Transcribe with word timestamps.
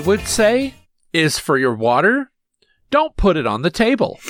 I 0.00 0.02
would 0.02 0.26
say 0.26 0.72
is 1.12 1.38
for 1.38 1.58
your 1.58 1.74
water, 1.74 2.30
don't 2.90 3.14
put 3.18 3.36
it 3.36 3.46
on 3.46 3.60
the 3.60 3.70
table. 3.70 4.18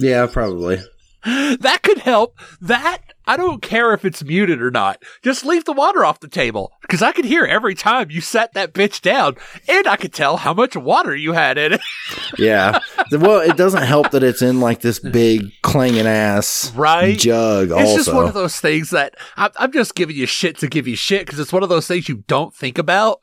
Yeah, 0.00 0.28
probably. 0.32 0.78
that 1.24 1.80
could 1.82 1.98
help. 1.98 2.38
That 2.60 2.98
I 3.26 3.36
don't 3.36 3.60
care 3.60 3.92
if 3.94 4.04
it's 4.04 4.22
muted 4.22 4.62
or 4.62 4.70
not. 4.70 5.02
Just 5.24 5.44
leave 5.44 5.64
the 5.64 5.72
water 5.72 6.04
off 6.04 6.20
the 6.20 6.28
table 6.28 6.70
because 6.82 7.02
I 7.02 7.10
could 7.10 7.24
hear 7.24 7.44
every 7.44 7.74
time 7.74 8.08
you 8.08 8.20
set 8.20 8.54
that 8.54 8.72
bitch 8.72 9.02
down, 9.02 9.34
and 9.68 9.88
I 9.88 9.96
could 9.96 10.12
tell 10.14 10.36
how 10.36 10.54
much 10.54 10.76
water 10.76 11.16
you 11.16 11.32
had 11.32 11.58
in 11.58 11.72
it. 11.72 11.80
Yeah. 12.38 12.78
Well, 13.10 13.40
it 13.40 13.56
doesn't 13.56 13.82
help 13.82 14.10
that 14.12 14.22
it's 14.22 14.42
in 14.42 14.60
like 14.60 14.80
this 14.82 14.98
big 15.00 15.42
clanging 15.62 16.06
ass 16.06 16.70
Right? 16.76 17.18
jug. 17.18 17.70
It's 17.70 17.80
also, 17.80 17.96
just 17.96 18.14
one 18.14 18.26
of 18.28 18.34
those 18.34 18.60
things 18.60 18.90
that 18.90 19.16
I'm, 19.36 19.50
I'm 19.56 19.72
just 19.72 19.94
giving 19.94 20.14
you 20.14 20.26
shit 20.26 20.58
to 20.58 20.68
give 20.68 20.86
you 20.86 20.94
shit 20.94 21.26
because 21.26 21.40
it's 21.40 21.52
one 21.52 21.62
of 21.64 21.68
those 21.70 21.86
things 21.88 22.08
you 22.08 22.22
don't 22.28 22.54
think 22.54 22.78
about. 22.78 23.20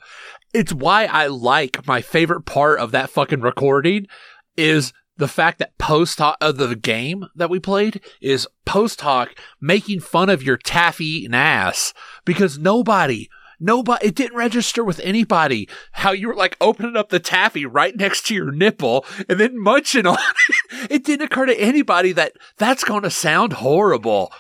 It's 0.56 0.72
why 0.72 1.04
I 1.04 1.28
like 1.28 1.86
my 1.86 2.00
favorite 2.00 2.46
part 2.46 2.80
of 2.80 2.92
that 2.92 3.10
fucking 3.10 3.42
recording 3.42 4.08
is 4.56 4.94
the 5.18 5.28
fact 5.28 5.60
that 5.60 5.78
post 5.78 6.18
hoc 6.20 6.38
of 6.40 6.58
uh, 6.62 6.68
the 6.68 6.78
game 6.78 7.26
that 7.36 7.50
we 7.50 7.60
played 7.60 8.00
is 8.22 8.48
post 8.64 9.02
hoc 9.02 9.36
making 9.60 10.00
fun 10.00 10.30
of 10.30 10.44
your 10.44 10.56
taffy 10.56 11.04
eating 11.04 11.36
ass 11.36 11.94
because 12.24 12.58
nobody. 12.58 13.28
Nobody, 13.60 14.08
it 14.08 14.16
didn't 14.16 14.38
register 14.38 14.82
with 14.82 15.02
anybody 15.02 15.68
how 15.92 16.12
you 16.12 16.30
were 16.30 16.36
like 16.36 16.56
opening 16.62 16.96
up 16.96 17.10
the 17.10 17.20
taffy 17.20 17.66
right 17.66 17.96
next 17.96 18.26
to 18.28 18.34
your 18.34 18.52
nipple 18.52 19.06
and 19.28 19.38
then 19.38 19.62
munching 19.62 20.06
on 20.06 20.18
it. 20.72 20.92
It 20.92 21.04
didn't 21.04 21.26
occur 21.26 21.48
to 21.48 21.60
anybody 21.60 22.14
that 22.14 22.34
that's 22.58 22.86
going 22.86 23.04
to 23.04 23.10
sound 23.10 23.54
horrible. 23.54 24.32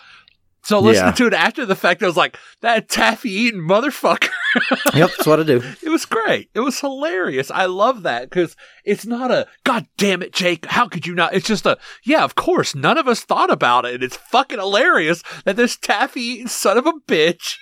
So 0.65 0.79
listening 0.79 1.09
Yeah. 1.09 1.13
to 1.13 1.27
it 1.27 1.33
after 1.33 1.65
the 1.65 1.75
fact, 1.75 2.01
I 2.03 2.07
was 2.07 2.17
like, 2.17 2.37
that 2.61 2.89
taffy 2.89 3.29
eating 3.31 3.61
motherfucker. 3.61 4.29
Yep, 4.93 5.09
that's 5.17 5.27
what 5.27 5.41
I 5.41 5.43
do. 5.43 5.61
It 5.83 5.89
was 5.89 6.05
great. 6.05 6.49
It 6.53 6.61
was 6.61 6.79
hilarious. 6.79 7.51
I 7.51 7.65
love 7.65 8.03
that 8.03 8.29
because 8.29 8.55
it's 8.85 9.05
not 9.05 9.29
a 9.29 9.47
God 9.65 9.85
damn 9.97 10.21
it, 10.21 10.31
Jake. 10.31 10.65
How 10.67 10.87
could 10.87 11.05
you 11.05 11.13
not? 11.13 11.33
It's 11.33 11.45
just 11.47 11.65
a 11.65 11.77
yeah. 12.05 12.23
Of 12.23 12.35
course, 12.35 12.73
none 12.73 12.97
of 12.97 13.05
us 13.07 13.19
thought 13.21 13.51
about 13.51 13.83
it. 13.85 14.01
It's 14.01 14.15
fucking 14.15 14.57
hilarious 14.59 15.23
that 15.43 15.57
this 15.57 15.75
taffy 15.75 16.21
eating 16.21 16.47
son 16.47 16.77
of 16.77 16.85
a 16.85 16.93
bitch. 17.07 17.57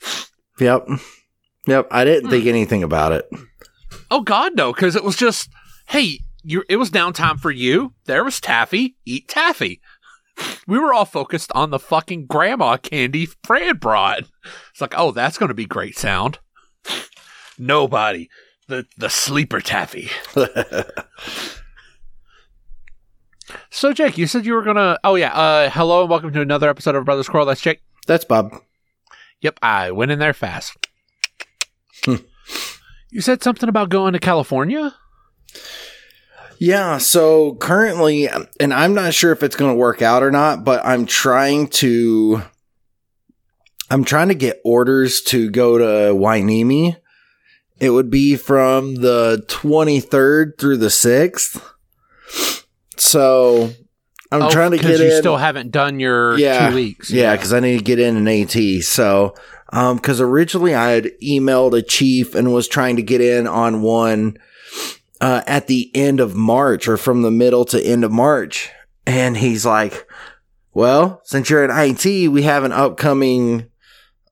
Yep. 0.58 0.88
Yep. 1.66 1.88
I 1.90 2.04
didn't 2.04 2.24
Hmm. 2.24 2.30
think 2.30 2.46
anything 2.46 2.82
about 2.82 3.12
it. 3.12 3.28
Oh 4.10 4.22
God, 4.22 4.56
no, 4.56 4.72
because 4.72 4.96
it 4.96 5.04
was 5.04 5.16
just 5.16 5.48
hey, 5.88 6.20
you. 6.42 6.64
It 6.68 6.76
was 6.76 6.90
downtime 6.90 7.38
for 7.38 7.50
you. 7.50 7.92
There 8.06 8.24
was 8.24 8.40
taffy. 8.40 8.96
Eat 9.04 9.28
taffy. 9.28 9.80
We 10.66 10.78
were 10.78 10.92
all 10.92 11.04
focused 11.04 11.52
on 11.54 11.70
the 11.70 11.78
fucking 11.78 12.26
grandma 12.26 12.76
candy 12.76 13.26
Fran 13.44 13.76
brought. 13.76 14.24
It's 14.70 14.80
like, 14.80 14.94
oh, 14.96 15.12
that's 15.12 15.38
going 15.38 15.48
to 15.48 15.54
be 15.54 15.66
great 15.66 15.96
sound. 15.96 16.38
Nobody. 17.58 18.28
The 18.68 18.86
the 18.98 19.08
sleeper 19.08 19.60
taffy. 19.60 20.10
So, 23.70 23.92
Jake, 23.92 24.18
you 24.18 24.26
said 24.26 24.44
you 24.44 24.54
were 24.54 24.62
gonna. 24.62 24.98
Oh 25.04 25.14
yeah. 25.14 25.32
Uh, 25.32 25.70
hello 25.70 26.00
and 26.00 26.10
welcome 26.10 26.32
to 26.32 26.40
another 26.40 26.68
episode 26.68 26.94
of 26.94 27.04
Brothers 27.04 27.28
Quarrel. 27.28 27.46
That's 27.46 27.60
Jake. 27.60 27.82
That's 28.06 28.24
Bob. 28.24 28.60
Yep, 29.40 29.58
I 29.62 29.90
went 29.90 30.10
in 30.10 30.18
there 30.18 30.32
fast. 30.32 30.74
Hmm. 32.04 32.16
you 33.10 33.20
said 33.20 33.42
something 33.42 33.68
about 33.68 33.88
going 33.88 34.14
to 34.14 34.18
California. 34.18 34.94
Yeah, 36.58 36.98
so 36.98 37.54
currently, 37.56 38.28
and 38.28 38.72
I'm 38.72 38.94
not 38.94 39.14
sure 39.14 39.32
if 39.32 39.42
it's 39.42 39.56
going 39.56 39.72
to 39.72 39.76
work 39.76 40.02
out 40.02 40.22
or 40.22 40.30
not, 40.30 40.64
but 40.64 40.84
I'm 40.84 41.06
trying 41.06 41.68
to, 41.68 42.42
I'm 43.90 44.04
trying 44.04 44.28
to 44.28 44.34
get 44.34 44.60
orders 44.64 45.20
to 45.22 45.50
go 45.50 45.78
to 45.78 46.14
Hueneme. 46.14 46.96
It 47.78 47.90
would 47.90 48.10
be 48.10 48.36
from 48.36 48.96
the 48.96 49.44
23rd 49.48 50.58
through 50.58 50.78
the 50.78 50.86
6th. 50.86 51.60
So 52.96 53.70
I'm 54.32 54.42
Oh, 54.44 54.50
trying 54.50 54.70
to 54.70 54.78
get 54.78 54.98
you 54.98 55.06
in. 55.12 55.18
still 55.18 55.36
haven't 55.36 55.70
done 55.72 56.00
your 56.00 56.38
Yeah. 56.38 56.70
two 56.70 56.74
weeks. 56.74 57.10
Yeah, 57.10 57.36
because 57.36 57.52
I 57.52 57.60
need 57.60 57.78
to 57.78 57.84
get 57.84 57.98
in 57.98 58.16
an 58.16 58.26
AT. 58.28 58.80
So, 58.82 59.34
um, 59.72 59.96
because 59.96 60.20
originally 60.20 60.74
I 60.74 60.90
had 60.92 61.10
emailed 61.22 61.76
a 61.76 61.82
chief 61.82 62.34
and 62.34 62.52
was 62.54 62.66
trying 62.66 62.96
to 62.96 63.02
get 63.02 63.20
in 63.20 63.46
on 63.46 63.82
one 63.82 64.38
uh, 65.20 65.42
at 65.46 65.66
the 65.66 65.90
end 65.94 66.20
of 66.20 66.34
March 66.34 66.88
or 66.88 66.96
from 66.96 67.22
the 67.22 67.30
middle 67.30 67.64
to 67.66 67.84
end 67.84 68.04
of 68.04 68.12
March, 68.12 68.70
and 69.06 69.36
he's 69.36 69.64
like, 69.64 70.06
"Well, 70.74 71.20
since 71.24 71.48
you're 71.50 71.64
in 71.64 71.70
IT, 71.70 72.28
we 72.28 72.42
have 72.42 72.64
an 72.64 72.72
upcoming 72.72 73.66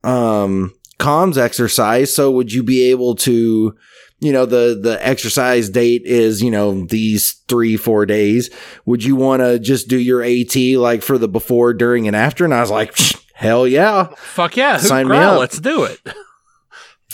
um 0.03 0.73
comms 0.99 1.37
exercise. 1.37 2.13
So, 2.13 2.31
would 2.31 2.51
you 2.51 2.63
be 2.63 2.89
able 2.91 3.15
to?" 3.15 3.75
You 4.19 4.31
know, 4.31 4.45
the, 4.45 4.79
the 4.81 4.97
exercise 5.05 5.69
date 5.69 6.03
is, 6.05 6.41
you 6.41 6.49
know, 6.49 6.85
these 6.85 7.43
three, 7.49 7.75
four 7.75 8.05
days 8.05 8.49
would 8.85 9.03
you 9.03 9.13
want 9.15 9.41
to 9.41 9.59
just 9.59 9.89
do 9.89 9.97
your 9.97 10.23
AT 10.23 10.55
like 10.55 11.03
for 11.03 11.17
the 11.17 11.27
before, 11.27 11.73
during, 11.73 12.07
and 12.07 12.15
after? 12.15 12.45
And 12.45 12.53
I 12.53 12.61
was 12.61 12.71
like, 12.71 12.97
hell 13.33 13.67
yeah. 13.67 14.07
Fuck 14.15 14.55
yeah. 14.55 14.79
Hoop 14.79 14.87
Sign 14.87 15.07
me 15.07 15.17
growl, 15.17 15.33
up. 15.33 15.39
Let's 15.41 15.59
do 15.59 15.83
it. 15.83 15.99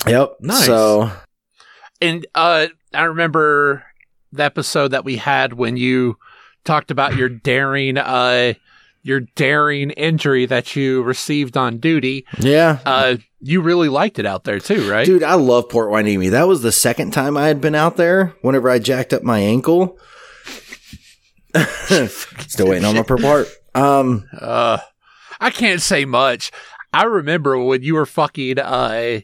Yep. 0.07 0.37
Nice. 0.41 0.65
So, 0.67 1.11
And 1.99 2.25
uh, 2.35 2.67
I 2.93 3.03
remember 3.03 3.83
the 4.31 4.43
episode 4.43 4.89
that 4.89 5.05
we 5.05 5.17
had 5.17 5.53
when 5.53 5.77
you 5.77 6.17
talked 6.63 6.91
about 6.91 7.15
your 7.15 7.29
daring, 7.29 7.97
uh, 7.97 8.53
your 9.03 9.21
daring 9.35 9.91
injury 9.91 10.45
that 10.45 10.75
you 10.75 11.01
received 11.03 11.57
on 11.57 11.77
duty. 11.79 12.25
yeah. 12.39 12.79
Uh, 12.85 13.15
you 13.39 13.61
really 13.61 13.89
liked 13.89 14.19
it 14.19 14.25
out 14.25 14.43
there 14.43 14.59
too, 14.59 14.89
right? 14.89 15.05
Dude, 15.05 15.23
I 15.23 15.33
love 15.33 15.67
Port 15.69 15.89
Hueneme. 15.89 16.29
That 16.29 16.47
was 16.47 16.61
the 16.61 16.71
second 16.71 17.11
time 17.11 17.35
I 17.35 17.47
had 17.47 17.59
been 17.59 17.73
out 17.75 17.97
there 17.97 18.35
whenever 18.41 18.69
I 18.69 18.77
jacked 18.77 19.13
up 19.13 19.23
my 19.23 19.39
ankle. 19.39 19.97
Still 22.47 22.67
waiting 22.69 22.85
on 22.85 22.95
my 22.95 23.03
heart. 23.21 23.47
Um, 23.73 24.25
Uh, 24.39 24.77
I 25.39 25.49
can't 25.49 25.81
say 25.81 26.05
much. 26.05 26.51
I 26.93 27.03
remember 27.03 27.57
when 27.57 27.81
you 27.81 27.95
were 27.95 28.05
fucking, 28.05 28.59
uh, 28.59 29.21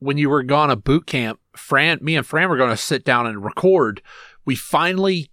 when 0.00 0.18
you 0.18 0.28
were 0.30 0.42
gone 0.42 0.70
to 0.70 0.76
boot 0.76 1.06
camp, 1.06 1.38
Fran, 1.56 1.98
me 2.02 2.16
and 2.16 2.26
Fran 2.26 2.48
were 2.48 2.56
going 2.56 2.70
to 2.70 2.76
sit 2.76 3.04
down 3.04 3.26
and 3.26 3.44
record. 3.44 4.02
We 4.44 4.54
finally, 4.56 5.30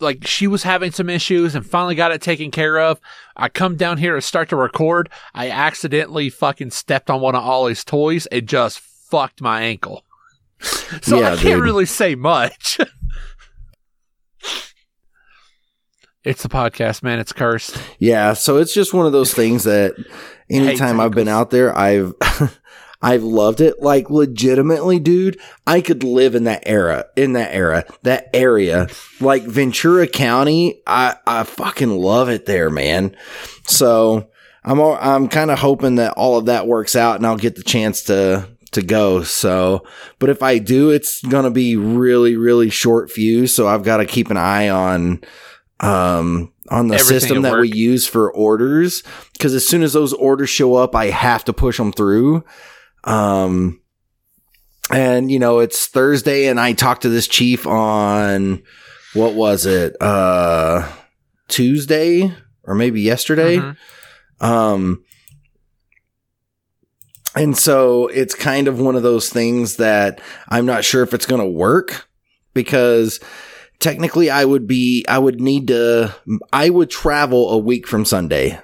like, 0.00 0.26
she 0.26 0.46
was 0.46 0.62
having 0.62 0.90
some 0.92 1.08
issues 1.10 1.54
and 1.54 1.64
finally 1.66 1.94
got 1.94 2.12
it 2.12 2.20
taken 2.22 2.50
care 2.50 2.78
of. 2.80 3.00
I 3.36 3.48
come 3.48 3.76
down 3.76 3.98
here 3.98 4.14
to 4.14 4.20
start 4.22 4.48
to 4.50 4.56
record. 4.56 5.10
I 5.34 5.50
accidentally 5.50 6.30
fucking 6.30 6.70
stepped 6.70 7.10
on 7.10 7.20
one 7.20 7.34
of 7.34 7.42
Ollie's 7.42 7.84
toys 7.84 8.26
and 8.26 8.46
just 8.48 8.80
fucked 8.80 9.40
my 9.40 9.62
ankle. 9.62 10.04
so 11.02 11.20
Yeah, 11.20 11.26
I 11.32 11.36
can't 11.36 11.40
dude. 11.56 11.62
really 11.62 11.86
say 11.86 12.14
much. 12.14 12.78
it's 16.24 16.42
the 16.42 16.48
podcast, 16.48 17.02
man. 17.02 17.18
It's 17.18 17.32
cursed. 17.32 17.76
yeah. 17.98 18.32
So 18.32 18.56
it's 18.56 18.72
just 18.72 18.94
one 18.94 19.06
of 19.06 19.12
those 19.12 19.34
things 19.34 19.64
that 19.64 19.94
anytime 20.48 21.00
I've 21.00 21.10
been 21.12 21.28
out 21.28 21.50
there, 21.50 21.76
I've, 21.76 22.14
I've 23.04 23.22
loved 23.22 23.60
it. 23.60 23.82
Like 23.82 24.08
legitimately, 24.08 24.98
dude, 24.98 25.38
I 25.66 25.82
could 25.82 26.02
live 26.02 26.34
in 26.34 26.44
that 26.44 26.62
era, 26.64 27.04
in 27.16 27.34
that 27.34 27.54
era, 27.54 27.84
that 28.02 28.30
area, 28.32 28.88
like 29.20 29.42
Ventura 29.42 30.06
County. 30.06 30.80
I, 30.86 31.16
I 31.26 31.42
fucking 31.42 31.90
love 31.90 32.30
it 32.30 32.46
there, 32.46 32.70
man. 32.70 33.14
So 33.66 34.30
I'm, 34.64 34.80
I'm 34.80 35.28
kind 35.28 35.50
of 35.50 35.58
hoping 35.58 35.96
that 35.96 36.14
all 36.14 36.38
of 36.38 36.46
that 36.46 36.66
works 36.66 36.96
out 36.96 37.16
and 37.16 37.26
I'll 37.26 37.36
get 37.36 37.56
the 37.56 37.62
chance 37.62 38.04
to, 38.04 38.48
to 38.72 38.80
go. 38.80 39.22
So, 39.22 39.86
but 40.18 40.30
if 40.30 40.42
I 40.42 40.56
do, 40.56 40.88
it's 40.88 41.20
going 41.20 41.44
to 41.44 41.50
be 41.50 41.76
really, 41.76 42.38
really 42.38 42.70
short 42.70 43.10
fuse. 43.10 43.54
So 43.54 43.68
I've 43.68 43.84
got 43.84 43.98
to 43.98 44.06
keep 44.06 44.30
an 44.30 44.38
eye 44.38 44.70
on, 44.70 45.20
um, 45.80 46.54
on 46.70 46.88
the 46.88 46.94
Everything 46.94 47.20
system 47.20 47.44
at 47.44 47.50
that 47.52 47.60
we 47.60 47.70
use 47.70 48.06
for 48.06 48.32
orders. 48.32 49.02
Cause 49.38 49.52
as 49.52 49.68
soon 49.68 49.82
as 49.82 49.92
those 49.92 50.14
orders 50.14 50.48
show 50.48 50.76
up, 50.76 50.94
I 50.94 51.10
have 51.10 51.44
to 51.44 51.52
push 51.52 51.76
them 51.76 51.92
through. 51.92 52.42
Um, 53.04 53.80
and 54.90 55.30
you 55.30 55.38
know, 55.38 55.60
it's 55.60 55.86
Thursday 55.86 56.46
and 56.46 56.60
I 56.60 56.72
talked 56.72 57.02
to 57.02 57.08
this 57.08 57.28
chief 57.28 57.66
on 57.66 58.62
what 59.14 59.34
was 59.34 59.66
it? 59.66 59.96
Uh, 60.00 60.90
Tuesday 61.48 62.32
or 62.64 62.74
maybe 62.74 63.00
yesterday. 63.00 63.58
Mhm. 63.58 63.76
Um, 64.40 65.04
and 67.36 67.56
so 67.56 68.06
it's 68.08 68.34
kind 68.34 68.68
of 68.68 68.78
one 68.78 68.94
of 68.96 69.02
those 69.02 69.28
things 69.28 69.76
that 69.76 70.20
I'm 70.48 70.66
not 70.66 70.84
sure 70.84 71.02
if 71.02 71.14
it's 71.14 71.26
going 71.26 71.40
to 71.40 71.48
work 71.48 72.06
because 72.52 73.20
technically 73.80 74.30
I 74.30 74.44
would 74.44 74.66
be, 74.66 75.04
I 75.08 75.18
would 75.18 75.40
need 75.40 75.68
to, 75.68 76.14
I 76.52 76.70
would 76.70 76.90
travel 76.90 77.50
a 77.50 77.58
week 77.58 77.88
from 77.88 78.04
Sunday. 78.04 78.60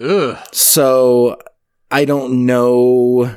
Ugh. 0.00 0.36
So 0.52 1.38
I 1.90 2.04
don't 2.04 2.46
know. 2.46 3.36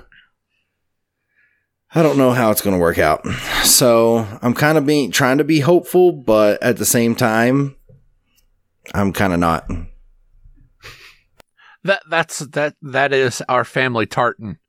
I 1.94 2.04
don't 2.04 2.18
know 2.18 2.32
how 2.32 2.52
it's 2.52 2.62
going 2.62 2.76
to 2.76 2.82
work 2.82 2.98
out. 2.98 3.26
So 3.64 4.28
I'm 4.42 4.54
kind 4.54 4.78
of 4.78 4.86
being 4.86 5.12
trying 5.12 5.40
to 5.40 5.44
be 5.44 5.60
hopeful, 5.60 6.12
but 6.12 6.62
at 6.62 6.78
the 6.78 6.86
same 6.86 7.16
time, 7.16 7.76
I'm 8.94 9.14
kind 9.14 9.34
of 9.34 9.40
not. 9.40 9.68
That 11.84 12.02
that's 12.10 12.40
that 12.40 12.76
that 12.82 13.14
is 13.14 13.42
our 13.48 13.64
family 13.64 14.06
tartan. 14.06 14.60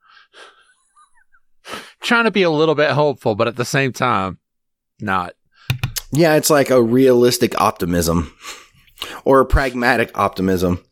trying 2.01 2.25
to 2.25 2.31
be 2.31 2.43
a 2.43 2.51
little 2.51 2.75
bit 2.75 2.91
hopeful, 2.91 3.35
but 3.35 3.49
at 3.49 3.57
the 3.57 3.65
same 3.65 3.93
time, 3.93 4.39
not. 5.01 5.35
Yeah, 6.13 6.37
it's 6.37 6.51
like 6.51 6.71
a 6.71 6.83
realistic 6.83 7.61
optimism 7.61 8.35
or 9.25 9.41
a 9.41 9.47
pragmatic 9.47 10.17
optimism. 10.17 10.85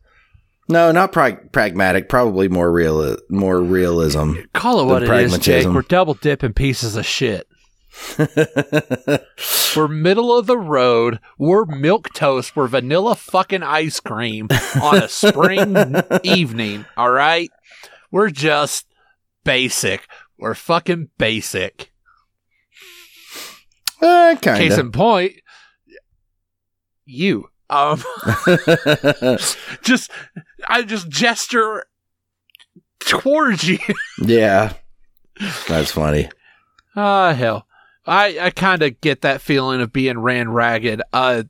No, 0.69 0.91
not 0.91 1.11
prag- 1.11 1.51
pragmatic. 1.51 2.09
Probably 2.09 2.47
more 2.47 2.71
real, 2.71 3.17
more 3.29 3.59
realism. 3.59 4.33
Call 4.53 4.81
it 4.81 4.85
what 4.85 5.03
it 5.03 5.09
is, 5.09 5.37
Jake. 5.39 5.65
We're 5.67 5.81
double 5.81 6.13
dipping 6.13 6.53
pieces 6.53 6.95
of 6.95 7.05
shit. 7.07 7.47
We're 9.75 9.87
middle 9.87 10.37
of 10.37 10.45
the 10.45 10.57
road. 10.59 11.19
We're 11.39 11.65
milk 11.65 12.13
toast. 12.13 12.55
We're 12.55 12.67
vanilla 12.67 13.15
fucking 13.15 13.63
ice 13.63 13.99
cream 13.99 14.47
on 14.81 14.97
a 15.03 15.09
spring 15.09 15.75
evening. 16.23 16.85
All 16.95 17.11
right. 17.11 17.49
We're 18.11 18.29
just 18.29 18.85
basic. 19.43 20.07
We're 20.37 20.53
fucking 20.53 21.09
basic. 21.17 21.91
uh, 24.01 24.35
Case 24.39 24.77
in 24.77 24.91
point, 24.91 25.33
you. 27.05 27.49
Um, 27.69 28.03
just 29.83 30.11
I 30.67 30.81
just 30.85 31.09
gesture 31.09 31.85
towards 32.99 33.67
you. 33.67 33.79
yeah, 34.19 34.73
that's 35.67 35.91
funny. 35.91 36.29
Ah, 36.95 37.33
hell. 37.33 37.65
I, 38.05 38.39
I 38.39 38.49
kind 38.49 38.81
of 38.81 38.99
get 39.01 39.21
that 39.21 39.41
feeling 39.41 39.81
of 39.81 39.93
being 39.93 40.17
ran 40.19 40.49
ragged. 40.49 41.01
Uh, 41.13 41.43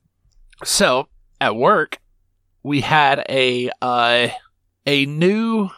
so 0.63 1.07
at 1.39 1.55
work, 1.55 1.99
we 2.63 2.81
had 2.81 3.25
a 3.29 3.69
uh 3.81 4.27
a 4.85 5.05
new. 5.05 5.69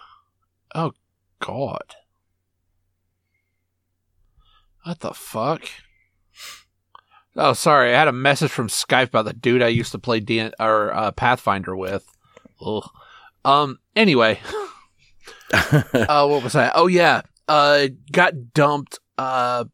Oh 0.74 0.94
God. 1.40 1.96
What 4.84 5.00
the 5.02 5.14
fuck? 5.14 5.64
Oh, 7.36 7.54
sorry. 7.54 7.94
I 7.96 8.00
had 8.00 8.08
a 8.08 8.14
message 8.14 8.52
from 8.52 8.68
Skype 8.68 9.10
about 9.10 9.26
the 9.26 9.34
dude 9.34 9.62
I 9.62 9.70
used 9.70 9.92
to 9.94 10.00
play 10.00 10.20
D 10.20 10.52
or 10.60 10.94
uh, 10.94 11.12
Pathfinder 11.12 11.76
with. 11.76 12.06
Ugh. 12.66 12.90
Um. 13.44 13.80
Anyway, 13.96 14.40
uh, 15.54 16.28
what 16.28 16.44
was 16.44 16.54
that? 16.54 16.74
Oh 16.76 16.88
yeah, 16.88 17.22
uh, 17.48 17.88
got 18.12 18.54
dumped. 18.54 19.00
Uh, 19.18 19.66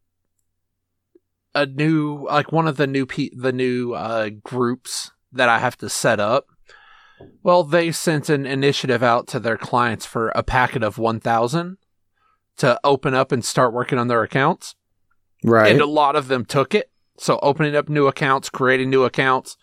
a 1.54 1.66
new 1.66 2.26
like 2.28 2.52
one 2.52 2.68
of 2.68 2.78
the 2.78 2.88
new 2.88 3.06
pe- 3.06 3.32
the 3.36 3.52
new 3.52 3.94
uh 3.94 4.30
groups 4.44 5.12
that 5.32 5.50
I 5.50 5.60
have 5.60 5.76
to 5.78 5.90
set 5.90 6.20
up. 6.20 6.46
Well, 7.42 7.64
they 7.64 7.92
sent 7.92 8.30
an 8.30 8.46
initiative 8.46 9.02
out 9.02 9.28
to 9.30 9.40
their 9.40 9.58
clients 9.58 10.06
for 10.06 10.30
a 10.30 10.44
packet 10.44 10.84
of 10.84 10.98
one 10.98 11.20
thousand 11.20 11.78
to 12.58 12.80
open 12.84 13.14
up 13.14 13.32
and 13.32 13.44
start 13.44 13.74
working 13.74 13.98
on 13.98 14.08
their 14.08 14.24
accounts, 14.24 14.76
right. 15.44 15.72
and 15.72 15.82
a 15.82 15.86
lot 15.86 16.16
of 16.16 16.28
them 16.28 16.46
took 16.46 16.74
it. 16.74 16.90
So 17.18 17.40
opening 17.42 17.76
up 17.76 17.90
new 17.90 18.08
accounts, 18.08 18.50
creating 18.50 18.90
new 18.90 19.04
accounts. 19.04 19.58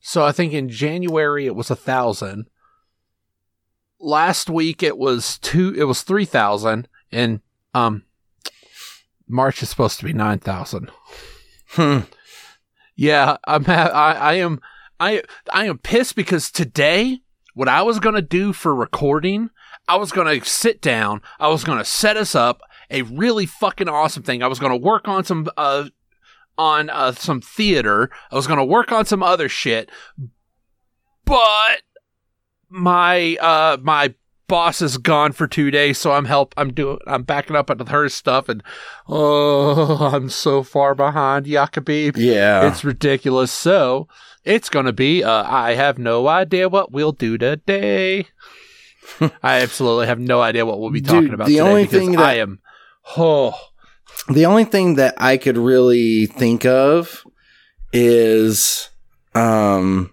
So 0.00 0.24
I 0.24 0.32
think 0.32 0.52
in 0.52 0.68
January 0.68 1.46
it 1.46 1.56
was 1.56 1.70
a 1.70 1.76
thousand. 1.76 2.46
Last 4.00 4.48
week 4.48 4.82
it 4.82 4.96
was 4.96 5.38
two. 5.38 5.74
It 5.76 5.84
was 5.84 6.02
three 6.02 6.24
thousand, 6.24 6.88
and 7.10 7.40
um, 7.74 8.04
March 9.26 9.62
is 9.62 9.70
supposed 9.70 9.98
to 9.98 10.04
be 10.04 10.12
nine 10.12 10.38
thousand. 10.38 10.90
Hmm. 11.70 12.00
Yeah, 12.96 13.36
I'm. 13.44 13.64
Ha- 13.64 13.90
I, 13.92 14.12
I 14.12 14.34
am. 14.34 14.60
I 15.00 15.22
I 15.52 15.66
am 15.66 15.78
pissed 15.78 16.16
because 16.16 16.50
today, 16.50 17.20
what 17.54 17.68
I 17.68 17.82
was 17.82 17.98
gonna 17.98 18.22
do 18.22 18.52
for 18.52 18.74
recording, 18.74 19.50
I 19.86 19.96
was 19.96 20.12
gonna 20.12 20.44
sit 20.44 20.80
down. 20.80 21.22
I 21.38 21.48
was 21.48 21.64
gonna 21.64 21.84
set 21.84 22.16
us 22.16 22.34
up 22.34 22.60
a 22.90 23.02
really 23.02 23.46
fucking 23.46 23.88
awesome 23.88 24.22
thing. 24.22 24.42
I 24.42 24.46
was 24.46 24.58
gonna 24.58 24.76
work 24.76 25.08
on 25.08 25.24
some 25.24 25.48
uh 25.56 25.88
on 26.56 26.90
uh 26.90 27.12
some 27.12 27.40
theater. 27.40 28.10
I 28.30 28.36
was 28.36 28.46
gonna 28.46 28.64
work 28.64 28.92
on 28.92 29.04
some 29.06 29.22
other 29.22 29.48
shit, 29.48 29.90
but 31.24 31.82
my 32.68 33.36
uh 33.40 33.78
my 33.82 34.14
boss 34.48 34.80
is 34.80 34.96
gone 34.96 35.32
for 35.32 35.46
two 35.46 35.70
days, 35.70 35.98
so 35.98 36.12
I'm 36.12 36.24
help. 36.24 36.54
I'm 36.56 36.72
doing. 36.72 36.98
I'm 37.06 37.22
backing 37.22 37.56
up 37.56 37.70
on 37.70 37.78
her 37.86 38.08
stuff, 38.08 38.48
and 38.48 38.62
oh, 39.06 40.10
I'm 40.12 40.30
so 40.30 40.62
far 40.62 40.94
behind, 40.94 41.46
Jacoby. 41.46 42.12
Yeah. 42.16 42.66
It's 42.68 42.82
ridiculous. 42.84 43.52
So 43.52 44.08
it's 44.44 44.70
going 44.70 44.86
to 44.86 44.92
be, 44.92 45.22
uh, 45.22 45.44
I 45.46 45.74
have 45.74 45.98
no 45.98 46.26
idea 46.26 46.68
what 46.68 46.90
we'll 46.90 47.12
do 47.12 47.36
today. 47.36 48.26
I 49.20 49.60
absolutely 49.60 50.06
have 50.06 50.18
no 50.18 50.40
idea 50.40 50.66
what 50.66 50.80
we'll 50.80 50.90
be 50.90 51.00
talking 51.00 51.24
Dude, 51.24 51.34
about 51.34 51.46
the 51.48 51.56
today 51.56 51.68
only 51.68 51.84
because 51.84 51.98
thing 51.98 52.16
I 52.16 52.34
am, 52.34 52.60
oh, 53.16 53.54
The 54.28 54.46
only 54.46 54.64
thing 54.64 54.96
that 54.96 55.14
I 55.18 55.36
could 55.36 55.56
really 55.56 56.26
think 56.26 56.64
of 56.66 57.24
is 57.92 58.90
um 59.34 60.12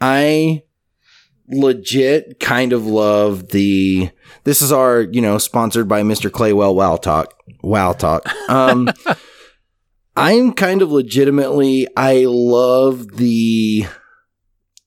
I 0.00 0.62
legit 1.50 2.40
kind 2.40 2.72
of 2.72 2.86
love 2.86 3.48
the 3.50 4.10
this 4.44 4.60
is 4.62 4.72
our, 4.72 5.02
you 5.02 5.20
know, 5.20 5.38
sponsored 5.38 5.88
by 5.88 6.02
Mr. 6.02 6.30
Claywell 6.30 6.74
Wow 6.74 6.96
Talk. 6.96 7.34
Wow 7.62 7.92
Talk. 7.92 8.26
Um 8.48 8.88
I'm 10.16 10.52
kind 10.52 10.82
of 10.82 10.90
legitimately 10.90 11.86
I 11.96 12.24
love 12.26 13.16
the 13.16 13.86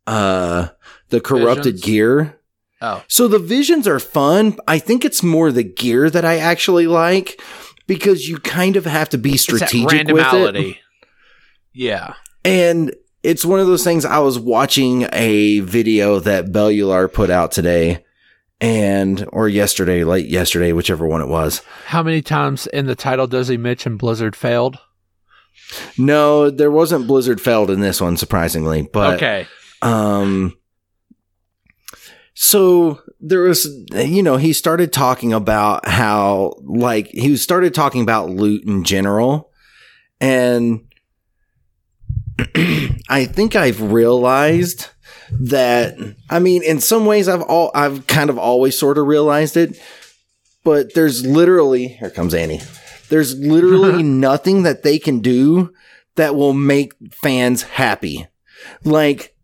uh 0.05 0.67
the 1.09 1.21
corrupted 1.21 1.75
Visions? 1.75 1.81
gear. 1.83 2.39
Oh, 2.81 3.03
So 3.07 3.27
the 3.27 3.39
visions 3.39 3.87
are 3.87 3.99
fun. 3.99 4.57
I 4.67 4.79
think 4.79 5.05
it's 5.05 5.23
more 5.23 5.51
the 5.51 5.63
gear 5.63 6.09
that 6.09 6.25
I 6.25 6.37
actually 6.37 6.87
like 6.87 7.41
because 7.87 8.27
you 8.27 8.37
kind 8.39 8.75
of 8.75 8.85
have 8.85 9.09
to 9.09 9.17
be 9.17 9.37
strategic 9.37 10.07
with 10.07 10.27
it. 10.33 10.77
Yeah. 11.73 12.15
And 12.43 12.93
it's 13.23 13.45
one 13.45 13.59
of 13.59 13.67
those 13.67 13.83
things 13.83 14.05
I 14.05 14.19
was 14.19 14.39
watching 14.39 15.07
a 15.13 15.59
video 15.59 16.19
that 16.19 16.47
Bellular 16.47 17.11
put 17.11 17.29
out 17.29 17.51
today 17.51 18.03
and 18.59 19.27
or 19.33 19.49
yesterday, 19.49 20.03
late 20.03 20.27
yesterday, 20.27 20.71
whichever 20.71 21.05
one 21.05 21.21
it 21.21 21.27
was. 21.27 21.61
How 21.85 22.03
many 22.03 22.21
times 22.21 22.67
in 22.67 22.85
the 22.85 22.95
title 22.95 23.27
does 23.27 23.47
he 23.47 23.57
mention 23.57 23.97
Blizzard 23.97 24.35
failed? 24.35 24.77
No, 25.97 26.49
there 26.49 26.71
wasn't 26.71 27.07
Blizzard 27.07 27.41
failed 27.41 27.69
in 27.69 27.79
this 27.79 28.01
one 28.01 28.17
surprisingly, 28.17 28.83
but 28.91 29.15
okay. 29.15 29.47
Um, 29.81 30.57
so 32.43 32.99
there 33.19 33.41
was, 33.41 33.67
you 33.93 34.23
know, 34.23 34.37
he 34.37 34.51
started 34.51 34.91
talking 34.91 35.31
about 35.31 35.87
how, 35.87 36.55
like, 36.63 37.05
he 37.09 37.37
started 37.37 37.75
talking 37.75 38.01
about 38.01 38.31
loot 38.31 38.63
in 38.65 38.83
general. 38.83 39.51
And 40.19 40.91
I 43.09 43.25
think 43.25 43.55
I've 43.55 43.79
realized 43.91 44.87
that, 45.29 45.95
I 46.31 46.39
mean, 46.39 46.63
in 46.63 46.79
some 46.79 47.05
ways 47.05 47.29
I've 47.29 47.43
all, 47.43 47.69
I've 47.75 48.07
kind 48.07 48.31
of 48.31 48.39
always 48.39 48.75
sort 48.75 48.97
of 48.97 49.05
realized 49.05 49.55
it, 49.55 49.79
but 50.63 50.95
there's 50.95 51.23
literally, 51.23 51.89
here 51.89 52.09
comes 52.09 52.33
Annie. 52.33 52.61
There's 53.09 53.37
literally 53.37 54.01
nothing 54.27 54.63
that 54.63 54.81
they 54.81 54.97
can 54.97 55.19
do 55.19 55.75
that 56.15 56.33
will 56.33 56.53
make 56.53 56.93
fans 57.11 57.61
happy. 57.61 58.25
Like, 58.83 59.35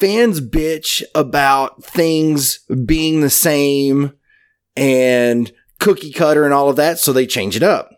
fans 0.00 0.40
bitch 0.40 1.02
about 1.14 1.84
things 1.84 2.60
being 2.86 3.20
the 3.20 3.30
same 3.30 4.12
and 4.76 5.52
cookie 5.78 6.12
cutter 6.12 6.44
and 6.44 6.52
all 6.54 6.68
of 6.68 6.76
that, 6.76 6.98
so 6.98 7.12
they 7.12 7.26
change 7.26 7.56
it 7.56 7.62
up. 7.62 7.90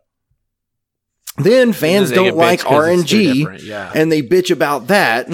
Then 1.38 1.74
fans 1.74 2.08
then 2.10 2.16
don't 2.16 2.36
like 2.36 2.60
bitched 2.60 2.64
'cause 2.64 3.00
it's 3.02 3.10
too 3.10 3.16
RNG 3.46 3.66
Yeah. 3.68 3.92
and 3.94 4.10
they 4.10 4.22
bitch 4.22 4.50
about 4.50 4.86
that. 4.86 5.28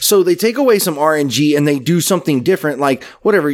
So 0.00 0.22
they 0.22 0.34
take 0.34 0.58
away 0.58 0.78
some 0.78 0.98
RNG 0.98 1.56
and 1.56 1.66
they 1.66 1.78
do 1.78 2.02
something 2.02 2.42
different, 2.42 2.78
like 2.78 3.02
whatever 3.22 3.50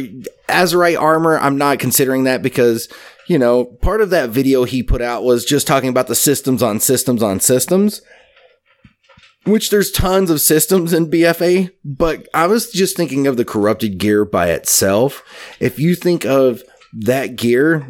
Azerite 0.49 0.99
armor. 0.99 1.39
I'm 1.39 1.57
not 1.57 1.79
considering 1.79 2.25
that 2.25 2.41
because 2.41 2.89
you 3.29 3.39
know 3.39 3.63
part 3.63 4.01
of 4.01 4.09
that 4.09 4.31
video 4.31 4.65
he 4.65 4.83
put 4.83 5.01
out 5.01 5.23
was 5.23 5.45
just 5.45 5.65
talking 5.65 5.87
about 5.87 6.07
the 6.07 6.15
systems 6.15 6.61
on 6.61 6.81
systems 6.81 7.23
on 7.23 7.39
systems, 7.39 8.01
which 9.45 9.69
there's 9.69 9.91
tons 9.91 10.29
of 10.29 10.41
systems 10.41 10.93
in 10.93 11.09
BFA. 11.09 11.71
But 11.83 12.27
I 12.33 12.47
was 12.47 12.71
just 12.71 12.95
thinking 12.95 13.27
of 13.27 13.37
the 13.37 13.45
corrupted 13.45 13.97
gear 13.97 14.25
by 14.25 14.49
itself. 14.51 15.23
If 15.59 15.79
you 15.79 15.95
think 15.95 16.25
of 16.25 16.63
that 16.93 17.35
gear. 17.35 17.85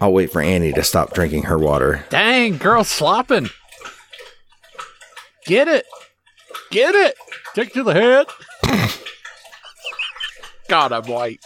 I'll 0.00 0.12
wait 0.12 0.32
for 0.32 0.40
Annie 0.40 0.72
to 0.72 0.82
stop 0.82 1.12
drinking 1.12 1.42
her 1.44 1.58
water. 1.58 2.04
Dang, 2.08 2.56
girl 2.56 2.84
slopping. 2.84 3.50
Get 5.44 5.68
it. 5.68 5.84
Get 6.70 6.94
it. 6.94 7.16
Take 7.54 7.74
to 7.74 7.82
the 7.82 7.92
head. 7.92 8.26
God, 10.68 10.92
I'm 10.92 11.04
white. 11.04 11.40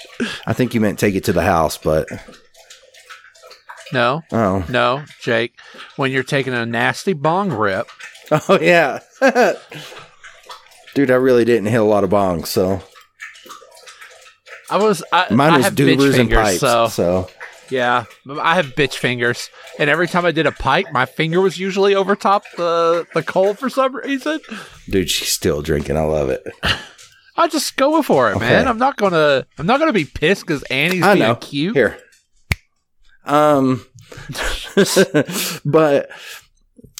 I 0.46 0.52
think 0.52 0.74
you 0.74 0.80
meant 0.80 0.98
take 0.98 1.14
it 1.14 1.24
to 1.24 1.32
the 1.32 1.42
house, 1.42 1.78
but 1.78 2.06
No, 3.94 4.22
oh, 4.32 4.66
no, 4.68 5.04
Jake. 5.20 5.56
When 5.94 6.10
you're 6.10 6.24
taking 6.24 6.52
a 6.52 6.66
nasty 6.66 7.12
bong 7.12 7.52
rip, 7.52 7.88
oh 8.32 8.58
yeah, 8.60 8.98
dude, 10.94 11.12
I 11.12 11.14
really 11.14 11.44
didn't 11.44 11.66
hit 11.66 11.80
a 11.80 11.84
lot 11.84 12.02
of 12.02 12.10
bongs, 12.10 12.48
so 12.48 12.82
I 14.68 14.78
was 14.78 15.04
I, 15.12 15.32
mine 15.32 15.54
was 15.54 15.66
bitch 15.66 15.96
doobers 15.96 16.18
and 16.18 16.28
pipes. 16.28 16.58
So 16.58 16.88
So 16.88 17.30
Yeah, 17.70 18.06
I 18.40 18.56
have 18.56 18.74
bitch 18.74 18.94
fingers, 18.94 19.48
and 19.78 19.88
every 19.88 20.08
time 20.08 20.26
I 20.26 20.32
did 20.32 20.46
a 20.46 20.52
pipe, 20.52 20.86
my 20.90 21.06
finger 21.06 21.40
was 21.40 21.56
usually 21.56 21.94
over 21.94 22.16
top 22.16 22.42
the 22.56 23.06
the 23.14 23.22
coal 23.22 23.54
for 23.54 23.70
some 23.70 23.94
reason. 23.94 24.40
Dude, 24.90 25.08
she's 25.08 25.28
still 25.28 25.62
drinking. 25.62 25.96
I 25.96 26.02
love 26.02 26.30
it. 26.30 26.44
I 27.36 27.46
just 27.46 27.76
go 27.76 28.02
for 28.02 28.32
it, 28.32 28.40
man. 28.40 28.66
I'm 28.66 28.78
not 28.78 28.96
gonna 28.96 29.46
I'm 29.56 29.66
not 29.66 29.78
gonna 29.78 29.92
be 29.92 30.04
pissed 30.04 30.46
because 30.46 30.64
Annie's 30.64 31.04
I 31.04 31.14
being 31.14 31.26
know. 31.28 31.36
cute. 31.36 31.76
Here. 31.76 31.96
Um, 33.24 33.86
but 35.64 36.10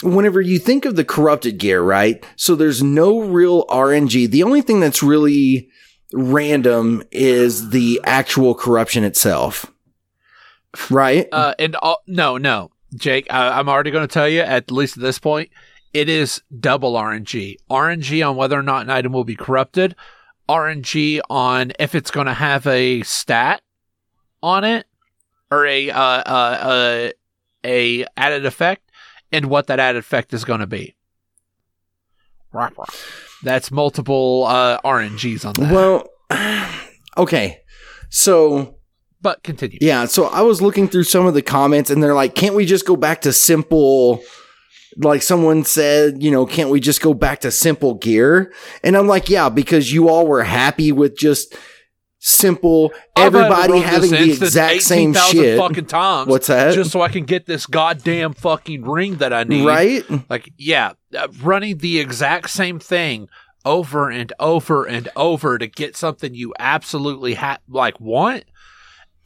whenever 0.02 0.40
you 0.40 0.59
think 0.59 0.85
of 0.85 0.97
the 0.97 1.04
corrupted 1.04 1.59
gear, 1.59 1.83
right? 1.83 2.25
So 2.37 2.54
there's 2.54 2.83
no 2.83 3.21
real 3.21 3.66
RNG. 3.66 4.31
The 4.31 4.43
only 4.43 4.62
thing 4.62 4.81
that's 4.81 5.02
really 5.02 5.69
random 6.12 7.02
is 7.11 7.71
the 7.71 8.00
actual 8.04 8.54
corruption 8.54 9.04
itself. 9.04 9.66
Right? 10.90 11.28
Uh, 11.31 11.54
and 11.59 11.76
all, 11.76 11.99
no, 12.07 12.37
no, 12.37 12.71
Jake, 12.97 13.26
I, 13.33 13.59
I'm 13.59 13.69
already 13.69 13.90
going 13.90 14.07
to 14.07 14.12
tell 14.12 14.28
you 14.28 14.40
at 14.40 14.71
least 14.71 14.97
at 14.97 15.02
this 15.02 15.19
point, 15.19 15.50
it 15.93 16.09
is 16.09 16.43
double 16.59 16.95
RNG. 16.95 17.57
RNG 17.71 18.28
on 18.28 18.37
whether 18.37 18.59
or 18.59 18.62
not 18.62 18.83
an 18.83 18.90
item 18.90 19.12
will 19.12 19.25
be 19.25 19.37
corrupted. 19.37 19.95
RNG 20.49 21.21
on 21.31 21.73
if 21.78 21.95
it's 21.95 22.11
going 22.11 22.26
to 22.26 22.35
have 22.35 22.66
a 22.66 23.02
stat 23.02 23.62
on 24.43 24.64
it 24.64 24.87
or 25.50 25.66
a 25.66 25.90
uh, 25.90 26.00
uh, 26.00 26.58
uh, 26.60 27.10
a 27.64 28.06
added 28.16 28.46
effect, 28.46 28.90
and 29.32 29.46
what 29.46 29.66
that 29.68 29.80
added 29.80 29.98
effect 29.98 30.32
is 30.34 30.44
going 30.44 30.60
to 30.60 30.66
be. 30.66 30.94
That's 33.42 33.70
multiple 33.70 34.44
uh, 34.46 34.80
RNGs 34.82 35.44
on 35.44 35.54
that. 35.54 35.72
Well, 35.72 36.08
okay. 37.18 37.60
So 38.10 38.76
but 39.24 39.42
continue. 39.42 39.78
Yeah, 39.80 40.04
so 40.04 40.26
I 40.26 40.42
was 40.42 40.60
looking 40.60 40.86
through 40.86 41.04
some 41.04 41.24
of 41.24 41.32
the 41.32 41.40
comments 41.40 41.88
and 41.88 42.02
they're 42.02 42.14
like, 42.14 42.34
can't 42.34 42.54
we 42.54 42.66
just 42.66 42.86
go 42.86 42.94
back 42.94 43.22
to 43.22 43.32
simple? 43.32 44.22
Like 44.98 45.22
someone 45.22 45.64
said, 45.64 46.22
you 46.22 46.30
know, 46.30 46.44
can't 46.44 46.68
we 46.68 46.78
just 46.78 47.00
go 47.00 47.14
back 47.14 47.40
to 47.40 47.50
simple 47.50 47.94
gear? 47.94 48.52
And 48.84 48.98
I'm 48.98 49.06
like, 49.06 49.30
yeah, 49.30 49.48
because 49.48 49.90
you 49.90 50.10
all 50.10 50.26
were 50.26 50.44
happy 50.44 50.92
with 50.92 51.16
just 51.16 51.56
simple, 52.25 52.93
I've 53.14 53.35
everybody 53.35 53.81
having 53.81 54.11
the 54.11 54.33
exact 54.33 54.83
same 54.83 55.12
shit. 55.12 55.59
fucking 55.59 55.87
times. 55.87 56.28
What's 56.28 56.47
that? 56.47 56.75
Just 56.75 56.90
so 56.90 57.02
I 57.02 57.09
can 57.09 57.25
get 57.25 57.47
this 57.47 57.66
goddamn 57.66 58.33
fucking 58.33 58.83
ring 58.83 59.16
that 59.16 59.33
I 59.33 59.45
need. 59.45 59.66
right? 59.66 60.02
Like, 60.31 60.50
yeah, 60.57 60.93
uh, 61.16 61.28
running 61.43 61.78
the 61.78 62.00
exact 62.00 62.50
same 62.50 62.78
thing 62.78 63.28
over 63.64 64.11
and 64.11 64.33
over 64.40 64.85
and 64.85 65.09
over 65.16 65.59
to 65.59 65.66
get 65.66 65.97
something 65.97 66.35
you 66.35 66.54
absolutely 66.59 67.35
ha- 67.35 67.59
like 67.69 68.00
want. 68.00 68.45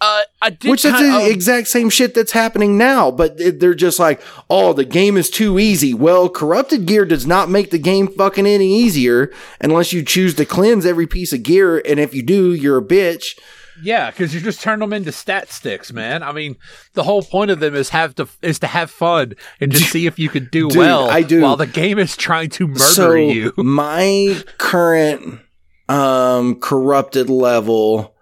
Uh, 0.00 0.20
I 0.40 0.50
did 0.50 0.70
Which 0.70 0.84
is 0.84 0.92
the 0.92 1.16
of- 1.22 1.26
exact 1.26 1.66
same 1.68 1.90
shit 1.90 2.14
that's 2.14 2.30
happening 2.32 2.78
now, 2.78 3.10
but 3.10 3.36
they're 3.58 3.74
just 3.74 3.98
like, 3.98 4.22
oh, 4.48 4.72
the 4.72 4.84
game 4.84 5.16
is 5.16 5.28
too 5.28 5.58
easy. 5.58 5.92
Well, 5.92 6.28
corrupted 6.28 6.86
gear 6.86 7.04
does 7.04 7.26
not 7.26 7.50
make 7.50 7.70
the 7.70 7.78
game 7.78 8.06
fucking 8.06 8.46
any 8.46 8.72
easier 8.72 9.32
unless 9.60 9.92
you 9.92 10.04
choose 10.04 10.34
to 10.34 10.44
cleanse 10.44 10.86
every 10.86 11.06
piece 11.08 11.32
of 11.32 11.42
gear. 11.42 11.78
And 11.84 11.98
if 11.98 12.14
you 12.14 12.22
do, 12.22 12.52
you're 12.54 12.78
a 12.78 12.82
bitch. 12.84 13.36
Yeah, 13.82 14.10
because 14.10 14.34
you 14.34 14.40
just 14.40 14.60
turn 14.60 14.80
them 14.80 14.92
into 14.92 15.12
stat 15.12 15.50
sticks, 15.52 15.92
man. 15.92 16.22
I 16.24 16.32
mean, 16.32 16.56
the 16.94 17.04
whole 17.04 17.22
point 17.22 17.50
of 17.52 17.60
them 17.60 17.74
is 17.76 17.90
have 17.90 18.14
to 18.16 18.28
is 18.42 18.58
to 18.60 18.66
have 18.66 18.90
fun 18.90 19.34
and 19.60 19.70
to 19.72 19.78
see 19.82 20.06
if 20.06 20.18
you 20.18 20.28
can 20.28 20.48
do 20.50 20.68
Dude, 20.68 20.78
well. 20.78 21.08
I 21.08 21.22
do. 21.22 21.42
While 21.42 21.56
the 21.56 21.66
game 21.68 21.98
is 21.98 22.16
trying 22.16 22.50
to 22.50 22.66
murder 22.66 22.78
so 22.80 23.12
you. 23.14 23.52
my 23.56 24.42
current 24.58 25.40
um 25.88 26.58
corrupted 26.60 27.30
level 27.30 28.14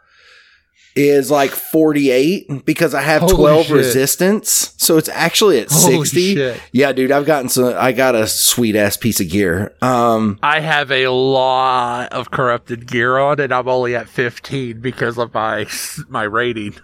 is 0.96 1.30
like 1.30 1.50
48 1.50 2.64
because 2.64 2.94
I 2.94 3.02
have 3.02 3.22
Holy 3.22 3.34
12 3.36 3.66
shit. 3.66 3.76
resistance. 3.76 4.74
So 4.78 4.96
it's 4.96 5.08
actually 5.10 5.60
at 5.60 5.68
Holy 5.70 5.98
60. 5.98 6.34
shit. 6.34 6.60
Yeah, 6.72 6.92
dude, 6.92 7.12
I've 7.12 7.26
gotten 7.26 7.48
some 7.48 7.74
I 7.76 7.92
got 7.92 8.14
a 8.14 8.26
sweet 8.26 8.74
ass 8.76 8.96
piece 8.96 9.20
of 9.20 9.28
gear. 9.28 9.74
Um 9.82 10.38
I 10.42 10.60
have 10.60 10.90
a 10.90 11.08
lot 11.08 12.12
of 12.12 12.30
corrupted 12.30 12.86
gear 12.86 13.18
on, 13.18 13.38
and 13.40 13.52
I'm 13.52 13.68
only 13.68 13.94
at 13.94 14.08
15 14.08 14.80
because 14.80 15.18
of 15.18 15.32
my 15.34 15.66
my 16.08 16.22
rating. 16.22 16.76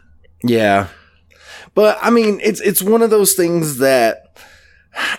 yeah. 0.42 0.88
But 1.74 1.98
I 2.02 2.10
mean, 2.10 2.38
it's 2.42 2.60
it's 2.60 2.82
one 2.82 3.00
of 3.00 3.08
those 3.10 3.32
things 3.32 3.78
that 3.78 4.36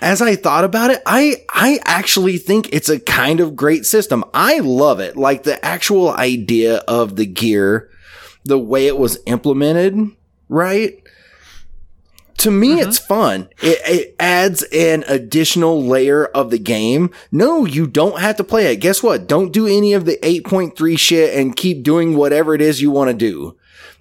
as 0.02 0.22
I 0.22 0.36
thought 0.36 0.64
about 0.64 0.92
it, 0.92 1.02
I 1.08 1.38
I 1.50 1.80
actually 1.86 2.38
think 2.38 2.70
it's 2.72 2.90
a 2.90 3.00
kind 3.00 3.40
of 3.40 3.56
great 3.56 3.88
system. 3.88 4.24
I 4.36 4.60
love 4.60 5.00
it. 5.00 5.18
Like 5.18 5.44
the 5.44 5.64
actual 5.66 6.12
idea 6.12 6.78
of 6.88 7.16
the 7.16 7.26
gear, 7.26 7.90
the 8.46 8.60
way 8.60 8.88
it 8.88 8.98
was 8.98 9.20
implemented, 9.26 10.12
right? 10.50 11.00
To 12.38 12.52
me, 12.52 12.72
mm-hmm. 12.72 12.90
it's 12.90 13.00
fun. 13.00 13.50
It, 13.62 13.80
it 13.86 14.16
adds 14.20 14.64
an 14.74 15.06
additional 15.08 15.82
layer 15.82 16.26
of 16.26 16.50
the 16.50 16.60
game. 16.60 17.12
No, 17.32 17.66
you 17.66 17.88
don't 17.88 18.20
have 18.20 18.36
to 18.38 18.44
play 18.44 18.72
it. 18.72 18.78
Guess 18.78 19.02
what? 19.02 19.28
Don't 19.28 19.54
do 19.54 19.66
any 19.66 19.94
of 19.94 20.06
the 20.06 20.18
8.3 20.18 21.00
shit 21.00 21.38
and 21.38 21.56
keep 21.56 21.84
doing 21.84 22.18
whatever 22.18 22.54
it 22.54 22.62
is 22.62 22.82
you 22.82 22.92
want 22.92 23.10
to 23.10 23.14
do. 23.14 23.56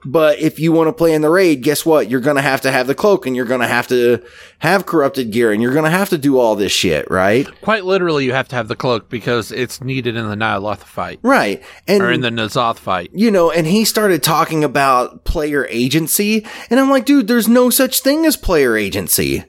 But 0.04 0.38
if 0.40 0.58
you 0.58 0.72
want 0.72 0.88
to 0.88 0.92
play 0.92 1.12
in 1.14 1.22
the 1.22 1.30
raid, 1.30 1.62
guess 1.62 1.86
what? 1.86 2.10
You're 2.10 2.20
going 2.20 2.36
to 2.36 2.42
have 2.42 2.60
to 2.62 2.72
have 2.72 2.86
the 2.86 2.94
cloak 2.94 3.26
and 3.26 3.36
you're 3.36 3.44
going 3.44 3.60
to 3.60 3.68
have 3.68 3.86
to 3.88 4.22
have 4.58 4.86
corrupted 4.86 5.30
gear 5.30 5.52
and 5.52 5.62
you're 5.62 5.72
going 5.72 5.84
to 5.84 5.90
have 5.90 6.08
to 6.10 6.18
do 6.18 6.38
all 6.38 6.56
this 6.56 6.72
shit, 6.72 7.08
right? 7.10 7.46
Quite 7.60 7.84
literally, 7.84 8.24
you 8.24 8.32
have 8.32 8.48
to 8.48 8.56
have 8.56 8.68
the 8.68 8.76
cloak 8.76 9.08
because 9.08 9.52
it's 9.52 9.80
needed 9.80 10.16
in 10.16 10.28
the 10.28 10.34
Nyaloth 10.34 10.78
fight 10.78 11.20
Right. 11.22 11.62
And 11.86 12.02
or 12.02 12.10
in 12.10 12.20
the 12.20 12.30
N'Zoth 12.30 12.78
fight. 12.78 13.10
you 13.12 13.30
know, 13.30 13.50
and 13.50 13.66
he 13.66 13.84
started 13.84 14.22
talking 14.22 14.64
about 14.64 15.24
player 15.24 15.66
agency. 15.70 16.46
And 16.70 16.80
I'm 16.80 16.90
like, 16.90 17.04
dude, 17.04 17.28
there's 17.28 17.48
no 17.48 17.70
such 17.70 18.00
thing 18.00 18.26
as 18.26 18.36
player 18.36 18.76
agency. 18.76 19.44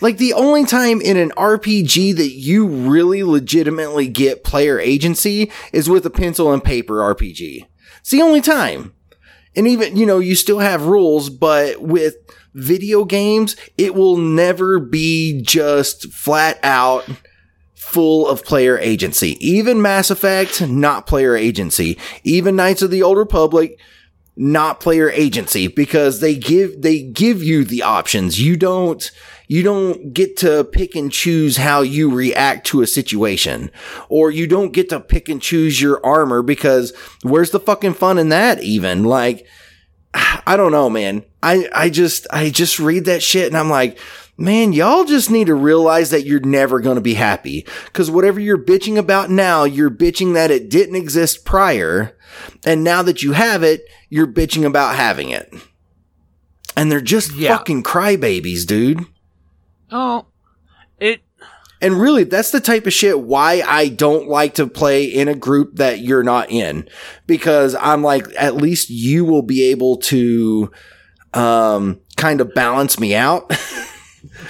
Like 0.00 0.18
the 0.18 0.32
only 0.32 0.64
time 0.64 1.00
in 1.00 1.16
an 1.16 1.30
RPG 1.32 2.16
that 2.16 2.30
you 2.30 2.66
really 2.66 3.22
legitimately 3.22 4.08
get 4.08 4.44
player 4.44 4.78
agency 4.78 5.50
is 5.72 5.88
with 5.88 6.06
a 6.06 6.10
pencil 6.10 6.52
and 6.52 6.62
paper 6.62 6.94
RPG. 6.94 7.66
It's 8.00 8.10
the 8.10 8.22
only 8.22 8.40
time. 8.40 8.94
And 9.56 9.66
even, 9.66 9.96
you 9.96 10.06
know, 10.06 10.18
you 10.18 10.34
still 10.34 10.58
have 10.58 10.86
rules, 10.86 11.30
but 11.30 11.80
with 11.80 12.16
video 12.54 13.04
games, 13.04 13.56
it 13.76 13.94
will 13.94 14.16
never 14.16 14.78
be 14.78 15.40
just 15.42 16.12
flat 16.12 16.58
out 16.62 17.08
full 17.74 18.28
of 18.28 18.44
player 18.44 18.78
agency. 18.78 19.36
Even 19.40 19.80
Mass 19.80 20.10
Effect, 20.10 20.60
not 20.66 21.06
player 21.06 21.36
agency. 21.36 21.96
Even 22.24 22.56
Knights 22.56 22.82
of 22.82 22.90
the 22.90 23.02
Old 23.02 23.16
Republic, 23.16 23.78
not 24.36 24.80
player 24.80 25.10
agency 25.10 25.66
because 25.66 26.20
they 26.20 26.36
give 26.36 26.82
they 26.82 27.02
give 27.02 27.42
you 27.42 27.64
the 27.64 27.82
options. 27.82 28.40
You 28.40 28.56
don't 28.56 29.10
you 29.48 29.62
don't 29.62 30.12
get 30.12 30.36
to 30.38 30.64
pick 30.64 30.94
and 30.94 31.10
choose 31.10 31.56
how 31.56 31.80
you 31.80 32.12
react 32.12 32.66
to 32.66 32.82
a 32.82 32.86
situation 32.86 33.70
or 34.08 34.30
you 34.30 34.46
don't 34.46 34.72
get 34.72 34.88
to 34.90 35.00
pick 35.00 35.28
and 35.28 35.40
choose 35.40 35.80
your 35.80 36.04
armor 36.04 36.42
because 36.42 36.92
where's 37.22 37.50
the 37.50 37.60
fucking 37.60 37.94
fun 37.94 38.18
in 38.18 38.28
that 38.28 38.62
even 38.62 39.04
like 39.04 39.46
I 40.46 40.56
don't 40.56 40.72
know, 40.72 40.90
man. 40.90 41.24
I, 41.42 41.68
I 41.74 41.90
just, 41.90 42.26
I 42.30 42.50
just 42.50 42.78
read 42.78 43.04
that 43.04 43.22
shit 43.22 43.46
and 43.46 43.56
I'm 43.56 43.70
like, 43.70 43.98
man, 44.36 44.72
y'all 44.72 45.04
just 45.04 45.30
need 45.30 45.46
to 45.46 45.54
realize 45.54 46.10
that 46.10 46.26
you're 46.26 46.40
never 46.40 46.80
going 46.80 46.96
to 46.96 47.00
be 47.00 47.14
happy. 47.14 47.66
Cause 47.92 48.10
whatever 48.10 48.38
you're 48.40 48.62
bitching 48.62 48.98
about 48.98 49.30
now, 49.30 49.64
you're 49.64 49.90
bitching 49.90 50.34
that 50.34 50.50
it 50.50 50.68
didn't 50.68 50.96
exist 50.96 51.44
prior. 51.44 52.16
And 52.64 52.84
now 52.84 53.02
that 53.02 53.22
you 53.22 53.32
have 53.32 53.62
it, 53.62 53.82
you're 54.10 54.26
bitching 54.26 54.64
about 54.64 54.96
having 54.96 55.30
it. 55.30 55.52
And 56.76 56.92
they're 56.92 57.00
just 57.00 57.34
Yeah. 57.34 57.56
fucking 57.56 57.82
crybabies, 57.82 58.66
dude. 58.66 59.06
Oh, 59.90 60.26
it. 61.00 61.20
And 61.80 62.00
really, 62.00 62.24
that's 62.24 62.50
the 62.50 62.60
type 62.60 62.86
of 62.86 62.92
shit 62.92 63.20
why 63.20 63.62
I 63.66 63.88
don't 63.88 64.28
like 64.28 64.54
to 64.54 64.66
play 64.66 65.04
in 65.04 65.28
a 65.28 65.34
group 65.34 65.76
that 65.76 66.00
you're 66.00 66.22
not 66.22 66.50
in. 66.50 66.88
Because 67.26 67.74
I'm 67.74 68.02
like, 68.02 68.26
at 68.38 68.56
least 68.56 68.90
you 68.90 69.24
will 69.24 69.42
be 69.42 69.64
able 69.70 69.98
to, 69.98 70.70
um, 71.34 72.00
kind 72.16 72.40
of 72.40 72.54
balance 72.54 72.98
me 72.98 73.14
out. 73.14 73.50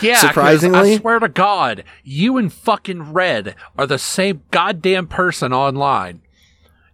Yeah, 0.00 0.18
Surprisingly? 0.20 0.94
I 0.94 0.98
swear 0.98 1.18
to 1.18 1.28
God, 1.28 1.84
you 2.04 2.36
and 2.36 2.52
fucking 2.52 3.12
Red 3.12 3.54
are 3.76 3.86
the 3.86 3.98
same 3.98 4.42
goddamn 4.50 5.06
person 5.08 5.52
online. 5.52 6.22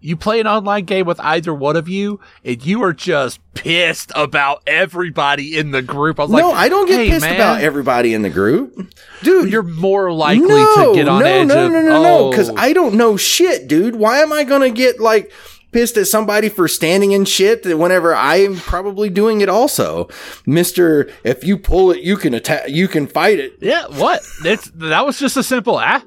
You 0.05 0.17
play 0.17 0.41
an 0.41 0.49
online 0.49 0.85
game 0.85 1.07
with 1.07 1.21
either 1.21 1.55
one 1.55 1.77
of 1.77 1.89
you, 1.89 2.19
and 2.45 2.65
you 2.67 2.83
are 2.83 2.93
just 2.93 3.39
pissed 3.55 4.11
about 4.17 4.61
everybody 4.67 5.57
in 5.57 5.71
the 5.71 5.81
group. 5.81 6.19
I 6.19 6.25
was 6.25 6.33
no, 6.33 6.49
like, 6.49 6.57
I 6.57 6.69
don't 6.69 6.89
get 6.89 6.99
"Hey, 6.99 7.11
pissed 7.11 7.25
man, 7.25 7.37
about 7.37 7.61
everybody 7.61 8.13
in 8.13 8.23
the 8.23 8.31
group. 8.31 8.93
Dude, 9.23 9.53
You're 9.53 9.63
more 9.63 10.13
likely 10.13 10.49
no, 10.49 10.93
to 10.93 10.95
get 10.97 11.07
on 11.07 11.21
no, 11.21 11.27
edge 11.27 11.47
no, 11.47 11.67
of, 11.67 11.73
no, 11.73 11.83
no, 11.83 11.97
oh, 11.99 12.03
no, 12.03 12.31
because 12.31 12.51
I 12.57 12.73
don't 12.73 12.95
know 12.95 13.17
shit, 13.17 13.69
dude. 13.69 13.95
Why 13.95 14.19
am 14.19 14.33
I 14.33 14.43
gonna 14.43 14.71
get 14.71 14.99
like 14.99 15.31
pissed 15.73 15.97
at 15.97 16.07
somebody 16.07 16.49
for 16.49 16.69
standing 16.69 17.13
in 17.13 17.25
shit 17.25 17.63
that 17.65 17.79
whenever 17.79 18.15
I'm 18.15 18.57
probably 18.57 19.11
doing 19.11 19.41
it 19.41 19.49
also, 19.49 20.09
Mister? 20.47 21.11
If 21.25 21.43
you 21.43 21.59
pull 21.59 21.91
it, 21.91 22.03
you 22.03 22.17
can 22.17 22.35
attack. 22.35 22.69
You 22.69 22.87
can 22.89 23.07
fight 23.07 23.39
it. 23.39 23.55
Yeah, 23.61 23.87
what? 23.89 24.23
It's 24.45 24.71
that 24.77 25.05
was 25.05 25.19
just 25.19 25.37
a 25.37 25.43
simple 25.43 25.79
ah. 25.79 26.03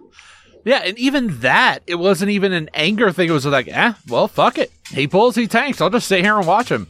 Yeah, 0.63 0.81
and 0.83 0.97
even 0.97 1.41
that, 1.41 1.79
it 1.85 1.95
wasn't 1.95 2.31
even 2.31 2.51
an 2.51 2.69
anger 2.73 3.11
thing. 3.11 3.29
It 3.29 3.33
was 3.33 3.45
like, 3.45 3.69
ah, 3.71 3.97
well, 4.07 4.27
fuck 4.27 4.57
it. 4.57 4.71
He 4.89 5.07
pulls, 5.07 5.35
he 5.35 5.45
tanks. 5.45 5.79
I'll 5.79 5.91
just 5.91 6.07
sit 6.07 6.21
here 6.21 6.37
and 6.37 6.47
watch 6.47 6.69
him. 6.69 6.87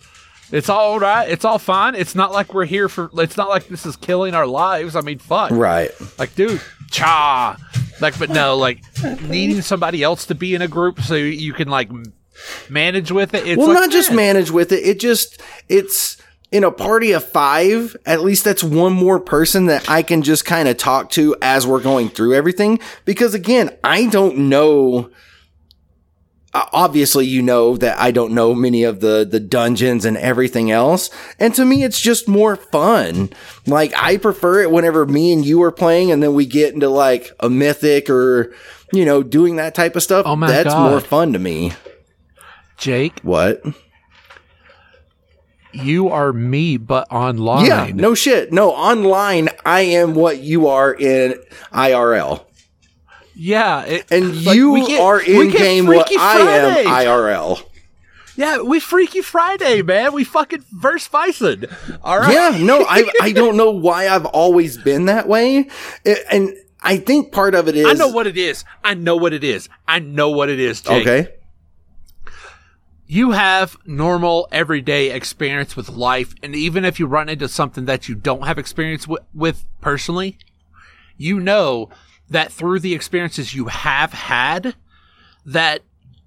It's 0.51 0.69
all 0.69 0.99
right. 0.99 1.27
It's 1.27 1.43
all 1.43 1.59
fine. 1.59 1.95
It's 1.95 2.15
not 2.15 2.31
like 2.31 2.53
we're 2.53 2.65
here 2.65 2.87
for. 2.87 3.09
It's 3.15 3.35
not 3.35 3.49
like 3.49 3.67
this 3.67 3.85
is 3.85 3.95
killing 3.97 4.33
our 4.33 4.47
lives. 4.47 4.95
I 4.95 5.01
mean, 5.01 5.19
fuck. 5.19 5.51
Right. 5.51 5.91
Like, 6.17 6.35
dude, 6.35 6.61
cha. 6.91 7.57
Like, 7.99 8.17
but 8.19 8.29
no, 8.29 8.55
like 8.55 8.81
needing 9.23 9.61
somebody 9.61 10.03
else 10.03 10.25
to 10.27 10.35
be 10.35 10.53
in 10.53 10.61
a 10.61 10.67
group 10.67 11.01
so 11.01 11.15
you 11.15 11.51
can 11.51 11.67
like 11.67 11.89
manage 12.69 13.11
with 13.11 13.33
it. 13.33 13.47
It's 13.47 13.57
well, 13.57 13.67
like, 13.69 13.75
not 13.75 13.91
just 13.91 14.09
man, 14.09 14.17
manage 14.35 14.51
with 14.51 14.71
it. 14.71 14.83
It 14.83 14.99
just 14.99 15.41
it's 15.69 16.17
in 16.51 16.63
a 16.63 16.71
party 16.71 17.11
of 17.11 17.23
five. 17.23 17.95
At 18.05 18.21
least 18.21 18.43
that's 18.43 18.63
one 18.63 18.93
more 18.93 19.19
person 19.19 19.65
that 19.65 19.89
I 19.89 20.01
can 20.03 20.21
just 20.21 20.45
kind 20.45 20.67
of 20.67 20.77
talk 20.77 21.09
to 21.11 21.35
as 21.41 21.65
we're 21.67 21.81
going 21.81 22.09
through 22.09 22.35
everything. 22.35 22.79
Because 23.03 23.33
again, 23.33 23.75
I 23.83 24.05
don't 24.07 24.37
know. 24.49 25.09
uh, 26.53 26.65
Obviously, 26.71 27.25
you 27.25 27.41
know 27.41 27.75
that 27.77 27.99
I 27.99 28.11
don't 28.11 28.33
know 28.33 28.53
many 28.55 28.83
of 28.83 29.01
the 29.01 29.27
the 29.29 29.39
dungeons 29.41 30.05
and 30.05 30.15
everything 30.17 30.71
else, 30.71 31.09
and 31.39 31.53
to 31.55 31.65
me, 31.65 31.83
it's 31.83 31.99
just 31.99 32.27
more 32.29 32.55
fun. 32.55 33.31
Like 33.67 33.91
I 33.97 34.15
prefer 34.17 34.61
it 34.61 34.71
whenever 34.71 35.05
me 35.05 35.33
and 35.33 35.45
you 35.45 35.61
are 35.63 35.71
playing, 35.71 36.11
and 36.11 36.23
then 36.23 36.33
we 36.33 36.45
get 36.45 36.73
into 36.73 36.87
like 36.89 37.31
a 37.41 37.49
mythic 37.49 38.09
or 38.09 38.53
you 38.93 39.03
know 39.03 39.23
doing 39.23 39.57
that 39.57 39.75
type 39.75 39.95
of 39.97 40.03
stuff. 40.03 40.25
Oh 40.25 40.35
my 40.37 40.47
that's 40.47 40.69
God. 40.69 40.89
more 40.89 40.99
fun 41.01 41.33
to 41.33 41.39
me. 41.39 41.73
Jake, 42.77 43.19
What? 43.23 43.61
you 45.73 46.09
are 46.09 46.31
me, 46.31 46.77
but 46.77 47.11
online. 47.11 47.65
Yeah, 47.65 47.87
no 47.93 48.13
shit. 48.15 48.51
No, 48.53 48.71
online, 48.71 49.49
I 49.65 49.81
am 49.81 50.13
what 50.15 50.39
you 50.39 50.67
are 50.67 50.93
in 50.93 51.35
IRL. 51.73 52.45
Yeah, 53.35 53.83
it- 53.83 54.05
And 54.09 54.45
like, 54.45 54.55
you 54.55 54.71
we 54.71 54.87
get- 54.87 55.01
are 55.01 55.17
we 55.25 55.41
in 55.41 55.49
get 55.51 55.57
game 55.57 55.85
what 55.87 56.07
Freaky 56.07 56.21
I 56.21 56.37
am 56.39 56.73
Friday. 56.73 56.89
IRL. 56.89 57.61
Yeah, 58.37 58.59
we 58.61 58.79
Freaky 58.79 59.21
Friday, 59.21 59.81
man. 59.81 60.13
We 60.13 60.23
fucking 60.25 60.63
verse 60.71 61.07
Bison. 61.07 61.65
All 62.03 62.19
right. 62.19 62.33
Yeah, 62.33 62.57
no, 62.63 62.85
I 62.87 63.03
I 63.21 63.31
don't 63.31 63.55
know 63.57 63.71
why 63.71 64.07
I've 64.09 64.25
always 64.25 64.77
been 64.77 65.05
that 65.05 65.27
way. 65.27 65.67
It- 66.05 66.25
and 66.31 66.53
I 66.81 66.97
think 66.97 67.31
part 67.33 67.55
of 67.55 67.67
it 67.67 67.75
is 67.75 67.85
I 67.85 67.93
know 67.93 68.07
what 68.09 68.27
it 68.27 68.37
is. 68.37 68.63
I 68.83 68.93
know 68.93 69.15
what 69.17 69.33
it 69.33 69.43
is. 69.43 69.67
I 69.87 69.99
know 69.99 70.29
what 70.29 70.49
it 70.49 70.59
is, 70.59 70.81
Jake. 70.81 71.05
Okay. 71.07 71.27
You 73.07 73.31
have 73.31 73.77
normal, 73.85 74.47
everyday 74.51 75.11
experience 75.11 75.75
with 75.75 75.89
life, 75.89 76.33
and 76.41 76.55
even 76.55 76.83
if 76.83 76.99
you 76.99 77.05
run 77.05 77.29
into 77.29 77.47
something 77.47 77.85
that 77.85 78.09
you 78.09 78.15
don't 78.15 78.47
have 78.47 78.57
experience 78.57 79.05
wi- 79.05 79.23
with 79.33 79.65
personally, 79.79 80.39
you 81.15 81.39
know 81.39 81.89
that 82.29 82.51
through 82.51 82.79
the 82.79 82.95
experiences 82.95 83.53
you 83.53 83.65
have 83.65 84.11
had, 84.11 84.75
that 85.45 85.81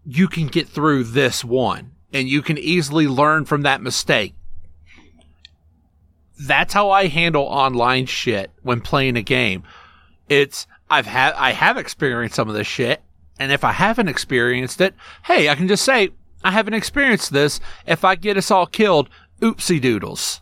you 0.07 0.29
can 0.29 0.47
get 0.47 0.69
through 0.69 1.03
this 1.03 1.45
one, 1.45 1.93
and 2.13 2.29
you 2.29 2.43
can 2.43 2.57
easily 2.57 3.09
learn 3.09 3.45
from 3.45 3.63
that 3.63 3.83
mistake. 3.83 4.35
That's 6.41 6.75
how 6.75 6.91
I 6.91 7.09
handle 7.09 7.43
online 7.43 8.07
shit 8.07 8.53
when 8.63 8.81
playing 8.81 9.17
a 9.17 9.23
game. 9.23 9.65
It's 10.29 10.69
I've 10.89 11.07
had 11.07 11.35
I 11.35 11.51
have 11.51 11.77
experienced 11.77 12.37
some 12.37 12.49
of 12.49 12.55
this 12.55 12.69
shit, 12.69 13.03
and 13.41 13.51
if 13.51 13.65
I 13.65 13.73
haven't 13.73 14.07
experienced 14.07 14.81
it, 14.81 14.95
hey, 15.25 15.49
I 15.49 15.57
can 15.57 15.67
just 15.67 15.85
say 15.85 16.11
I 16.45 16.53
haven't 16.53 16.75
experienced 16.75 17.33
this. 17.33 17.61
If 17.87 18.05
I 18.05 18.15
get 18.15 18.37
us 18.37 18.51
all 18.51 18.67
killed, 18.67 19.09
oopsie 19.41 19.81
doodles. 19.81 20.41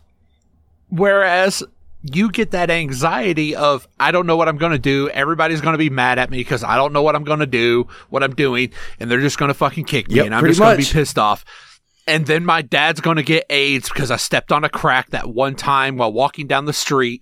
Whereas 0.89 1.63
you 2.03 2.31
get 2.31 2.51
that 2.51 2.69
anxiety 2.69 3.55
of 3.55 3.87
I 3.99 4.11
don't 4.11 4.27
know 4.27 4.37
what 4.37 4.47
I'm 4.47 4.57
going 4.57 4.71
to 4.71 4.79
do. 4.79 5.09
Everybody's 5.09 5.61
going 5.61 5.73
to 5.73 5.77
be 5.77 5.89
mad 5.89 6.19
at 6.19 6.29
me 6.29 6.37
because 6.37 6.63
I 6.63 6.75
don't 6.75 6.93
know 6.93 7.01
what 7.01 7.15
I'm 7.15 7.23
going 7.23 7.39
to 7.39 7.45
do, 7.45 7.87
what 8.09 8.23
I'm 8.23 8.35
doing, 8.35 8.71
and 8.99 9.09
they're 9.09 9.19
just 9.19 9.37
going 9.37 9.49
to 9.49 9.53
fucking 9.53 9.85
kick 9.85 10.09
me, 10.09 10.15
Yep, 10.17 10.25
and 10.27 10.35
I'm 10.35 10.45
just 10.45 10.59
going 10.59 10.77
to 10.77 10.83
be 10.83 10.89
pissed 10.89 11.17
off. 11.17 11.43
And 12.07 12.25
then 12.25 12.45
my 12.45 12.61
dad's 12.61 13.01
going 13.01 13.17
to 13.17 13.23
get 13.23 13.45
AIDS 13.49 13.89
because 13.89 14.11
I 14.11 14.15
stepped 14.15 14.51
on 14.51 14.63
a 14.63 14.69
crack 14.69 15.09
that 15.09 15.29
one 15.29 15.55
time 15.55 15.97
while 15.97 16.13
walking 16.13 16.47
down 16.47 16.65
the 16.65 16.73
street. 16.73 17.21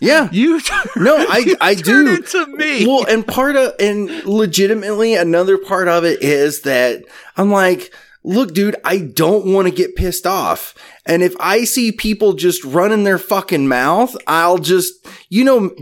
Yeah. 0.00 0.28
You 0.32 0.60
No, 0.96 1.16
I 1.28 1.38
you 1.38 1.56
I 1.60 1.74
do. 1.74 2.14
into 2.14 2.46
me. 2.46 2.86
Well, 2.86 3.06
and 3.06 3.26
part 3.26 3.56
of 3.56 3.74
and 3.80 4.08
legitimately 4.24 5.14
another 5.14 5.58
part 5.58 5.88
of 5.88 6.04
it 6.04 6.22
is 6.22 6.62
that 6.62 7.02
I'm 7.36 7.50
like, 7.50 7.92
look, 8.22 8.54
dude, 8.54 8.76
I 8.84 8.98
don't 8.98 9.52
want 9.52 9.68
to 9.68 9.74
get 9.74 9.96
pissed 9.96 10.26
off. 10.26 10.74
And 11.06 11.22
if 11.22 11.34
I 11.40 11.64
see 11.64 11.92
people 11.92 12.32
just 12.34 12.64
running 12.64 13.04
their 13.04 13.18
fucking 13.18 13.68
mouth, 13.68 14.16
I'll 14.26 14.58
just, 14.58 15.06
you 15.28 15.44
know, 15.44 15.74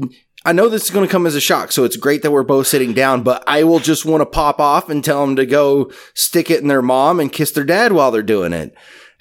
I 0.44 0.52
know 0.52 0.68
this 0.68 0.84
is 0.84 0.90
going 0.90 1.06
to 1.06 1.10
come 1.10 1.26
as 1.26 1.34
a 1.34 1.40
shock, 1.40 1.72
so 1.72 1.84
it's 1.84 1.96
great 1.96 2.22
that 2.22 2.30
we're 2.30 2.42
both 2.42 2.66
sitting 2.66 2.92
down, 2.92 3.22
but 3.22 3.42
I 3.46 3.64
will 3.64 3.78
just 3.78 4.04
want 4.04 4.20
to 4.20 4.26
pop 4.26 4.60
off 4.60 4.90
and 4.90 5.02
tell 5.02 5.24
them 5.24 5.36
to 5.36 5.46
go 5.46 5.90
stick 6.12 6.50
it 6.50 6.60
in 6.60 6.68
their 6.68 6.82
mom 6.82 7.18
and 7.18 7.32
kiss 7.32 7.52
their 7.52 7.64
dad 7.64 7.92
while 7.92 8.10
they're 8.10 8.22
doing 8.22 8.52
it. 8.52 8.74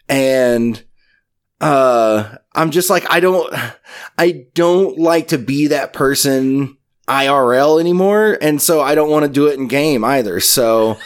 And 0.09 0.83
uh 1.61 2.35
I'm 2.53 2.71
just 2.71 2.89
like 2.89 3.09
I 3.09 3.21
don't 3.21 3.53
I 4.17 4.47
don't 4.53 4.99
like 4.99 5.29
to 5.29 5.37
be 5.37 5.67
that 5.67 5.93
person 5.93 6.77
IRL 7.07 7.79
anymore 7.79 8.37
and 8.41 8.61
so 8.61 8.81
I 8.81 8.95
don't 8.95 9.09
want 9.09 9.25
to 9.25 9.31
do 9.31 9.47
it 9.47 9.57
in 9.57 9.67
game 9.67 10.03
either. 10.03 10.41
So 10.41 10.97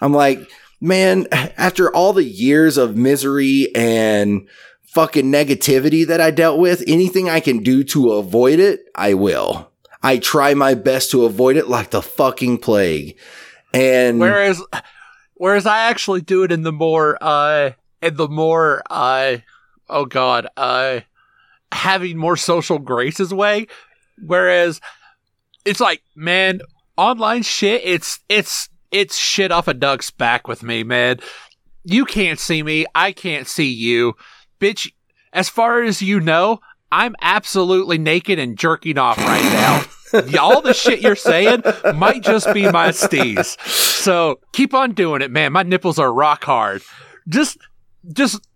I'm 0.00 0.14
like, 0.14 0.40
man, 0.80 1.26
after 1.32 1.94
all 1.94 2.12
the 2.14 2.24
years 2.24 2.78
of 2.78 2.96
misery 2.96 3.68
and 3.74 4.48
fucking 4.96 5.30
negativity 5.30 6.06
that 6.06 6.22
I 6.22 6.30
dealt 6.30 6.58
with, 6.58 6.82
anything 6.86 7.28
I 7.28 7.40
can 7.40 7.58
do 7.58 7.84
to 7.84 8.12
avoid 8.12 8.58
it, 8.58 8.86
I 8.94 9.12
will. 9.12 9.70
I 10.02 10.16
try 10.16 10.54
my 10.54 10.72
best 10.72 11.10
to 11.10 11.26
avoid 11.26 11.58
it 11.58 11.68
like 11.68 11.90
the 11.90 12.00
fucking 12.00 12.58
plague. 12.58 13.18
And 13.74 14.18
Whereas, 14.18 14.62
whereas 15.34 15.66
I 15.66 15.80
actually 15.90 16.22
do 16.22 16.44
it 16.44 16.50
in 16.50 16.62
the 16.62 16.72
more, 16.72 17.18
uh, 17.20 17.72
in 18.00 18.16
the 18.16 18.26
more, 18.26 18.82
uh, 18.88 19.36
oh 19.90 20.06
god, 20.06 20.46
uh, 20.56 21.00
having 21.72 22.16
more 22.16 22.38
social 22.38 22.78
graces 22.78 23.34
way. 23.34 23.66
Whereas, 24.24 24.80
it's 25.66 25.80
like, 25.80 26.00
man, 26.14 26.62
online 26.96 27.42
shit, 27.42 27.82
it's, 27.84 28.20
it's, 28.30 28.70
it's 28.90 29.14
shit 29.14 29.52
off 29.52 29.68
a 29.68 29.74
duck's 29.74 30.10
back 30.10 30.48
with 30.48 30.62
me, 30.62 30.84
man. 30.84 31.18
You 31.84 32.06
can't 32.06 32.38
see 32.38 32.62
me. 32.62 32.86
I 32.94 33.12
can't 33.12 33.46
see 33.46 33.70
you. 33.70 34.14
Bitch, 34.60 34.92
as 35.32 35.48
far 35.48 35.82
as 35.82 36.02
you 36.02 36.20
know, 36.20 36.60
I'm 36.90 37.14
absolutely 37.20 37.98
naked 37.98 38.38
and 38.38 38.56
jerking 38.56 38.98
off 38.98 39.18
right 39.18 39.42
now. 39.42 39.84
All 40.40 40.62
the 40.62 40.72
shit 40.72 41.00
you're 41.00 41.16
saying 41.16 41.62
might 41.94 42.22
just 42.22 42.52
be 42.54 42.70
my 42.70 42.88
steez. 42.88 43.60
So 43.66 44.40
keep 44.52 44.72
on 44.72 44.92
doing 44.92 45.20
it, 45.20 45.30
man. 45.30 45.52
My 45.52 45.62
nipples 45.62 45.98
are 45.98 46.12
rock 46.12 46.44
hard. 46.44 46.82
Just, 47.28 47.58
just, 48.12 48.46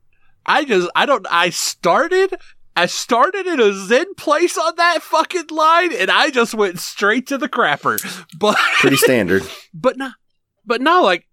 I 0.47 0.65
just, 0.65 0.89
I 0.95 1.07
don't, 1.07 1.27
I 1.29 1.51
started, 1.51 2.35
I 2.77 2.87
started 2.87 3.47
in 3.47 3.61
a 3.61 3.73
zen 3.73 4.15
place 4.15 4.57
on 4.57 4.77
that 4.77 5.03
fucking 5.03 5.49
line 5.51 5.93
and 5.93 6.11
I 6.11 6.31
just 6.31 6.55
went 6.55 6.79
straight 6.79 7.27
to 7.27 7.39
the 7.39 7.49
crapper. 7.49 7.99
But, 8.39 8.57
pretty 8.79 8.97
standard. 8.97 9.43
but 9.75 9.99
not, 9.99 10.13
but 10.65 10.81
no, 10.81 11.03
like, 11.03 11.27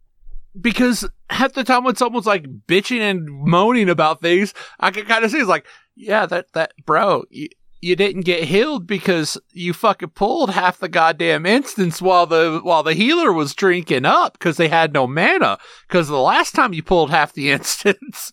because 0.59 1.07
half 1.29 1.53
the 1.53 1.63
time 1.63 1.83
when 1.83 1.95
someone's 1.95 2.25
like 2.25 2.45
bitching 2.67 2.99
and 2.99 3.27
moaning 3.29 3.89
about 3.89 4.21
things, 4.21 4.53
I 4.79 4.91
can 4.91 5.05
kind 5.05 5.23
of 5.23 5.31
see 5.31 5.39
it's 5.39 5.47
like, 5.49 5.65
yeah, 5.95 6.25
that, 6.25 6.51
that, 6.53 6.73
bro, 6.85 7.23
you, 7.29 7.49
you 7.81 7.95
didn't 7.95 8.21
get 8.21 8.43
healed 8.45 8.87
because 8.87 9.37
you 9.51 9.73
fucking 9.73 10.09
pulled 10.09 10.49
half 10.51 10.79
the 10.79 10.89
goddamn 10.89 11.45
instance 11.45 12.01
while 12.01 12.25
the, 12.25 12.59
while 12.63 12.83
the 12.83 12.93
healer 12.93 13.31
was 13.31 13.53
drinking 13.53 14.05
up 14.05 14.33
because 14.33 14.57
they 14.57 14.67
had 14.67 14.93
no 14.93 15.05
mana. 15.07 15.57
Because 15.87 16.07
the 16.07 16.17
last 16.17 16.53
time 16.55 16.73
you 16.73 16.81
pulled 16.83 17.09
half 17.11 17.33
the 17.33 17.51
instance. 17.51 18.31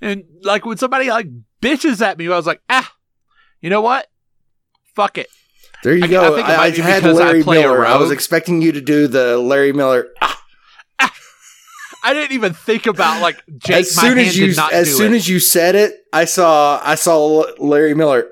and 0.00 0.24
like 0.42 0.64
when 0.64 0.76
somebody 0.76 1.08
like 1.08 1.26
bitches 1.60 2.00
at 2.00 2.18
me, 2.18 2.26
I 2.26 2.36
was 2.36 2.46
like, 2.46 2.62
ah, 2.70 2.92
you 3.60 3.70
know 3.70 3.80
what? 3.80 4.06
Fuck 4.94 5.18
it. 5.18 5.28
There 5.82 5.94
you 5.96 6.04
I- 6.04 6.08
go. 6.08 6.32
I 6.32 6.36
think 6.36 6.48
I, 6.48 6.64
I 6.64 6.70
had 6.70 7.04
Larry 7.04 7.42
Miller. 7.44 7.86
I 7.86 7.96
was 7.96 8.10
expecting 8.10 8.62
you 8.62 8.72
to 8.72 8.80
do 8.80 9.06
the 9.06 9.38
Larry 9.38 9.72
Miller. 9.72 10.08
I 12.08 12.14
didn't 12.14 12.32
even 12.32 12.54
think 12.54 12.86
about 12.86 13.20
like 13.20 13.42
Jake. 13.58 13.76
as 13.76 13.94
soon 13.94 14.18
as 14.18 14.34
you, 14.34 14.54
as 14.72 14.96
soon 14.96 15.12
it. 15.12 15.16
as 15.16 15.28
you 15.28 15.38
said 15.40 15.74
it, 15.74 15.92
I 16.10 16.24
saw, 16.24 16.80
I 16.82 16.94
saw 16.94 17.44
Larry 17.58 17.92
Miller. 17.92 18.30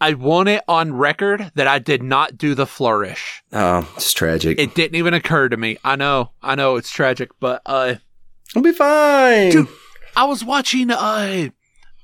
I 0.00 0.14
want 0.14 0.48
it 0.48 0.64
on 0.66 0.92
record 0.92 1.52
that 1.54 1.68
I 1.68 1.78
did 1.78 2.02
not 2.02 2.36
do 2.36 2.56
the 2.56 2.66
flourish. 2.66 3.44
Oh, 3.52 3.88
it's 3.96 4.12
tragic. 4.12 4.58
It 4.58 4.74
didn't 4.74 4.96
even 4.96 5.14
occur 5.14 5.48
to 5.48 5.56
me. 5.56 5.78
I 5.84 5.94
know, 5.94 6.32
I 6.42 6.56
know 6.56 6.74
it's 6.74 6.90
tragic, 6.90 7.30
but 7.38 7.62
uh, 7.64 7.94
It'll 8.50 8.62
be 8.62 8.72
fine. 8.72 9.50
Dude. 9.52 9.68
I 10.16 10.24
was 10.24 10.42
watching 10.42 10.90
uh, 10.90 10.96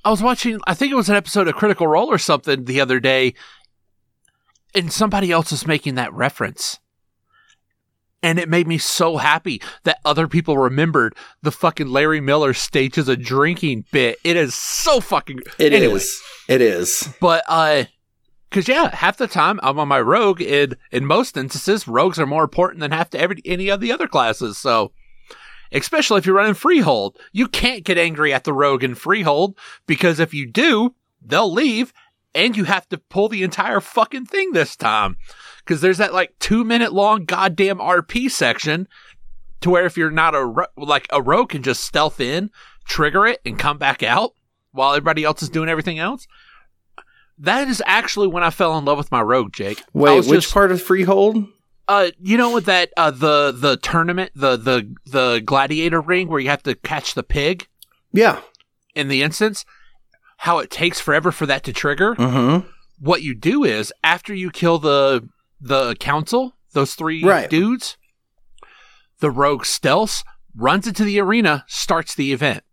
I 0.04 0.10
was 0.10 0.22
watching. 0.22 0.60
I 0.68 0.74
think 0.74 0.92
it 0.92 0.96
was 0.96 1.08
an 1.08 1.16
episode 1.16 1.48
of 1.48 1.56
Critical 1.56 1.88
Role 1.88 2.06
or 2.06 2.18
something 2.18 2.66
the 2.66 2.80
other 2.80 3.00
day, 3.00 3.34
and 4.72 4.92
somebody 4.92 5.32
else 5.32 5.50
was 5.50 5.66
making 5.66 5.96
that 5.96 6.12
reference. 6.12 6.78
And 8.22 8.38
it 8.38 8.48
made 8.48 8.68
me 8.68 8.78
so 8.78 9.16
happy 9.16 9.60
that 9.82 9.98
other 10.04 10.28
people 10.28 10.56
remembered 10.56 11.16
the 11.42 11.50
fucking 11.50 11.88
Larry 11.88 12.20
Miller 12.20 12.54
stage 12.54 12.92
stages 12.92 13.08
a 13.08 13.16
drinking 13.16 13.84
bit. 13.92 14.18
It 14.24 14.36
is 14.36 14.54
so 14.54 15.00
fucking. 15.00 15.40
It 15.58 15.72
is. 15.72 15.82
anyway. 15.82 16.00
It 16.48 16.60
is. 16.60 17.08
But 17.20 17.44
uh 17.48 17.84
cuz 18.50 18.68
yeah, 18.68 18.94
half 18.94 19.16
the 19.16 19.26
time 19.26 19.60
I'm 19.62 19.78
on 19.78 19.88
my 19.88 20.00
rogue 20.00 20.42
and 20.42 20.76
in 20.90 21.06
most 21.06 21.36
instances 21.36 21.86
rogues 21.86 22.18
are 22.18 22.26
more 22.26 22.44
important 22.44 22.80
than 22.80 22.90
half 22.90 23.10
to 23.10 23.20
every 23.20 23.40
any 23.44 23.68
of 23.68 23.80
the 23.80 23.92
other 23.92 24.08
classes. 24.08 24.58
So 24.58 24.92
especially 25.70 26.18
if 26.18 26.26
you're 26.26 26.36
running 26.36 26.54
freehold. 26.54 27.18
You 27.32 27.48
can't 27.48 27.84
get 27.84 27.98
angry 27.98 28.32
at 28.32 28.44
the 28.44 28.52
rogue 28.52 28.84
in 28.84 28.94
freehold 28.94 29.56
because 29.86 30.20
if 30.20 30.34
you 30.34 30.46
do, 30.46 30.94
they'll 31.24 31.52
leave 31.52 31.92
and 32.34 32.56
you 32.56 32.64
have 32.64 32.88
to 32.88 32.98
pull 32.98 33.28
the 33.28 33.42
entire 33.42 33.80
fucking 33.80 34.26
thing 34.26 34.52
this 34.52 34.76
time. 34.76 35.16
Cause 35.66 35.80
there's 35.80 35.98
that 35.98 36.12
like 36.12 36.34
two 36.40 36.64
minute 36.64 36.92
long 36.92 37.24
goddamn 37.24 37.78
RP 37.78 38.30
section 38.30 38.88
to 39.60 39.70
where 39.70 39.86
if 39.86 39.96
you're 39.96 40.10
not 40.10 40.34
a, 40.34 40.44
ro- 40.44 40.66
like 40.76 41.06
a 41.10 41.22
rogue 41.22 41.50
can 41.50 41.62
just 41.62 41.84
stealth 41.84 42.20
in, 42.20 42.50
trigger 42.84 43.26
it 43.26 43.40
and 43.46 43.58
come 43.58 43.78
back 43.78 44.02
out 44.02 44.32
while 44.72 44.90
everybody 44.92 45.22
else 45.22 45.42
is 45.42 45.48
doing 45.48 45.68
everything 45.68 45.98
else. 46.00 46.26
That 47.38 47.68
is 47.68 47.82
actually 47.86 48.28
when 48.28 48.42
I 48.42 48.50
fell 48.50 48.76
in 48.78 48.84
love 48.84 48.98
with 48.98 49.10
my 49.12 49.20
rogue, 49.22 49.52
Jake. 49.52 49.82
Wait, 49.92 50.14
was 50.16 50.28
which 50.28 50.42
just- 50.42 50.52
part 50.54 50.72
of 50.72 50.82
Freehold? 50.82 51.46
uh, 51.88 52.10
you 52.20 52.36
know 52.36 52.52
with 52.54 52.64
that 52.66 52.90
uh 52.96 53.10
the 53.10 53.50
the 53.52 53.76
tournament 53.78 54.30
the 54.36 54.56
the 54.56 54.94
the 55.04 55.42
gladiator 55.44 56.00
ring 56.00 56.28
where 56.28 56.38
you 56.38 56.48
have 56.48 56.62
to 56.62 56.76
catch 56.76 57.14
the 57.14 57.24
pig 57.24 57.66
Yeah. 58.12 58.40
in 58.94 59.08
the 59.08 59.22
instance, 59.22 59.64
how 60.38 60.58
it 60.58 60.70
takes 60.70 61.00
forever 61.00 61.32
for 61.32 61.44
that 61.46 61.64
to 61.64 61.72
trigger. 61.72 62.14
Mm-hmm. 62.14 62.68
What 63.00 63.22
you 63.22 63.34
do 63.34 63.64
is 63.64 63.92
after 64.04 64.32
you 64.32 64.50
kill 64.50 64.78
the 64.78 65.28
the 65.62 65.94
council, 65.94 66.56
those 66.72 66.94
three 66.94 67.22
Right. 67.24 67.48
dudes, 67.48 67.96
the 69.20 69.30
rogue 69.30 69.62
stealths, 69.62 70.24
runs 70.54 70.86
into 70.86 71.04
the 71.04 71.20
arena, 71.20 71.64
starts 71.68 72.14
the 72.14 72.32
event. 72.32 72.64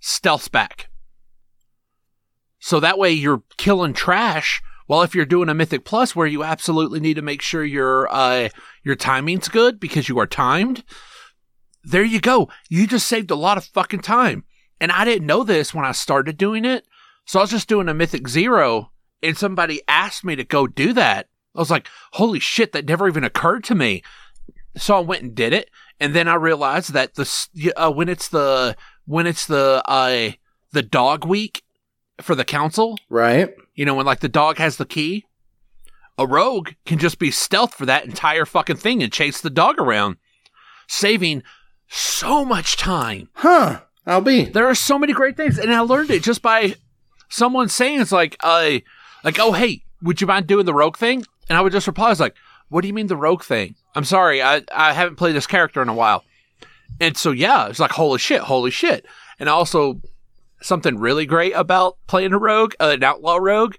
Stealths 0.00 0.50
back. 0.50 0.88
So 2.58 2.80
that 2.80 2.98
way 2.98 3.10
you're 3.12 3.42
killing 3.56 3.92
trash. 3.92 4.62
Well, 4.88 5.02
if 5.02 5.14
you're 5.14 5.24
doing 5.26 5.48
a 5.48 5.54
Mythic 5.54 5.84
Plus 5.84 6.14
where 6.14 6.26
you 6.28 6.44
absolutely 6.44 7.00
need 7.00 7.14
to 7.14 7.22
make 7.22 7.42
sure 7.42 7.64
your 7.64 8.08
uh 8.12 8.48
your 8.84 8.94
timing's 8.94 9.48
good 9.48 9.80
because 9.80 10.08
you 10.08 10.18
are 10.20 10.26
timed, 10.26 10.84
there 11.82 12.04
you 12.04 12.20
go. 12.20 12.48
You 12.68 12.86
just 12.86 13.06
saved 13.06 13.30
a 13.30 13.36
lot 13.36 13.58
of 13.58 13.64
fucking 13.64 14.00
time. 14.00 14.44
And 14.80 14.92
I 14.92 15.04
didn't 15.04 15.26
know 15.26 15.42
this 15.42 15.74
when 15.74 15.84
I 15.84 15.92
started 15.92 16.36
doing 16.36 16.64
it. 16.64 16.86
So 17.24 17.40
I 17.40 17.42
was 17.42 17.50
just 17.50 17.68
doing 17.68 17.88
a 17.88 17.94
Mythic 17.94 18.28
Zero 18.28 18.92
and 19.22 19.36
somebody 19.36 19.80
asked 19.88 20.24
me 20.24 20.36
to 20.36 20.44
go 20.44 20.66
do 20.68 20.92
that. 20.92 21.28
I 21.56 21.60
was 21.60 21.70
like, 21.70 21.88
holy 22.12 22.38
shit, 22.40 22.72
that 22.72 22.86
never 22.86 23.08
even 23.08 23.24
occurred 23.24 23.64
to 23.64 23.74
me. 23.74 24.02
So 24.76 24.96
I 24.96 25.00
went 25.00 25.22
and 25.22 25.34
did 25.34 25.52
it. 25.52 25.70
And 25.98 26.14
then 26.14 26.28
I 26.28 26.34
realized 26.34 26.92
that 26.92 27.14
the, 27.14 27.72
uh, 27.76 27.90
when 27.90 28.08
it's 28.08 28.28
the, 28.28 28.76
when 29.06 29.26
it's 29.26 29.46
the, 29.46 29.82
uh, 29.86 30.32
the 30.72 30.82
dog 30.82 31.24
week 31.24 31.62
for 32.20 32.34
the 32.34 32.44
council, 32.44 32.98
Right. 33.08 33.54
you 33.74 33.84
know, 33.86 33.94
when 33.94 34.04
like 34.06 34.20
the 34.20 34.28
dog 34.28 34.58
has 34.58 34.76
the 34.76 34.84
key, 34.84 35.24
a 36.18 36.26
rogue 36.26 36.70
can 36.84 36.98
just 36.98 37.18
be 37.18 37.30
stealth 37.30 37.74
for 37.74 37.86
that 37.86 38.04
entire 38.04 38.44
fucking 38.46 38.76
thing 38.76 39.02
and 39.02 39.12
chase 39.12 39.40
the 39.40 39.50
dog 39.50 39.78
around, 39.78 40.16
saving 40.88 41.42
so 41.88 42.44
much 42.44 42.76
time. 42.76 43.28
Huh. 43.34 43.80
I'll 44.06 44.20
be. 44.20 44.44
There 44.44 44.66
are 44.66 44.74
so 44.74 44.98
many 44.98 45.12
great 45.12 45.36
things, 45.36 45.58
and 45.58 45.72
I 45.72 45.80
learned 45.80 46.10
it 46.10 46.22
just 46.22 46.40
by 46.42 46.74
someone 47.28 47.68
saying 47.68 48.00
it's 48.00 48.12
like, 48.12 48.36
uh, 48.42 48.78
like, 49.24 49.38
oh 49.38 49.52
hey, 49.52 49.82
would 50.02 50.20
you 50.20 50.26
mind 50.26 50.46
doing 50.46 50.64
the 50.66 50.74
rogue 50.74 50.96
thing? 50.96 51.24
And 51.48 51.56
I 51.56 51.60
would 51.60 51.72
just 51.72 51.86
reply, 51.86 52.06
I 52.06 52.10
was 52.10 52.20
like, 52.20 52.34
what 52.68 52.80
do 52.82 52.88
you 52.88 52.94
mean 52.94 53.06
the 53.06 53.16
rogue 53.16 53.42
thing? 53.44 53.76
I'm 53.94 54.04
sorry, 54.04 54.42
I 54.42 54.62
I 54.74 54.92
haven't 54.92 55.16
played 55.16 55.36
this 55.36 55.46
character 55.46 55.80
in 55.82 55.88
a 55.88 55.94
while. 55.94 56.24
And 57.00 57.16
so 57.16 57.30
yeah, 57.30 57.68
it's 57.68 57.78
like 57.78 57.92
holy 57.92 58.18
shit, 58.18 58.40
holy 58.42 58.70
shit. 58.70 59.06
And 59.38 59.48
also 59.48 60.00
something 60.62 60.98
really 60.98 61.26
great 61.26 61.52
about 61.52 61.96
playing 62.06 62.32
a 62.32 62.38
rogue, 62.38 62.74
uh, 62.80 62.92
an 62.94 63.04
outlaw 63.04 63.36
rogue, 63.36 63.74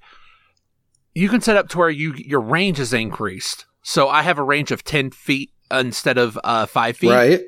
you 1.15 1.27
can 1.27 1.41
set 1.41 1.57
up 1.57 1.67
to 1.69 1.77
where 1.77 1.89
you 1.89 2.13
your 2.13 2.41
range 2.41 2.79
is 2.79 2.93
increased. 2.93 3.65
So 3.81 4.07
I 4.07 4.21
have 4.21 4.37
a 4.37 4.43
range 4.43 4.71
of 4.71 4.83
ten 4.83 5.09
feet 5.11 5.51
instead 5.71 6.17
of 6.17 6.39
uh, 6.43 6.65
five 6.65 6.95
feet. 6.97 7.09
Right. 7.11 7.41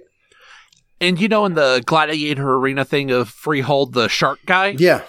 And 0.99 1.19
you 1.21 1.29
know, 1.29 1.45
in 1.45 1.53
the 1.53 1.81
gladiator 1.85 2.55
arena 2.55 2.83
thing 2.83 3.09
of 3.11 3.29
freehold, 3.29 3.93
the 3.93 4.09
shark 4.09 4.39
guy, 4.45 4.75
Yeah. 4.77 5.03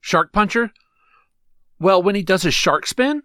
shark 0.00 0.32
puncher. 0.32 0.72
Well, 1.78 2.02
when 2.02 2.14
he 2.16 2.22
does 2.22 2.42
his 2.42 2.54
shark 2.54 2.86
spin, 2.86 3.22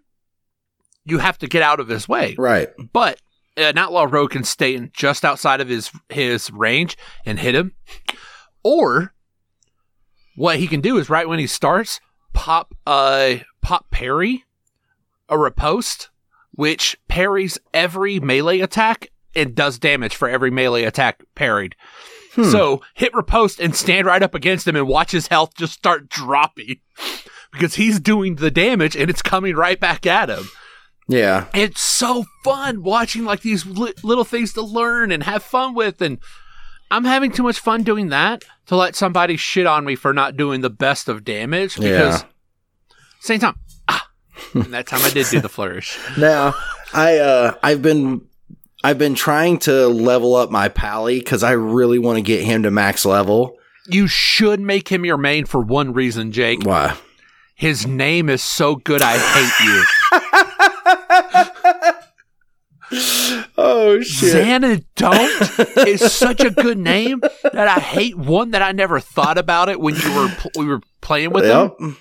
you 1.10 1.18
have 1.18 1.38
to 1.38 1.48
get 1.48 1.62
out 1.62 1.80
of 1.80 1.88
his 1.88 2.08
way. 2.08 2.34
Right. 2.38 2.68
But 2.92 3.20
an 3.56 3.78
outlaw 3.78 4.06
rogue 4.08 4.30
can 4.30 4.44
stay 4.44 4.74
in 4.74 4.90
just 4.92 5.24
outside 5.24 5.60
of 5.60 5.68
his 5.68 5.90
his 6.08 6.50
range 6.50 6.96
and 7.24 7.38
hit 7.38 7.54
him. 7.54 7.74
Or 8.62 9.14
what 10.36 10.58
he 10.58 10.66
can 10.66 10.80
do 10.80 10.96
is 10.98 11.10
right 11.10 11.28
when 11.28 11.38
he 11.38 11.46
starts, 11.46 12.00
pop 12.32 12.74
uh 12.86 13.36
pop 13.60 13.90
parry 13.90 14.44
a 15.28 15.38
riposte, 15.38 16.10
which 16.52 16.98
parries 17.08 17.58
every 17.72 18.20
melee 18.20 18.60
attack 18.60 19.10
and 19.34 19.54
does 19.54 19.78
damage 19.78 20.16
for 20.16 20.28
every 20.28 20.50
melee 20.50 20.84
attack 20.84 21.22
parried. 21.34 21.76
Hmm. 22.34 22.44
So 22.44 22.82
hit 22.94 23.14
riposte 23.14 23.60
and 23.60 23.74
stand 23.74 24.06
right 24.06 24.22
up 24.22 24.34
against 24.34 24.66
him 24.66 24.76
and 24.76 24.86
watch 24.86 25.12
his 25.12 25.28
health 25.28 25.54
just 25.56 25.72
start 25.72 26.08
dropping 26.08 26.80
because 27.52 27.76
he's 27.76 28.00
doing 28.00 28.36
the 28.36 28.50
damage 28.50 28.96
and 28.96 29.08
it's 29.08 29.22
coming 29.22 29.54
right 29.56 29.78
back 29.78 30.06
at 30.06 30.28
him. 30.28 30.48
Yeah. 31.10 31.46
It's 31.54 31.80
so 31.80 32.24
fun 32.44 32.82
watching 32.82 33.24
like 33.24 33.40
these 33.40 33.66
li- 33.66 33.94
little 34.04 34.24
things 34.24 34.52
to 34.54 34.62
learn 34.62 35.10
and 35.10 35.22
have 35.24 35.42
fun 35.42 35.74
with. 35.74 36.00
And 36.00 36.18
I'm 36.90 37.04
having 37.04 37.32
too 37.32 37.42
much 37.42 37.58
fun 37.58 37.82
doing 37.82 38.10
that 38.10 38.44
to 38.66 38.76
let 38.76 38.94
somebody 38.94 39.36
shit 39.36 39.66
on 39.66 39.84
me 39.84 39.96
for 39.96 40.12
not 40.12 40.36
doing 40.36 40.60
the 40.60 40.70
best 40.70 41.08
of 41.08 41.24
damage 41.24 41.74
because 41.76 42.22
Yeah. 42.22 42.28
same 43.20 43.40
time. 43.40 43.56
Ah, 43.88 44.08
and 44.54 44.72
that 44.72 44.86
time 44.86 45.00
I 45.02 45.10
did 45.10 45.26
do 45.30 45.40
the 45.40 45.48
flourish. 45.48 45.98
Now, 46.16 46.54
I 46.94 47.18
uh 47.18 47.54
I've 47.62 47.82
been 47.82 48.22
I've 48.84 48.98
been 48.98 49.14
trying 49.14 49.58
to 49.60 49.88
level 49.88 50.34
up 50.36 50.50
my 50.50 50.68
pally 50.68 51.18
because 51.18 51.42
I 51.42 51.52
really 51.52 51.98
want 51.98 52.16
to 52.18 52.22
get 52.22 52.44
him 52.44 52.62
to 52.62 52.70
max 52.70 53.04
level. 53.04 53.56
You 53.88 54.06
should 54.06 54.60
make 54.60 54.88
him 54.88 55.04
your 55.04 55.18
main 55.18 55.44
for 55.44 55.60
one 55.60 55.92
reason, 55.92 56.30
Jake. 56.32 56.62
Why? 56.64 56.96
His 57.56 57.86
name 57.86 58.28
is 58.30 58.42
so 58.42 58.76
good 58.76 59.02
I 59.02 59.18
hate 59.18 59.66
you. 59.66 59.84
Oh 62.92 64.00
shit! 64.02 64.34
Xanadont 64.34 65.86
is 65.86 66.12
such 66.12 66.40
a 66.40 66.50
good 66.50 66.78
name 66.78 67.20
that 67.44 67.68
I 67.68 67.78
hate 67.78 68.16
one 68.16 68.50
that 68.50 68.62
I 68.62 68.72
never 68.72 68.98
thought 68.98 69.38
about 69.38 69.68
it 69.68 69.80
when 69.80 69.94
you 69.94 70.14
were 70.14 70.28
pl- 70.28 70.50
we 70.56 70.66
were 70.66 70.80
playing 71.00 71.30
with 71.30 71.44
him, 71.44 71.96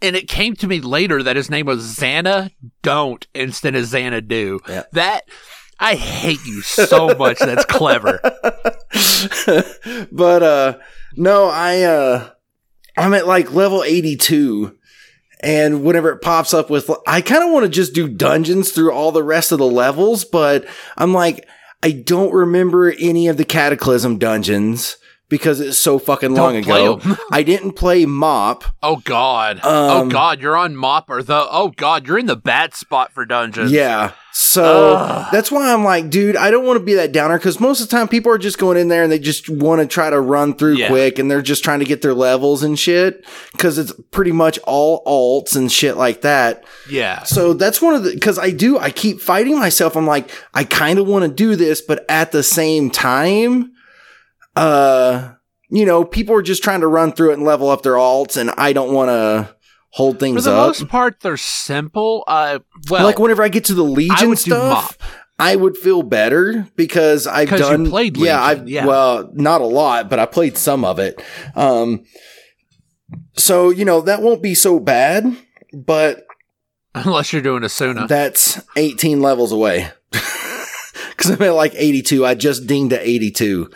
and 0.00 0.16
it 0.16 0.28
came 0.28 0.54
to 0.56 0.66
me 0.66 0.80
later 0.80 1.22
that 1.22 1.36
his 1.36 1.50
name 1.50 1.66
was 1.66 1.84
Xana 1.96 2.50
Don't 2.82 3.26
instead 3.34 3.74
of 3.74 3.84
Xanadu. 3.84 4.60
Yeah. 4.66 4.84
That 4.92 5.22
I 5.78 5.94
hate 5.94 6.44
you 6.46 6.62
so 6.62 7.14
much. 7.14 7.38
That's 7.38 7.64
clever. 7.66 8.20
but 10.12 10.42
uh 10.42 10.78
no, 11.16 11.46
I 11.46 11.82
uh 11.82 12.30
I'm 12.96 13.12
at 13.12 13.26
like 13.26 13.52
level 13.52 13.82
82 13.84 14.76
and 15.40 15.82
whenever 15.82 16.10
it 16.10 16.22
pops 16.22 16.54
up 16.54 16.70
with 16.70 16.90
I 17.06 17.20
kind 17.20 17.44
of 17.44 17.52
want 17.52 17.64
to 17.64 17.70
just 17.70 17.94
do 17.94 18.08
dungeons 18.08 18.72
through 18.72 18.92
all 18.92 19.12
the 19.12 19.22
rest 19.22 19.52
of 19.52 19.58
the 19.58 19.66
levels, 19.66 20.24
but 20.24 20.66
I'm 20.96 21.12
like 21.12 21.46
I 21.82 21.92
don't 21.92 22.32
remember 22.32 22.92
any 22.98 23.28
of 23.28 23.36
the 23.36 23.44
cataclysm 23.44 24.18
dungeons 24.18 24.96
because 25.28 25.60
it's 25.60 25.78
so 25.78 25.98
fucking 25.98 26.34
long 26.34 26.54
Don't 26.54 26.64
play 26.64 26.84
ago. 26.84 27.16
I 27.32 27.42
didn't 27.42 27.72
play 27.72 28.06
mop. 28.06 28.64
Oh 28.82 28.96
God. 28.96 29.60
oh 29.64 30.02
Um, 30.02 30.08
God. 30.08 30.40
You're 30.40 30.56
on 30.56 30.76
mop 30.76 31.10
or 31.10 31.22
the. 31.22 31.46
Oh 31.50 31.72
God. 31.76 32.06
You're 32.06 32.18
in 32.18 32.26
the 32.26 32.36
bad 32.36 32.74
spot 32.74 33.12
for 33.12 33.24
dungeons. 33.24 33.72
Yeah. 33.72 34.12
So 34.38 34.96
Ugh. 34.96 35.28
that's 35.32 35.50
why 35.50 35.72
I'm 35.72 35.82
like, 35.82 36.10
dude, 36.10 36.36
I 36.36 36.50
don't 36.50 36.66
want 36.66 36.78
to 36.78 36.84
be 36.84 36.92
that 36.94 37.10
downer 37.10 37.38
because 37.38 37.58
most 37.58 37.80
of 37.80 37.88
the 37.88 37.96
time 37.96 38.06
people 38.06 38.30
are 38.30 38.36
just 38.38 38.58
going 38.58 38.76
in 38.76 38.88
there 38.88 39.02
and 39.02 39.10
they 39.10 39.18
just 39.18 39.48
want 39.48 39.80
to 39.80 39.86
try 39.86 40.10
to 40.10 40.20
run 40.20 40.54
through 40.54 40.74
Yeah. 40.74 40.88
quick 40.88 41.18
and 41.18 41.30
they're 41.30 41.40
just 41.40 41.64
trying 41.64 41.78
to 41.78 41.86
get 41.86 42.02
their 42.02 42.12
levels 42.12 42.62
and 42.62 42.78
shit 42.78 43.24
because 43.52 43.78
it's 43.78 43.92
pretty 44.10 44.32
much 44.32 44.58
all 44.64 45.02
alts 45.06 45.56
and 45.56 45.72
shit 45.72 45.96
like 45.96 46.20
that. 46.20 46.64
Yeah. 46.88 47.22
So 47.22 47.54
that's 47.54 47.80
one 47.80 47.94
of 47.94 48.04
the, 48.04 48.12
because 48.12 48.38
I 48.38 48.50
do, 48.50 48.78
I 48.78 48.90
keep 48.90 49.20
fighting 49.22 49.58
myself. 49.58 49.96
I'm 49.96 50.06
like, 50.06 50.30
I 50.52 50.64
kind 50.64 50.98
of 50.98 51.06
want 51.06 51.24
to 51.24 51.30
do 51.30 51.56
this, 51.56 51.80
but 51.80 52.04
at 52.10 52.30
the 52.30 52.42
same 52.42 52.90
time, 52.90 53.72
uh, 54.56 55.34
you 55.68 55.84
know, 55.84 56.04
people 56.04 56.34
are 56.34 56.42
just 56.42 56.62
trying 56.62 56.80
to 56.80 56.86
run 56.86 57.12
through 57.12 57.30
it 57.30 57.34
and 57.34 57.44
level 57.44 57.70
up 57.70 57.82
their 57.82 57.94
alts 57.94 58.36
and 58.36 58.50
I 58.50 58.72
don't 58.72 58.92
want 58.92 59.10
to 59.10 59.54
hold 59.90 60.18
things 60.18 60.46
up. 60.46 60.50
For 60.50 60.50
the 60.50 60.56
up. 60.56 60.66
most 60.68 60.88
part, 60.88 61.20
they're 61.20 61.36
simple. 61.36 62.24
Uh, 62.26 62.60
well, 62.90 63.04
like 63.04 63.18
whenever 63.18 63.42
I 63.42 63.48
get 63.48 63.64
to 63.66 63.74
the 63.74 63.82
Legion 63.82 64.30
do 64.30 64.36
stuff, 64.36 64.98
I 65.38 65.56
would 65.56 65.76
feel 65.76 66.02
better 66.02 66.66
because 66.76 67.26
I've 67.26 67.50
done 67.50 67.90
played 67.90 68.16
Yeah, 68.16 68.42
I've 68.42 68.68
yeah. 68.68 68.86
well, 68.86 69.30
not 69.34 69.60
a 69.60 69.66
lot, 69.66 70.08
but 70.08 70.18
I 70.18 70.26
played 70.26 70.56
some 70.56 70.84
of 70.84 70.98
it. 70.98 71.22
Um, 71.54 72.04
so 73.34 73.70
you 73.70 73.84
know 73.84 74.00
that 74.02 74.22
won't 74.22 74.42
be 74.42 74.54
so 74.54 74.80
bad, 74.80 75.36
but 75.72 76.26
unless 76.94 77.32
you're 77.32 77.42
doing 77.42 77.62
Azsuna. 77.62 78.08
that's 78.08 78.60
18 78.76 79.20
levels 79.20 79.52
away. 79.52 79.90
Because 81.10 81.30
I'm 81.30 81.42
at 81.42 81.54
like 81.54 81.72
82. 81.74 82.26
I 82.26 82.34
just 82.34 82.66
dinged 82.66 82.90
to 82.90 83.00
82. 83.00 83.70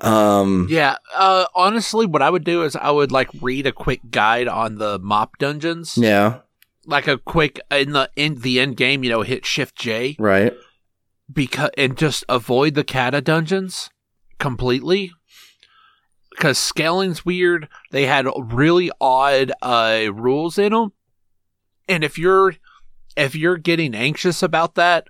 Um, 0.00 0.66
Yeah, 0.70 0.96
uh, 1.14 1.46
honestly, 1.54 2.06
what 2.06 2.22
I 2.22 2.30
would 2.30 2.44
do 2.44 2.62
is 2.62 2.76
I 2.76 2.90
would 2.90 3.12
like 3.12 3.28
read 3.40 3.66
a 3.66 3.72
quick 3.72 4.00
guide 4.10 4.48
on 4.48 4.76
the 4.76 4.98
mop 4.98 5.38
dungeons, 5.38 5.96
yeah, 5.96 6.40
like 6.86 7.06
a 7.06 7.18
quick 7.18 7.60
in 7.70 7.92
the 7.92 8.10
in 8.16 8.36
the 8.36 8.60
end 8.60 8.76
game. 8.76 9.04
You 9.04 9.10
know, 9.10 9.22
hit 9.22 9.44
Shift 9.44 9.76
J, 9.76 10.16
right. 10.18 10.54
because 11.32 11.70
and 11.76 11.96
just 11.96 12.24
avoid 12.28 12.74
the 12.74 12.84
Cata 12.84 13.20
dungeons 13.20 13.90
completely 14.38 15.12
because 16.30 16.58
scaling's 16.58 17.24
weird. 17.24 17.68
They 17.90 18.06
had 18.06 18.26
really 18.36 18.90
odd 19.00 19.52
uh, 19.60 20.06
rules 20.12 20.56
in 20.58 20.72
them, 20.72 20.92
and 21.88 22.02
if 22.02 22.16
you're 22.16 22.54
if 23.16 23.34
you're 23.34 23.58
getting 23.58 23.94
anxious 23.94 24.42
about 24.42 24.76
that, 24.76 25.08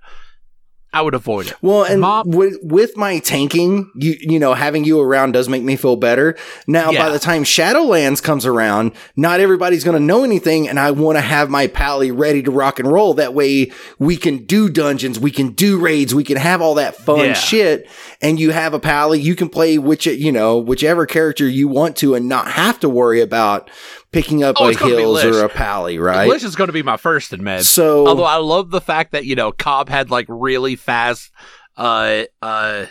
I 0.93 1.01
would 1.01 1.13
avoid 1.13 1.47
it. 1.47 1.53
Well, 1.61 1.83
and 1.83 2.01
Mop- 2.01 2.25
with 2.27 2.57
with 2.61 2.97
my 2.97 3.19
tanking, 3.19 3.89
you 3.95 4.15
you 4.19 4.39
know, 4.39 4.53
having 4.53 4.83
you 4.83 4.99
around 4.99 5.31
does 5.31 5.47
make 5.47 5.63
me 5.63 5.77
feel 5.77 5.95
better. 5.95 6.35
Now, 6.67 6.91
by 6.91 7.09
the 7.09 7.17
time 7.19 7.43
Shadowlands 7.45 8.21
comes 8.21 8.45
around, 8.45 8.91
not 9.15 9.39
everybody's 9.39 9.85
going 9.85 9.97
to 9.97 10.03
know 10.03 10.25
anything, 10.25 10.67
and 10.67 10.77
I 10.77 10.91
want 10.91 11.17
to 11.17 11.21
have 11.21 11.49
my 11.49 11.67
pally 11.67 12.11
ready 12.11 12.43
to 12.43 12.51
rock 12.51 12.77
and 12.77 12.91
roll. 12.91 13.13
That 13.13 13.33
way, 13.33 13.71
we 13.99 14.17
can 14.17 14.45
do 14.45 14.67
dungeons, 14.69 15.17
we 15.17 15.31
can 15.31 15.51
do 15.51 15.79
raids, 15.79 16.13
we 16.13 16.25
can 16.25 16.35
have 16.37 16.61
all 16.61 16.75
that 16.75 16.97
fun 16.97 17.19
Yeah. 17.19 17.33
shit. 17.33 17.89
And 18.21 18.37
you 18.39 18.51
have 18.51 18.73
a 18.73 18.79
pally, 18.79 19.19
you 19.19 19.33
can 19.35 19.47
play 19.47 19.77
which 19.77 20.05
you 20.05 20.31
know 20.31 20.57
whichever 20.57 21.05
character 21.05 21.47
you 21.47 21.69
want 21.69 21.95
to, 21.97 22.15
and 22.15 22.27
not 22.27 22.51
have 22.51 22.79
to 22.81 22.89
worry 22.89 23.21
about 23.21 23.69
picking 24.11 24.43
up 24.43 24.55
Oh, 24.59 24.69
a 24.69 24.73
hills 24.77 25.23
or 25.23 25.43
a 25.45 25.49
pally, 25.49 25.97
right? 25.99 26.27
Lish 26.27 26.43
is 26.43 26.55
going 26.55 26.67
to 26.67 26.73
be 26.73 26.83
my 26.83 26.97
first 26.97 27.33
in 27.33 27.43
med. 27.43 27.65
So, 27.65 28.07
Although 28.07 28.23
I 28.23 28.37
love 28.37 28.69
the 28.71 28.81
fact 28.81 29.11
that 29.13 29.25
you 29.25 29.35
know 29.35 29.51
Cobb 29.51 29.89
had 29.89 30.09
like 30.11 30.25
really 30.29 30.75
fast, 30.75 31.31
uh, 31.77 32.23
uh, 32.41 32.85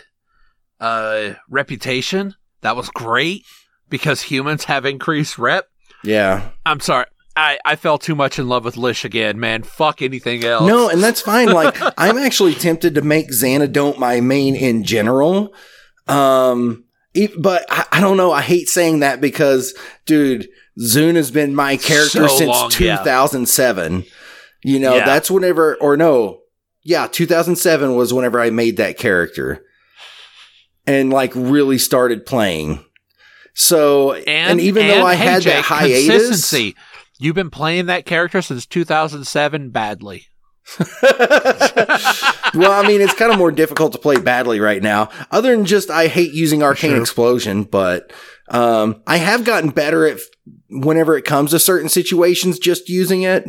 uh, 0.79 1.33
reputation. 1.49 2.35
That 2.61 2.75
was 2.75 2.89
great 2.89 3.43
because 3.89 4.21
humans 4.21 4.65
have 4.65 4.85
increased 4.85 5.37
rep. 5.37 5.67
yeah. 6.03 6.49
I'm 6.65 6.79
sorry. 6.79 7.05
I, 7.35 7.57
I 7.63 7.75
fell 7.77 7.97
too 7.97 8.13
much 8.13 8.37
in 8.39 8.49
love 8.49 8.65
with 8.65 8.75
Lish 8.75 9.05
again, 9.05 9.39
man. 9.39 9.63
Fuck 9.63 10.01
anything 10.01 10.43
else. 10.43 10.67
No, 10.67 10.89
and 10.89 11.01
that's 11.01 11.21
fine. 11.21 11.49
Like 11.53 11.77
I'm 11.97 12.17
actually 12.17 12.53
tempted 12.53 12.95
to 12.95 13.01
make 13.01 13.29
Xanadont 13.31 13.97
my 13.97 14.19
main 14.19 14.55
in 14.55 14.83
general. 14.83 15.53
Um 16.07 16.83
but 17.37 17.65
I, 17.69 17.85
I 17.93 18.01
don't 18.01 18.17
know. 18.17 18.31
I 18.31 18.41
hate 18.41 18.67
saying 18.69 18.99
that 18.99 19.19
because, 19.21 19.73
dude, 20.05 20.47
Zune 20.79 21.15
has 21.15 21.31
been 21.31 21.53
my 21.53 21.77
character 21.77 22.27
So 22.27 22.37
since 22.37 22.49
long, 22.49 22.71
yeah. 22.79 22.97
2007. 22.97 24.05
You 24.63 24.79
know, 24.79 24.95
Yeah. 24.95 25.05
that's 25.05 25.29
whenever, 25.31 25.75
or 25.75 25.97
no, 25.97 26.41
yeah, 26.83 27.07
2007 27.07 27.95
was 27.95 28.13
whenever 28.13 28.39
I 28.39 28.49
made 28.49 28.77
that 28.77 28.97
character 28.97 29.63
and 30.87 31.11
like 31.11 31.31
really 31.35 31.77
started 31.77 32.25
playing. 32.25 32.83
So, 33.53 34.13
and, 34.13 34.61
even 34.61 34.87
though 34.87 35.05
I 35.05 35.15
hey, 35.15 35.25
had 35.25 35.43
that 35.43 35.65
hiatus, 35.65 36.07
consistency. 36.07 36.75
You've 37.19 37.35
been 37.35 37.49
playing 37.49 37.87
that 37.87 38.05
character 38.05 38.41
since 38.41 38.65
2007 38.65 39.69
badly. 39.71 40.27
well, 40.79 42.71
I 42.71 42.85
mean, 42.87 43.01
it's 43.01 43.13
kind 43.13 43.31
of 43.31 43.37
more 43.37 43.51
difficult 43.51 43.91
to 43.93 43.99
play 43.99 44.17
badly 44.19 44.59
right 44.59 44.81
now. 44.81 45.09
Other 45.31 45.55
than 45.55 45.65
just, 45.65 45.89
I 45.89 46.07
hate 46.07 46.33
using 46.33 46.63
Arcane. 46.63 46.95
Explosion, 46.95 47.63
but 47.63 48.13
um, 48.49 49.03
I 49.05 49.17
have 49.17 49.43
gotten 49.43 49.69
better 49.71 50.07
at 50.07 50.19
whenever 50.71 51.17
it 51.17 51.25
comes 51.25 51.51
to 51.51 51.59
certain 51.59 51.89
situations, 51.89 52.59
just 52.59 52.89
using 52.89 53.23
it. 53.23 53.45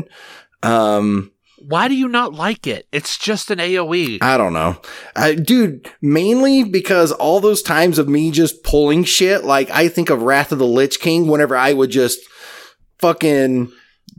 Um, 0.63 1.33
Why 1.59 1.89
do 1.89 1.95
you 1.95 2.09
not 2.09 2.35
like 2.35 2.67
it? 2.67 2.87
It's 2.93 3.17
just 3.17 3.51
an. 3.51 3.59
AoE. 3.59 4.19
I 4.21 4.37
don't 4.37 4.53
know, 4.53 4.81
I, 5.17 5.35
dude. 5.35 5.91
Mainly 6.01 6.65
because 6.65 7.13
all 7.13 7.41
those 7.41 7.63
times 7.63 7.99
of 7.99 8.09
me 8.09 8.31
just 8.31 8.63
pulling 8.63 9.05
shit, 9.05 9.45
like 9.45 9.71
I 9.71 9.89
think 9.89 10.11
of 10.11 10.23
Wrath 10.23 10.53
of 10.53 10.59
the 10.59 10.67
Lich 10.67 11.01
King. 11.01 11.29
Whenever 11.29 11.57
I 11.57 11.73
would 11.73 11.91
just 11.91 12.21
fucking 12.99 13.73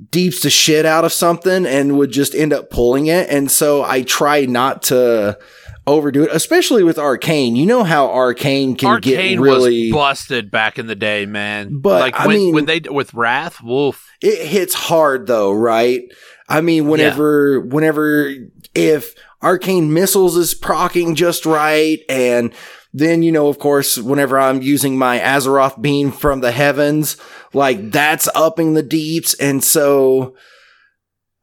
deeps 0.10 0.42
the 0.42 0.50
shit 0.50 0.86
out 0.86 1.06
of 1.06 1.14
something 1.14 1.66
and 1.66 1.98
would 1.98 2.12
just 2.12 2.34
end 2.34 2.54
up 2.54 2.70
pulling 2.70 3.08
it. 3.08 3.30
And 3.30 3.50
so 3.50 3.84
I 3.84 4.02
try 4.02 4.46
not 4.46 4.84
to 4.84 5.38
overdo 5.86 6.24
it, 6.24 6.30
especially 6.32 6.84
with 6.84 6.98
Arcane. 6.98 7.56
You 7.56 7.66
know 7.66 7.84
how 7.84 8.10
Arcane 8.10 8.76
can 8.76 8.90
Arcane 8.90 9.38
get 9.38 9.40
really, 9.40 9.92
was 9.92 9.94
busted 9.94 10.52
back 10.52 10.80
in 10.80 10.88
the 10.88 10.96
day, 10.96 11.26
man. 11.26 11.80
But, 11.82 12.02
like 12.02 12.20
I 12.20 12.28
when, 12.28 12.36
mean- 12.38 12.54
when 12.54 12.66
they 12.66 12.80
with 12.80 13.14
Wrath, 13.14 13.62
Wolf. 13.62 14.08
it 14.22 14.48
hits 14.48 14.74
hard 14.74 15.28
though, 15.28 15.52
right? 15.52 16.02
I 16.48 16.62
mean, 16.62 16.88
whenever, 16.88 17.62
whenever, 17.62 18.32
if 18.76 19.16
arcane 19.42 19.94
missiles 19.94 20.36
is 20.36 20.54
procking 20.54 21.16
just 21.16 21.46
right, 21.46 22.00
and 22.10 22.54
then, 22.94 23.24
you 23.24 23.32
know, 23.32 23.48
of 23.48 23.60
course, 23.60 23.98
whenever 23.98 24.40
I'm 24.40 24.62
using 24.62 24.98
my 24.98 25.20
Azerite 25.20 25.82
beam 25.82 26.12
from 26.12 26.42
the 26.42 26.52
heavens, 26.52 27.18
like 27.54 27.92
that's 27.92 28.28
upping 28.36 28.74
the 28.74 28.84
deeps. 28.84 29.34
And 29.36 29.64
so 29.64 30.36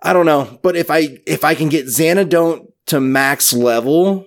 I 0.02 0.12
don't 0.12 0.26
know, 0.26 0.60
but 0.62 0.76
if 0.76 0.90
I, 0.90 1.18
if 1.26 1.44
I 1.44 1.54
can 1.54 1.68
get 1.68 1.86
Xanadont 1.86 2.66
to 2.86 3.00
max 3.00 3.52
level, 3.52 4.26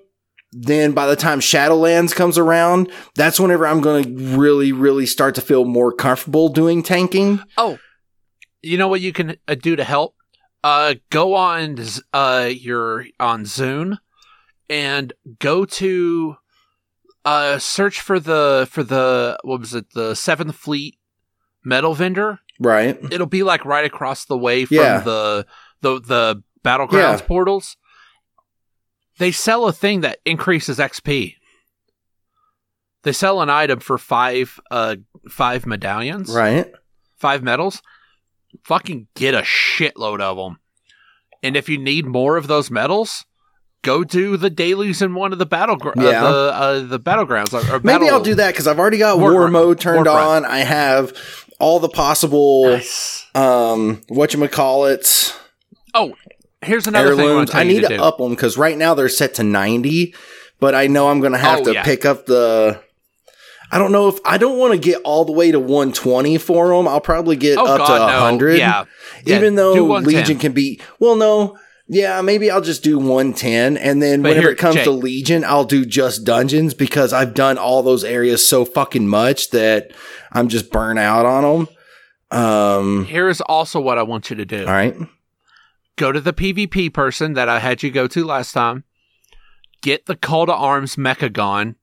then 0.55 0.91
by 0.93 1.07
the 1.07 1.15
time 1.15 1.39
Shadowlands 1.39 2.13
comes 2.15 2.37
around, 2.37 2.91
that's 3.15 3.39
whenever 3.39 3.65
I'm 3.67 3.81
going 3.81 4.03
to 4.03 4.37
really, 4.37 4.71
really 4.71 5.05
start 5.05 5.35
to 5.35 5.41
feel 5.41 5.65
more 5.65 5.91
comfortable 5.93 6.49
doing 6.49 6.83
tanking. 6.83 7.41
Oh, 7.57 7.79
you 8.61 8.77
know 8.77 8.87
what 8.87 9.01
you 9.01 9.11
can 9.13 9.37
uh, 9.47 9.55
do 9.55 9.75
to 9.75 9.83
help? 9.83 10.15
Uh, 10.63 10.95
go 11.09 11.33
on 11.35 11.77
uh 12.13 12.49
your 12.49 13.05
on 13.19 13.43
Zune 13.43 13.97
and 14.69 15.11
go 15.39 15.65
to 15.65 16.37
uh 17.25 17.57
search 17.57 17.99
for 17.99 18.19
the 18.19 18.65
for 18.71 18.81
the 18.83 19.37
what 19.43 19.59
was 19.59 19.73
it 19.73 19.87
the 19.93 20.15
Seventh 20.15 20.55
Fleet 20.55 20.97
medal 21.65 21.93
vendor. 21.93 22.39
Right. 22.59 22.97
It'll 23.11 23.25
be 23.27 23.43
like 23.43 23.65
right 23.65 23.83
across 23.85 24.23
the 24.25 24.37
way 24.37 24.63
from 24.65 24.77
Yeah. 24.77 24.99
the 24.99 25.45
the 25.81 25.99
the 25.99 26.43
battlegrounds 26.63 27.19
Yeah. 27.19 27.25
portals. 27.27 27.75
They 29.19 29.31
sell 29.31 29.67
a 29.67 29.73
thing 29.73 30.01
that 30.01 30.19
increases 30.25 30.79
XP. 30.79 31.35
They 33.03 33.11
sell 33.11 33.41
an 33.41 33.49
item 33.49 33.79
for 33.79 33.97
five 33.97 34.59
uh 34.71 34.95
five 35.29 35.65
medallions 35.65 36.29
Right. 36.33 36.71
five 37.17 37.43
medals, 37.43 37.81
fucking 38.63 39.07
get 39.15 39.33
a 39.33 39.41
shitload 39.41 40.21
of 40.21 40.37
them. 40.37 40.59
And 41.41 41.57
if 41.57 41.67
you 41.67 41.77
need 41.77 42.05
more 42.05 42.37
of 42.37 42.47
those 42.47 42.71
medals, 42.71 43.25
go 43.81 44.05
do 44.05 44.37
the 44.37 44.49
dailies 44.49 45.01
in 45.01 45.13
one 45.13 45.33
of 45.33 45.39
the 45.39 45.45
battle 45.45 45.75
gr- 45.75 45.91
Yeah. 45.97 46.23
uh, 46.23 46.31
the 46.31 46.53
uh, 46.53 46.79
the 46.87 46.99
battlegrounds. 46.99 47.53
Or, 47.53 47.59
or 47.75 47.79
Maybe 47.81 48.05
battle- 48.05 48.09
I'll 48.19 48.23
do 48.23 48.35
that 48.35 48.51
because 48.53 48.67
I've 48.67 48.79
already 48.79 48.97
got 48.99 49.19
War 49.19 49.33
war, 49.33 49.49
mode 49.49 49.79
turned 49.81 50.05
War 50.07 50.17
on. 50.17 50.45
I 50.45 50.59
have 50.59 51.11
all 51.59 51.79
the 51.81 51.89
possible 51.89 52.67
Nice. 52.69 53.25
um 53.35 54.01
it. 54.85 55.35
Oh, 55.93 56.13
here's 56.63 56.87
another 56.87 57.15
thing 57.15 57.19
I 57.27 57.33
want 57.35 57.49
heirlooms. 57.49 57.49
to 57.49 57.51
tell 57.53 57.61
I 57.61 57.63
need 57.65 57.81
to, 57.81 57.87
to 57.97 58.03
up 58.03 58.17
them 58.17 58.29
because 58.31 58.57
right 58.57 58.77
now 58.77 58.93
they're 58.93 59.09
set 59.09 59.35
to 59.35 59.43
ninety, 59.43 60.13
but 60.59 60.73
I 60.75 60.87
know 60.87 61.09
I'm 61.09 61.19
gonna 61.21 61.37
have 61.37 61.59
Oh, 61.61 61.63
to 61.65 61.73
yeah. 61.73 61.83
pick 61.83 62.05
up 62.05 62.25
the. 62.25 62.81
I 63.71 63.79
don't 63.79 63.91
know 63.91 64.07
if 64.07 64.19
I 64.23 64.37
don't 64.37 64.59
want 64.59 64.73
to 64.73 64.77
get 64.79 65.01
all 65.03 65.25
the 65.25 65.31
way 65.31 65.49
to 65.51 65.59
120 65.59 66.37
for 66.37 66.67
them. 66.75 66.87
I'll 66.87 67.01
probably 67.01 67.35
get 67.35 67.57
oh 67.57 67.65
up 67.65 67.77
God, 67.79 67.87
to 67.87 67.99
no. 68.13 68.21
100. 68.21 68.57
Yeah. 68.59 68.85
Yeah, 69.25 69.37
even 69.37 69.53
do 69.53 69.57
though 69.57 69.73
Legion 69.97 70.37
can 70.37 70.51
be 70.51 70.79
well, 70.99 71.15
no, 71.15 71.57
yeah, 71.87 72.21
maybe 72.21 72.51
I'll 72.51 72.61
just 72.61 72.83
do 72.83 72.97
110, 72.99 73.77
and 73.77 73.99
then 74.01 74.21
But 74.21 74.29
whenever 74.29 74.47
here, 74.47 74.51
it 74.51 74.57
comes 74.59 74.75
Jake. 74.75 74.83
to 74.83 74.91
Legion, 74.91 75.43
I'll 75.43 75.63
do 75.65 75.85
just 75.85 76.23
dungeons 76.23 76.73
because 76.75 77.13
I've 77.13 77.33
done 77.33 77.57
all 77.57 77.81
those 77.81 78.03
areas 78.03 78.47
so 78.47 78.63
fucking 78.63 79.07
much 79.07 79.49
that 79.51 79.91
I'm 80.31 80.49
just 80.49 80.71
burnt 80.71 80.99
out 80.99 81.25
on 81.25 81.65
them. 82.31 82.39
Um, 82.39 83.05
Here's 83.05 83.41
also 83.41 83.79
what 83.81 83.97
I 83.97 84.03
want 84.03 84.29
you 84.29 84.35
to 84.37 84.45
do. 84.45 84.59
all 84.65 84.71
right, 84.73 84.95
Go 85.95 86.11
to 86.11 86.19
the 86.19 86.33
PvP 86.33 86.91
person 86.93 87.33
that 87.33 87.47
I 87.49 87.59
had 87.59 87.83
you 87.83 87.91
go 87.91 88.07
to 88.07 88.23
last 88.25 88.51
time. 88.53 88.83
Get 89.81 90.05
the 90.05 90.15
Call 90.15 90.45
to 90.47 90.53
Arms 90.53 90.95
Mechagon. 90.95 91.75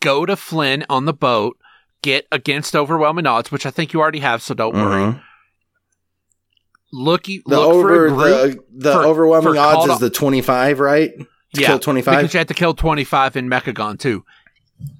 Go 0.00 0.26
to 0.26 0.36
Flynn 0.36 0.84
on 0.88 1.06
the 1.06 1.12
boat. 1.12 1.56
Get 2.02 2.26
against 2.30 2.76
overwhelming 2.76 3.26
odds, 3.26 3.50
which 3.50 3.66
I 3.66 3.70
think 3.70 3.92
you 3.92 4.00
already 4.00 4.20
have, 4.20 4.42
so 4.42 4.54
don't 4.54 4.74
worry. 4.74 5.12
Mhm. 5.12 5.22
Look, 6.92 7.24
the 7.24 7.42
look 7.46 7.58
over 7.72 7.88
for 7.88 8.06
a 8.06 8.10
group. 8.10 8.66
the 8.72 8.90
the 8.90 8.92
for- 8.92 9.04
overwhelming 9.04 9.54
for 9.54 9.58
odds 9.58 9.92
is 9.92 9.98
to- 9.98 10.04
the 10.04 10.10
25, 10.10 10.80
right? 10.80 11.10
To 11.18 11.60
yeah, 11.60 11.66
kill 11.68 11.78
25. 11.78 12.16
because 12.18 12.34
you 12.34 12.38
have 12.38 12.46
to 12.46 12.54
kill 12.54 12.74
25 12.74 13.36
in 13.36 13.48
Mechagon 13.48 13.98
too. 13.98 14.24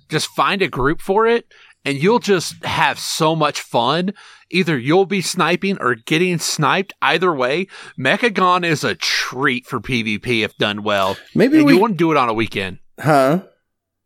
Just 0.08 0.26
find 0.28 0.60
a 0.62 0.68
group 0.68 1.00
for 1.00 1.26
it, 1.26 1.46
and 1.84 2.02
you'll 2.02 2.18
just 2.18 2.62
have 2.64 2.98
so 2.98 3.36
much 3.36 3.60
fun. 3.60 4.12
Either 4.50 4.78
you'll 4.78 5.04
be 5.06 5.20
sniping 5.20 5.76
or 5.80 5.94
getting 5.94 6.38
sniped. 6.38 6.92
Either 7.02 7.34
way, 7.34 7.66
Mechagon 7.98 8.64
is 8.64 8.82
a 8.84 8.94
treat 8.94 9.66
for 9.66 9.78
PvP 9.80 10.44
if 10.44 10.56
done 10.56 10.82
well. 10.82 11.16
Maybe 11.34 11.62
we, 11.62 11.74
you 11.74 11.80
want 11.80 11.92
to 11.94 11.96
do 11.98 12.10
it 12.10 12.16
on 12.16 12.28
a 12.28 12.34
weekend. 12.34 12.78
huh? 12.98 13.42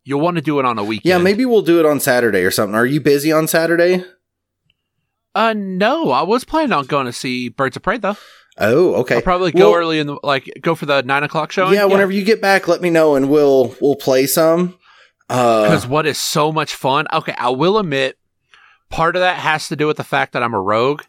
You'll 0.05 0.19
want 0.19 0.35
to 0.35 0.41
do 0.41 0.59
it 0.59 0.65
on 0.65 0.77
a 0.77 0.83
weekend. 0.83 1.05
Yeah, 1.05 1.17
maybe 1.17 1.45
we'll 1.45 1.61
do 1.61 1.79
it 1.79 1.85
on 1.85 2.01
Saturday 2.01 2.41
or 2.43 2.51
something. 2.51 2.75
Are 2.75 2.85
you 2.85 2.99
busy 2.99 3.31
on 3.31 3.47
Saturday? 3.47 4.03
Uh, 5.35 5.53
no, 5.55 6.11
I 6.11 6.21
was 6.23 6.43
planning 6.43 6.73
on 6.73 6.85
going 6.85 7.05
to 7.05 7.13
see 7.13 7.49
Birds 7.49 7.75
of 7.77 7.83
Prey 7.83 7.97
though. 7.97 8.17
Oh, 8.59 8.95
okay. 8.95 9.15
I'll 9.15 9.21
probably 9.21 9.51
go 9.51 9.71
Well, 9.71 9.79
early 9.79 9.99
in 9.99 10.05
the 10.07 10.19
like 10.21 10.51
go 10.61 10.75
for 10.75 10.85
the 10.85 11.01
nine 11.01 11.23
o'clock 11.23 11.51
show. 11.51 11.71
Yeah, 11.71 11.85
whenever 11.85 12.11
you 12.11 12.23
get 12.23 12.39
back, 12.41 12.67
let 12.67 12.81
me 12.81 12.89
know 12.91 13.15
and 13.15 13.29
we'll 13.29 13.75
we'll 13.81 13.95
play 13.95 14.27
some. 14.27 14.77
Uh, 15.29 15.63
because 15.63 15.87
what 15.87 16.05
is 16.05 16.19
so 16.19 16.51
much 16.51 16.75
fun. 16.75 17.07
Okay, 17.11 17.33
I 17.35 17.49
will 17.49 17.79
admit, 17.79 18.17
part 18.93 19.15
of 19.15 19.21
that 19.21 19.37
has 19.37 19.67
to 19.69 19.75
do 19.75 19.87
with 19.87 19.97
the 19.97 20.03
fact 20.03 20.33
that 20.33 20.43
I'm 20.43 20.53
a 20.53 20.61
rogue. 20.61 21.01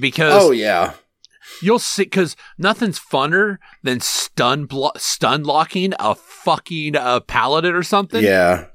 Because 0.00 0.32
oh 0.42 0.50
yeah, 0.50 0.94
you'll 1.62 1.78
see 1.78 2.04
because 2.04 2.34
nothing's 2.58 2.98
funner 2.98 3.58
than 3.82 4.00
stun 4.00 4.64
blo- 4.66 4.92
stun 4.96 5.42
locking 5.44 5.92
a 5.98 6.14
fucking 6.14 6.96
uh, 6.96 7.20
paladin 7.20 7.74
or 7.74 7.82
something. 7.82 8.22
Yeah. 8.24 8.66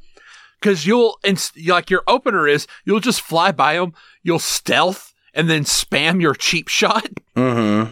because 0.59 0.85
you'll 0.85 1.17
and 1.23 1.37
like 1.67 1.89
your 1.89 2.03
opener 2.07 2.47
is 2.47 2.67
you'll 2.85 2.99
just 2.99 3.21
fly 3.21 3.51
by 3.51 3.73
them, 3.75 3.93
you'll 4.23 4.39
stealth 4.39 5.13
and 5.33 5.49
then 5.49 5.63
spam 5.63 6.21
your 6.21 6.33
cheap 6.35 6.67
shot, 6.67 7.07
Mm-hmm. 7.35 7.91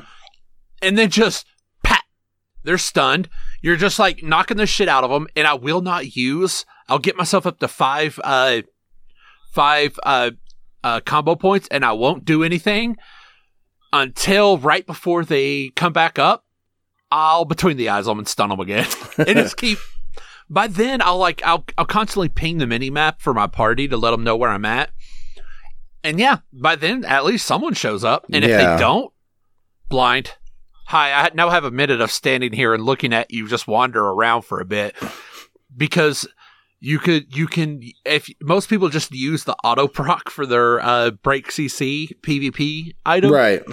and 0.82 0.98
then 0.98 1.10
just 1.10 1.46
pat. 1.84 2.04
They're 2.64 2.78
stunned. 2.80 3.28
You're 3.62 3.76
just 3.78 3.98
like 4.00 4.22
knocking 4.24 4.58
the 4.58 4.66
shit 4.68 4.88
out 4.88 5.04
of 5.04 5.10
them, 5.12 5.28
and 5.36 5.48
I 5.48 5.54
will 5.56 5.82
not 5.82 6.16
use. 6.16 6.66
I'll 6.90 7.00
get 7.00 7.16
myself 7.18 7.46
up 7.48 7.60
to 7.60 7.68
five, 7.68 8.20
uh, 8.24 8.62
five 9.54 10.00
uh, 10.04 10.32
uh, 10.86 11.02
combo 11.02 11.36
points, 11.36 11.68
and 11.70 11.84
I 11.84 11.92
won't 11.92 12.24
do 12.24 12.44
anything 12.44 12.96
until 13.92 14.58
right 14.58 14.86
before 14.86 15.26
they 15.26 15.70
come 15.76 15.92
back 15.94 16.18
up. 16.20 16.46
I'll 17.12 17.46
between 17.46 17.78
the 17.78 17.90
eyes 17.90 18.06
them 18.06 18.20
and 18.20 18.28
stun 18.28 18.50
them 18.50 18.60
again, 18.60 18.88
and 19.18 19.28
just 19.28 19.58
keep. 19.58 19.78
By 20.50 20.68
then, 20.68 21.02
I'll 21.02 21.18
like 21.18 21.42
I'll 21.44 21.66
I'll 21.78 21.86
constantly 21.86 22.30
ping 22.30 22.60
the 22.60 22.68
mini 22.68 22.90
map 22.90 23.20
for 23.22 23.34
my 23.34 23.48
party 23.48 23.88
to 23.88 23.98
let 23.98 24.12
them 24.12 24.24
know 24.24 24.36
where 24.38 24.50
I'm 24.50 24.66
at. 24.66 24.92
And 26.04 26.20
yeah, 26.20 26.38
by 26.54 26.76
then 26.76 27.04
at 27.04 27.26
least 27.26 27.48
someone 27.48 27.74
shows 27.74 28.04
up, 28.04 28.26
and 28.32 28.44
if 28.44 28.50
Yeah. 28.50 28.76
they 28.76 28.80
don't, 28.80 29.12
blind. 29.90 30.34
Hi, 30.90 31.12
I 31.14 31.32
now 31.34 31.50
have 31.50 31.64
a 31.64 31.72
minute 31.72 32.00
of 32.00 32.12
standing 32.12 32.54
here 32.54 32.76
and 32.76 32.84
looking 32.86 33.12
at 33.12 33.32
you 33.32 33.48
just 33.48 33.68
wander 33.68 34.04
around 34.06 34.44
for 34.44 34.60
a 34.62 34.66
bit 34.66 34.96
because 35.76 36.28
you 36.86 37.00
could 37.00 37.36
you 37.36 37.48
can 37.48 37.82
if 38.06 38.30
most 38.42 38.70
people 38.70 38.90
just 38.90 39.12
use 39.12 39.44
the 39.46 39.56
auto 39.64 39.88
proc 39.88 40.30
for 40.36 40.46
their 40.46 40.80
uh 40.82 41.10
break 41.12 41.50
CC 41.50 42.12
PvP 42.22 42.94
item. 43.06 43.32
Right. 43.32 43.64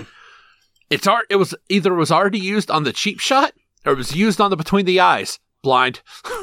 It's 0.88 1.06
art. 1.06 1.26
It 1.30 1.36
was 1.36 1.54
either 1.68 1.92
it 1.92 1.98
was 1.98 2.10
already 2.12 2.38
used 2.38 2.70
on 2.70 2.84
the 2.84 2.92
cheap 2.92 3.20
shot 3.20 3.52
or 3.84 3.92
it 3.92 3.98
was 3.98 4.14
used 4.16 4.40
on 4.40 4.50
the 4.50 4.56
between 4.56 4.86
the 4.86 5.00
eyes. 5.00 5.38
Blind. 5.62 6.00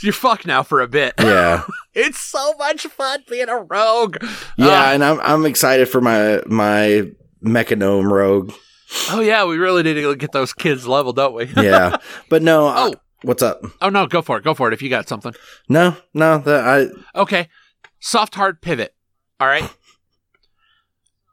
You're 0.00 0.12
fucked 0.12 0.46
now 0.46 0.62
for 0.62 0.80
a 0.80 0.88
bit. 0.88 1.14
Yeah. 1.18 1.64
It's 1.94 2.20
so 2.20 2.52
much 2.60 2.86
fun 2.86 3.24
being 3.28 3.48
a 3.48 3.56
rogue. 3.56 4.18
Yeah, 4.56 4.66
Uh, 4.90 4.92
and 4.94 5.02
I'm 5.04 5.18
I'm 5.20 5.44
excited 5.46 5.88
for 5.88 6.00
my 6.00 6.40
my 6.46 7.10
Mechagnome 7.42 8.12
Rogue. 8.12 8.52
oh 9.10 9.18
yeah, 9.20 9.44
we 9.44 9.56
really 9.58 9.82
need 9.82 9.94
to 9.94 10.14
get 10.14 10.30
those 10.30 10.52
kids 10.52 10.86
leveled, 10.86 11.16
don't 11.16 11.34
we? 11.34 11.46
Yeah. 11.56 11.96
but 12.30 12.42
no, 12.42 12.68
Oh. 12.68 12.94
What's 13.22 13.42
up? 13.42 13.62
oh 13.82 13.88
no, 13.88 14.06
go 14.06 14.22
for 14.22 14.38
it. 14.38 14.44
Go 14.44 14.54
for 14.54 14.68
it 14.68 14.74
if 14.74 14.80
you 14.82 14.88
got 14.88 15.08
something. 15.08 15.34
No, 15.68 15.96
no, 16.14 16.38
that 16.38 16.64
I 17.14 17.18
Okay. 17.20 17.48
Soft 18.00 18.34
hard 18.36 18.60
pivot. 18.62 18.94
All 19.40 19.48
right. 19.48 19.68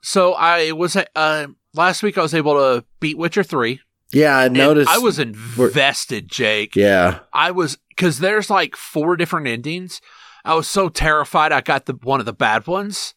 So 0.08 0.34
I 0.36 0.72
was 0.72 0.96
uh 0.96 1.48
last 1.74 2.04
week 2.04 2.16
I 2.20 2.22
was 2.22 2.36
able 2.36 2.54
to 2.54 2.86
beat 3.00 3.18
Witcher 3.18 3.42
3. 3.42 3.80
yeah, 4.14 4.38
I 4.38 4.50
noticed 4.50 4.88
I 4.92 5.00
was 5.00 5.18
invested, 5.18 6.30
Jake. 6.30 6.76
Yeah. 6.76 7.22
I 7.34 7.50
was 7.50 7.80
cuz 7.98 8.20
there's 8.20 8.52
like 8.52 8.76
four 8.76 9.16
different 9.18 9.48
endings. 9.48 10.02
I 10.44 10.54
was 10.54 10.68
so 10.68 10.90
terrified 10.90 11.52
I 11.52 11.62
got 11.62 11.88
the 11.88 11.94
one 11.94 12.20
of 12.20 12.28
the 12.28 12.34
bad 12.34 12.68
ones. 12.68 13.16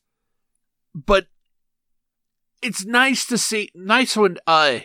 But 0.94 1.26
it's 2.62 2.87
nice 2.87 3.26
to 3.26 3.37
see 3.37 3.68
nice 3.74 4.16
when 4.16 4.38
uh 4.46 4.78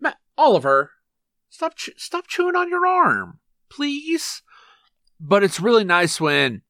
Ma- 0.00 0.12
Oliver 0.38 0.92
stop 1.60 1.74
ch- 1.74 1.90
stop 1.98 2.26
chewing 2.26 2.56
on 2.56 2.70
your 2.70 2.86
arm, 2.86 3.38
please. 3.68 4.40
But 5.20 5.42
it's 5.42 5.60
really 5.60 5.84
nice 5.84 6.18
when 6.18 6.62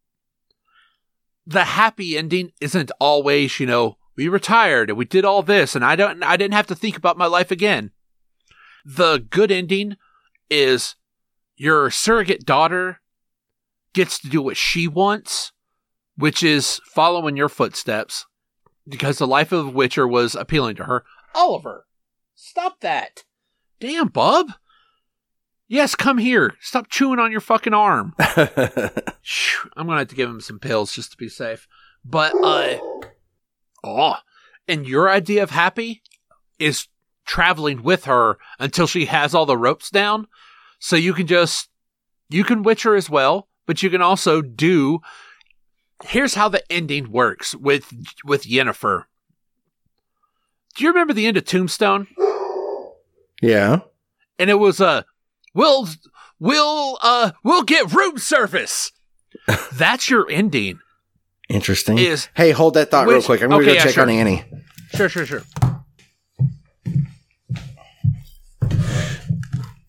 the 1.47 1.63
happy 1.63 2.19
ending 2.19 2.51
isn't 2.61 2.91
always, 2.99 3.61
you 3.61 3.67
know, 3.67 3.99
we 4.17 4.27
retired 4.27 4.91
and 4.91 4.99
we 4.99 5.05
did 5.05 5.25
all 5.25 5.45
this 5.45 5.77
and 5.77 5.85
I 5.85 5.95
don't 5.95 6.25
I 6.25 6.37
didn't 6.37 6.55
have 6.55 6.67
to 6.67 6.75
think 6.75 6.97
about 6.97 7.17
my 7.17 7.27
life 7.27 7.53
again. 7.53 7.93
The 8.85 9.25
good 9.31 9.53
ending 9.53 9.97
is 10.51 10.97
your 11.55 11.93
surrogate 11.93 12.45
daughter 12.45 13.01
gets 13.93 14.19
to 14.19 14.29
do 14.29 14.43
what 14.43 14.57
she 14.57 14.89
wants, 14.89 15.53
which 16.17 16.43
is 16.43 16.81
following 16.85 17.37
your 17.37 17.49
footsteps 17.49 18.27
because 18.89 19.19
the 19.19 19.27
life 19.29 19.53
of 19.53 19.69
a 19.69 19.71
Witcher 19.71 20.09
was 20.09 20.35
appealing 20.35 20.75
to 20.77 20.85
her. 20.85 21.05
Oliver, 21.33 21.87
stop 22.35 22.81
that. 22.81 23.23
Damn, 23.79 24.09
bub. 24.09 24.49
Yes, 25.71 25.95
come 25.95 26.19
here. 26.19 26.57
Stop 26.61 26.89
chewing 26.89 27.21
on 27.21 27.31
your 27.31 27.41
fucking 27.41 27.73
arm. 27.73 28.13
I'm 28.19 29.87
gonna 29.87 29.99
have 29.99 30.09
to 30.09 30.17
give 30.17 30.29
him 30.29 30.41
some 30.41 30.59
pills 30.59 30.93
just 30.93 31.13
to 31.13 31.17
be 31.17 31.29
safe. 31.29 31.69
But 32.05 32.35
uh 32.43 32.79
oh, 33.85 34.17
and 34.67 34.85
your 34.85 35.09
idea 35.09 35.45
of 35.45 35.51
happy 35.51 36.03
is 36.59 36.89
traveling 37.25 37.85
with 37.85 38.07
her 38.07 38.39
until 38.59 38.89
she 38.89 39.05
has 39.05 39.33
all 39.33 39.47
the 39.47 39.57
ropes 39.57 39.91
down. 39.91 40.27
So 40.81 40.97
you 40.97 41.15
can 41.15 41.29
just 41.29 41.69
you 42.29 42.43
can 42.43 42.65
witch 42.65 42.83
her 42.83 42.97
as 42.97 43.09
well, 43.09 43.47
but 43.65 43.81
you 43.81 43.91
can 43.91 44.03
also 44.03 44.43
do 44.43 44.99
here's 46.03 46.35
how 46.35 46.49
the 46.49 46.65
ending 46.73 47.13
works 47.13 47.55
with 47.55 47.95
with 48.25 48.43
Yennefer. 48.43 49.05
Do 50.75 50.83
you 50.83 50.91
remember 50.91 51.13
the 51.13 51.27
end 51.27 51.37
of 51.37 51.45
Tombstone? 51.45 52.09
yeah. 53.41 53.83
And 54.37 54.51
it 54.51 54.59
was 54.59 54.81
uh 54.81 55.03
we'll 55.55 55.89
we'll 56.39 56.99
uh 57.03 57.33
we'll 57.43 57.63
get 57.63 57.93
room 57.93 58.19
service. 58.19 58.93
That's 59.73 60.09
your 60.09 60.29
ending. 60.31 60.81
Interesting. 61.49 61.99
Is 61.99 62.29
hey, 62.35 62.53
hold 62.53 62.75
that 62.75 62.91
thought 62.91 63.07
real 63.07 63.23
quick. 63.23 63.43
I'm 63.43 63.51
gonna 63.51 63.63
okay, 63.63 63.73
go 63.73 63.75
yeah, 63.75 63.85
check 63.85 63.95
sure. 63.95 64.03
on 64.05 64.11
Annie. 64.11 64.45
sure 64.95 65.09
sure 65.09 65.27
sure. 65.27 65.43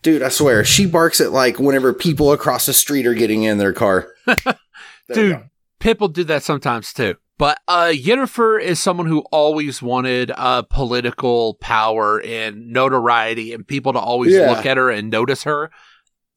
Dude, 0.01 0.23
I 0.23 0.29
swear, 0.29 0.63
she 0.63 0.87
barks 0.87 1.21
at 1.21 1.31
like 1.31 1.59
whenever 1.59 1.93
people 1.93 2.31
across 2.31 2.65
the 2.65 2.73
street 2.73 3.05
are 3.05 3.13
getting 3.13 3.43
in 3.43 3.59
their 3.59 3.73
car. 3.73 4.07
Dude. 5.13 5.43
Pip 5.79 5.99
will 5.99 6.07
do 6.07 6.23
that 6.23 6.43
sometimes 6.43 6.93
too. 6.93 7.15
But 7.41 7.57
uh, 7.67 7.91
Yennefer 7.91 8.61
is 8.61 8.79
someone 8.79 9.07
who 9.07 9.21
always 9.31 9.81
wanted 9.81 10.31
uh, 10.37 10.61
political 10.61 11.55
power 11.55 12.21
and 12.21 12.67
notoriety 12.67 13.51
and 13.51 13.67
people 13.67 13.93
to 13.93 13.99
always 13.99 14.31
Yeah. 14.35 14.51
look 14.51 14.63
at 14.67 14.77
her 14.77 14.91
and 14.91 15.09
notice 15.09 15.41
her. 15.45 15.71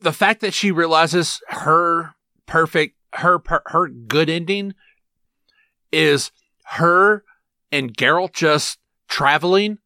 The 0.00 0.14
fact 0.14 0.40
that 0.40 0.54
she 0.54 0.70
realizes 0.70 1.42
her 1.48 2.14
perfect, 2.46 2.96
her 3.16 3.38
per- 3.38 3.60
her 3.66 3.86
good 3.88 4.30
ending 4.30 4.72
is 5.92 6.32
her 6.68 7.22
and 7.70 7.94
Geralt 7.94 8.32
just 8.32 8.78
traveling, 9.06 9.80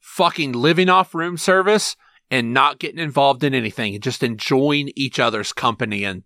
fucking 0.00 0.52
living 0.52 0.90
off 0.90 1.14
room 1.14 1.38
service 1.38 1.96
and 2.30 2.52
not 2.52 2.78
getting 2.78 2.98
involved 3.00 3.42
in 3.42 3.54
anything 3.54 3.94
and 3.94 4.02
just 4.04 4.22
enjoying 4.22 4.90
each 4.96 5.18
other's 5.18 5.54
company 5.54 6.04
and 6.04 6.24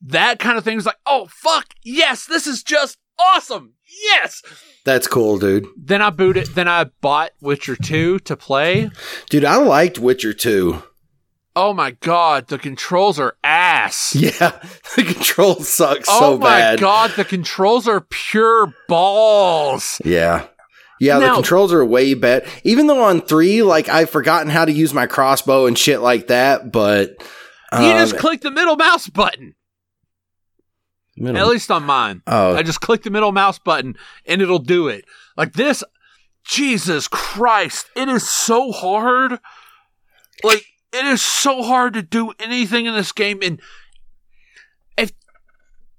that 0.00 0.38
kind 0.38 0.58
of 0.58 0.62
thing 0.62 0.78
is 0.78 0.86
like, 0.86 0.98
oh 1.06 1.26
fuck, 1.28 1.66
yes, 1.82 2.26
this 2.26 2.46
is 2.46 2.62
just 2.62 2.98
awesome. 3.18 3.74
Yes. 4.02 4.42
That's 4.84 5.06
cool, 5.06 5.38
dude. 5.38 5.66
Then 5.76 6.02
I 6.02 6.10
booted 6.10 6.48
then 6.48 6.68
I 6.68 6.84
bought 7.00 7.30
Witcher 7.40 7.76
2 7.76 8.20
to 8.20 8.36
play. 8.36 8.90
Dude, 9.30 9.44
I 9.44 9.56
liked 9.56 9.98
Witcher 9.98 10.32
2. 10.32 10.82
Oh 11.56 11.72
my 11.72 11.92
god, 11.92 12.48
the 12.48 12.58
controls 12.58 13.20
are 13.20 13.36
ass. 13.44 14.14
Yeah, 14.24 14.58
the 14.96 15.04
controls 15.04 15.68
suck 15.68 15.98
oh 16.08 16.18
so 16.18 16.38
bad. 16.38 16.72
Oh 16.72 16.74
my 16.74 16.80
god, 16.80 17.10
the 17.16 17.24
controls 17.24 17.86
are 17.86 18.00
pure 18.00 18.74
balls. 18.88 20.00
Yeah. 20.04 20.46
Yeah, 21.00 21.18
the 21.18 21.34
controls 21.34 21.72
are 21.72 21.84
way 21.84 22.14
better. 22.14 22.46
Even 22.62 22.86
though 22.86 23.02
on 23.02 23.20
3, 23.20 23.62
like, 23.62 23.88
I've 23.88 24.10
forgotten 24.10 24.48
how 24.48 24.64
to 24.64 24.72
use 24.72 24.94
my 24.94 25.06
crossbow 25.06 25.66
and 25.66 25.76
shit 25.76 26.00
like 26.00 26.28
that, 26.28 26.72
but. 26.72 27.10
you 27.72 27.78
um, 27.78 27.98
just 27.98 28.16
click 28.16 28.40
the 28.40 28.50
middle 28.50 28.76
mouse 28.76 29.08
button. 29.08 29.54
Middle- 31.16 31.40
At 31.40 31.48
least 31.48 31.70
on 31.70 31.84
mine. 31.84 32.22
oh, 32.26 32.54
I 32.56 32.62
just 32.62 32.80
click 32.80 33.02
the 33.02 33.10
middle 33.10 33.32
mouse 33.32 33.58
button 33.58 33.96
and 34.26 34.40
it'll 34.42 34.58
do 34.58 34.88
it. 34.88 35.04
Like 35.36 35.52
this, 35.54 35.82
Jesus 36.44 37.08
Christ, 37.08 37.86
it 37.96 38.08
is 38.08 38.28
so 38.28 38.70
hard. 38.72 39.38
Like, 40.42 40.64
it 40.92 41.04
is 41.06 41.22
so 41.22 41.62
hard 41.62 41.94
to 41.94 42.02
do 42.02 42.32
anything 42.38 42.86
in 42.86 42.94
this 42.94 43.12
game. 43.12 43.40
And 43.42 43.60
if 44.98 45.12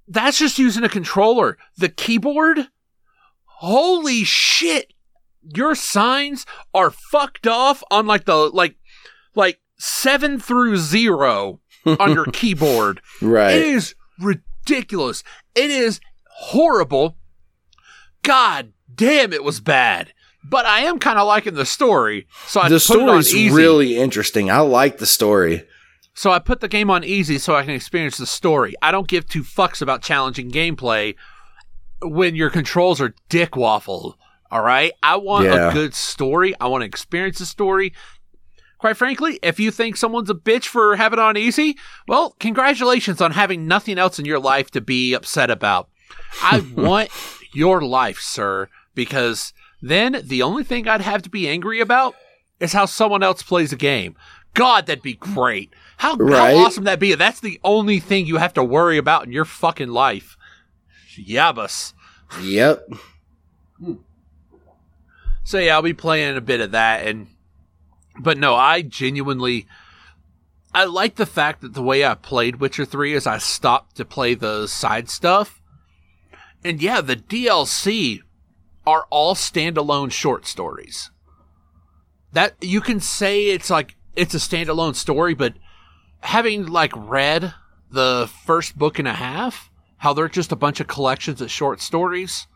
that's 0.07 0.37
just 0.37 0.59
using 0.59 0.83
a 0.83 0.89
controller, 0.89 1.57
the 1.77 1.89
keyboard, 1.89 2.67
holy 3.45 4.23
shit, 4.23 4.93
your 5.55 5.75
signs 5.75 6.45
are 6.73 6.91
fucked 6.91 7.47
off 7.47 7.83
on 7.91 8.05
like 8.07 8.25
the, 8.25 8.35
like, 8.35 8.75
like 9.35 9.59
seven 9.77 10.39
through 10.39 10.77
zero 10.77 11.59
on 11.85 12.13
your 12.13 12.25
keyboard. 12.33 13.01
Right. 13.21 13.55
is 13.55 13.95
ridiculous. 14.19 14.43
It 14.69 15.71
is 15.71 15.99
horrible. 16.29 17.17
God 18.23 18.73
damn, 18.93 19.33
it 19.33 19.43
was 19.43 19.59
bad. 19.59 20.13
But 20.43 20.65
I 20.65 20.81
am 20.81 20.99
kind 20.99 21.17
of 21.17 21.27
liking 21.27 21.55
the 21.55 21.65
story, 21.65 22.27
so 22.47 22.61
I 22.61 22.69
The 22.69 22.75
put 22.85 22.97
it 22.97 23.01
on 23.09 23.23
story's 23.23 23.35
easy. 23.35 23.55
really 23.55 23.97
interesting. 23.97 24.51
I 24.51 24.59
like 24.59 24.99
the 24.99 25.07
story. 25.07 25.63
so 26.13 26.31
I 26.31 26.39
put 26.39 26.59
the 26.61 26.67
game 26.67 26.89
on 26.91 27.03
easy 27.03 27.37
so 27.39 27.55
I 27.55 27.63
can 27.63 27.71
experience 27.73 28.17
the 28.17 28.25
story. 28.27 28.73
I 28.81 28.91
don't 28.91 29.07
give 29.07 29.27
two 29.27 29.43
fucks 29.43 29.81
about 29.81 30.01
challenging 30.01 30.49
gameplay 30.51 31.15
when 32.01 32.35
your 32.35 32.49
controls 32.49 33.01
are 33.01 33.15
dick 33.27 33.55
waffle. 33.57 34.17
All 34.51 34.61
right. 34.61 34.93
I 35.03 35.15
want 35.17 35.45
Yeah. 35.45 35.71
a 35.71 35.73
good 35.73 35.93
story. 35.95 36.53
I 36.61 36.67
want 36.67 36.83
to 36.83 36.85
experience 36.85 37.39
a 37.41 37.45
story. 37.45 37.91
Quite 38.77 38.97
frankly, 38.97 39.39
if 39.41 39.59
you 39.59 39.71
think 39.71 39.95
someone's 39.97 40.29
a 40.29 40.33
bitch 40.35 40.65
for 40.65 40.95
having 40.95 41.19
it 41.19 41.21
on 41.21 41.37
easy, 41.37 41.77
well, 42.07 42.35
congratulations 42.39 43.21
on 43.21 43.31
having 43.31 43.67
nothing 43.67 43.97
else 43.97 44.19
in 44.19 44.25
your 44.25 44.39
life 44.39 44.69
to 44.71 44.81
be 44.81 45.13
upset 45.13 45.49
about. 45.49 45.89
I 46.43 46.59
want 46.75 47.09
your 47.53 47.81
life, 47.81 48.19
sir, 48.19 48.69
because 48.93 49.53
then 49.81 50.21
the 50.23 50.41
only 50.43 50.63
thing 50.63 50.87
I'd 50.87 51.01
have 51.01 51.21
to 51.23 51.29
be 51.29 51.47
angry 51.47 51.79
about 51.79 52.15
is 52.59 52.73
how 52.73 52.85
someone 52.85 53.23
else 53.23 53.41
plays 53.43 53.71
a 53.73 53.77
game. 53.77 54.15
God, 54.53 54.85
that'd 54.85 55.03
be 55.03 55.13
great. 55.15 55.73
How, 55.97 56.15
Right. 56.15 56.55
how 56.55 56.65
awesome 56.65 56.83
that'd 56.85 56.99
be 56.99 57.11
if 57.11 57.19
that's 57.19 57.39
the 57.41 57.59
only 57.63 57.99
thing 57.99 58.25
you 58.25 58.37
have 58.37 58.53
to 58.53 58.63
worry 58.63 58.97
about 58.97 59.25
in 59.25 59.31
your 59.31 59.45
fucking 59.45 59.89
life. 59.89 60.37
Yabus. 61.17 61.93
Yep. 62.41 62.89
Hmm. 63.79 63.93
So 65.43 65.59
yeah, 65.59 65.75
I'll 65.75 65.81
be 65.81 65.93
playing 65.93 66.37
a 66.37 66.41
bit 66.41 66.59
of 66.61 66.71
that 66.71 67.05
and 67.05 67.27
but 68.19 68.37
no, 68.37 68.55
I 68.55 68.81
genuinely 68.81 69.67
I 70.75 70.83
like 70.83 71.15
the 71.15 71.25
fact 71.25 71.61
that 71.61 71.73
the 71.73 71.81
way 71.81 72.03
I 72.03 72.15
played 72.15 72.57
Witcher 72.57 72.83
3 72.83 73.13
is 73.13 73.25
I 73.25 73.37
stopped 73.37 73.95
to 73.95 74.03
play 74.03 74.33
the 74.33 74.67
side 74.67 75.09
stuff. 75.09 75.61
And 76.65 76.81
yeah, 76.81 76.99
the 76.99 77.15
DLC 77.15 78.19
are 78.85 79.07
all 79.09 79.35
standalone 79.35 80.11
short 80.11 80.45
stories. 80.45 81.11
That 82.33 82.55
you 82.59 82.81
can 82.81 82.99
say 82.99 83.45
it's 83.45 83.69
like 83.69 83.95
it's 84.17 84.33
a 84.33 84.37
standalone 84.37 84.95
story, 84.95 85.33
but 85.33 85.53
having 86.19 86.65
like 86.65 86.91
read 86.93 87.53
the 87.89 88.29
first 88.45 88.77
book 88.77 88.99
and 88.99 89.07
a 89.07 89.13
half, 89.13 89.71
how 89.99 90.11
they're 90.11 90.27
just 90.27 90.51
a 90.51 90.57
bunch 90.57 90.81
of 90.81 90.87
collections 90.87 91.39
of 91.39 91.49
short 91.49 91.79
stories, 91.79 92.47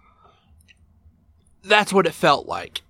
that's 1.64 1.94
what 1.94 2.06
it 2.06 2.14
felt 2.14 2.48
like. 2.48 2.82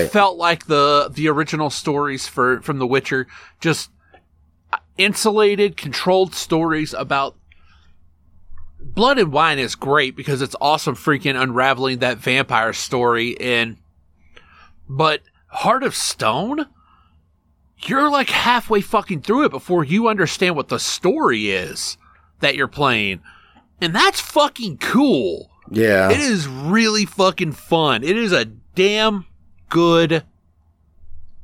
It 0.00 0.08
felt 0.10 0.36
like 0.36 0.66
the 0.66 1.10
the 1.12 1.28
original 1.28 1.70
stories 1.70 2.26
for 2.26 2.60
from 2.62 2.78
The 2.78 2.86
Witcher, 2.86 3.26
just 3.60 3.90
insulated, 4.98 5.76
controlled 5.76 6.34
stories 6.34 6.94
about 6.94 7.36
Blood 8.80 9.18
and 9.18 9.32
Wine 9.32 9.58
is 9.58 9.74
great 9.74 10.16
because 10.16 10.40
it's 10.40 10.56
awesome 10.60 10.94
freaking 10.94 11.40
unraveling 11.40 11.98
that 11.98 12.18
vampire 12.18 12.72
story 12.72 13.38
and 13.40 13.76
but 14.88 15.22
Heart 15.48 15.82
of 15.82 15.94
Stone 15.94 16.66
you're 17.84 18.10
like 18.10 18.30
halfway 18.30 18.80
fucking 18.80 19.22
through 19.22 19.44
it 19.44 19.50
before 19.50 19.84
you 19.84 20.08
understand 20.08 20.56
what 20.56 20.68
the 20.68 20.78
story 20.78 21.50
is 21.50 21.96
that 22.40 22.54
you're 22.54 22.68
playing. 22.68 23.20
And 23.80 23.94
that's 23.94 24.20
fucking 24.20 24.78
cool. 24.78 25.50
yeah. 25.70 26.10
It 26.10 26.20
is 26.20 26.48
really 26.48 27.04
fucking 27.04 27.52
fun. 27.52 28.02
It 28.02 28.16
is 28.16 28.32
a 28.32 28.46
damn 28.46 29.26
good 29.68 30.24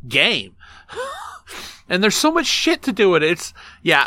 game. 0.09 0.57
and 1.89 2.03
there's 2.03 2.17
so 2.17 2.31
much 2.31 2.47
shit 2.47 2.83
to 2.83 2.93
do 2.93 3.15
it. 3.15 3.23
It's 3.23 3.53
yeah. 3.83 4.07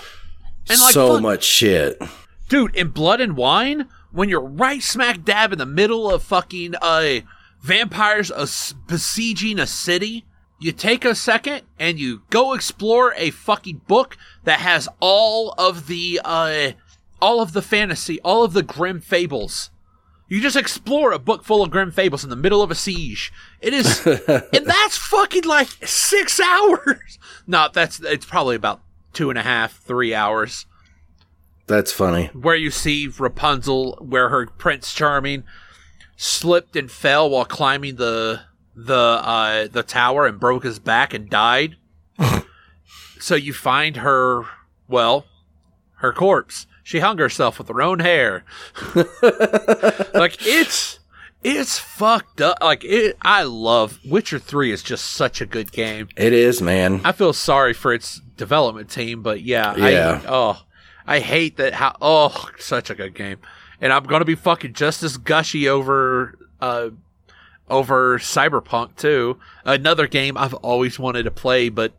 And 0.70 0.82
like 0.82 0.94
so 0.94 1.20
much 1.20 1.44
shit. 1.44 2.02
dude, 2.50 2.76
in 2.76 2.90
Blood 2.90 3.22
and 3.22 3.38
Wine, 3.38 3.88
when 4.12 4.30
you're 4.30 4.42
right 4.42 4.82
smack 4.82 5.24
dab 5.24 5.52
in 5.52 5.60
the 5.60 5.66
middle 5.66 6.10
of 6.10 6.24
fucking 6.24 6.76
uh 6.82 7.20
vampires 7.62 8.32
uh, 8.32 8.48
besieging 8.88 9.60
a 9.60 9.68
city, 9.68 10.26
you 10.60 10.72
take 10.72 11.06
a 11.06 11.16
second 11.16 11.64
and 11.80 12.00
you 12.00 12.24
go 12.30 12.54
explore 12.54 13.14
a 13.18 13.32
fucking 13.32 13.82
book 13.88 14.18
that 14.44 14.60
has 14.60 14.88
all 15.00 15.54
of 15.58 15.88
the 15.88 16.20
uh 16.24 16.72
all 17.22 17.42
of 17.42 17.54
the 17.54 17.62
fantasy, 17.62 18.20
all 18.22 18.44
of 18.44 18.54
the 18.54 18.64
grim 18.64 19.00
fables. 19.00 19.70
You 20.28 20.42
just 20.42 20.56
explore 20.56 21.12
a 21.12 21.20
book 21.20 21.44
full 21.44 21.62
of 21.62 21.70
grim 21.70 21.92
fables 21.92 22.24
in 22.24 22.30
the 22.32 22.36
middle 22.36 22.64
of 22.64 22.72
a 22.72 22.76
siege. 22.76 23.32
It 23.62 23.74
is, 23.74 24.06
and 24.08 24.66
that's 24.66 24.98
fucking 24.98 25.44
like 25.44 25.68
six 25.86 26.40
hours. 26.40 27.20
No, 27.48 27.70
that's 27.72 28.00
it's 28.00 28.26
probably 28.26 28.56
about 28.56 28.82
two 29.14 29.30
and 29.30 29.38
a 29.38 29.44
half, 29.44 29.78
three 29.78 30.16
hours 30.16 30.66
That's 31.68 31.92
funny. 31.92 32.32
where 32.34 32.56
you 32.56 32.72
see 32.72 33.08
Rapunzel, 33.08 33.98
where 34.02 34.30
her 34.30 34.48
Prince 34.48 34.92
Charming 34.96 35.44
slipped 36.18 36.76
and 36.76 36.90
fell 36.90 37.30
while 37.30 37.46
climbing 37.46 37.98
the 37.98 38.42
the 38.76 38.96
uh, 38.96 39.68
the 39.68 39.84
tower 39.84 40.26
and 40.26 40.40
broke 40.40 40.64
his 40.64 40.80
back 40.80 41.14
and 41.14 41.30
died. 41.30 41.76
so 43.20 43.36
you 43.36 43.54
find 43.54 43.98
her, 43.98 44.44
well, 44.88 45.26
her 45.98 46.12
corpse. 46.12 46.66
She 46.86 47.00
hung 47.00 47.18
herself 47.18 47.58
with 47.58 47.68
her 47.68 47.82
own 47.82 47.98
hair. 47.98 48.44
like 50.14 50.38
it's 50.46 51.00
it's 51.44 51.80
fucked 51.80 52.42
up. 52.42 52.60
Like 52.62 52.84
it, 52.84 53.18
I 53.24 53.42
love 53.42 54.00
Witcher 54.06 54.38
Three. 54.38 54.72
is 54.72 54.84
just 54.84 55.06
such 55.08 55.42
a 55.42 55.48
good 55.48 55.72
game. 55.72 56.10
It 56.16 56.32
is, 56.32 56.62
man. 56.62 57.02
I 57.04 57.12
feel 57.12 57.34
sorry 57.34 57.74
for 57.74 57.92
its 57.92 58.22
development 58.38 58.92
team, 58.92 59.24
but 59.24 59.42
yeah, 59.42 59.76
Yeah. 59.76 60.22
I, 60.24 60.28
oh, 60.32 60.62
I 61.08 61.20
hate 61.22 61.58
that. 61.58 61.74
How 61.74 61.98
oh, 62.02 62.50
such 62.60 62.92
a 62.92 62.96
good 62.96 63.16
game, 63.16 63.40
and 63.82 63.92
I'm 63.92 64.04
gonna 64.04 64.24
be 64.24 64.36
fucking 64.36 64.74
just 64.74 65.02
as 65.02 65.18
gushy 65.18 65.68
over 65.68 66.38
uh 66.62 66.90
over 67.68 68.20
Cyberpunk 68.20 68.96
too. 68.96 69.40
Another 69.64 70.06
game 70.06 70.38
I've 70.38 70.54
always 70.54 71.00
wanted 71.00 71.24
to 71.24 71.32
play, 71.32 71.70
but 71.70 71.94